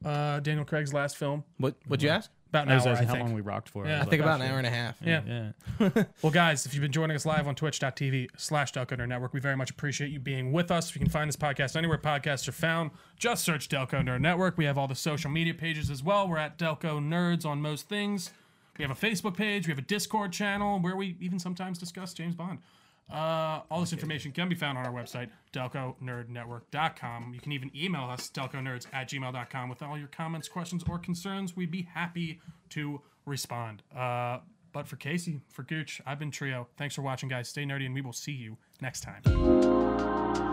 [0.04, 1.44] uh, Daniel Craig's last film.
[1.58, 1.74] What?
[1.86, 2.30] What'd you ask?
[2.50, 3.26] About an I was hour, I asking how think.
[3.26, 3.84] long we rocked for.
[3.86, 3.98] Yeah.
[3.98, 4.96] I, I think like, about an hour and a half.
[5.04, 5.52] Yeah.
[5.78, 6.04] Yeah.
[6.22, 9.40] Well, guys, if you've been joining us live on twitch.tv slash Delco Nerd Network, we
[9.40, 10.88] very much appreciate you being with us.
[10.88, 12.90] If you can find this podcast anywhere podcasts are found.
[13.18, 14.56] Just search Delco Nerd Network.
[14.56, 16.26] We have all the social media pages as well.
[16.26, 18.30] We're at Delco Nerds on most things.
[18.78, 19.66] We have a Facebook page.
[19.66, 22.60] We have a Discord channel where we even sometimes discuss James Bond.
[23.10, 27.32] Uh, all this information can be found on our website, delconerdnetwork.com.
[27.32, 31.56] You can even email us, delconerds at gmail.com, with all your comments, questions, or concerns.
[31.56, 32.40] We'd be happy
[32.70, 33.82] to respond.
[33.96, 34.38] Uh,
[34.72, 36.68] but for Casey, for Gooch, I've been Trio.
[36.76, 37.48] Thanks for watching, guys.
[37.48, 40.47] Stay nerdy, and we will see you next time.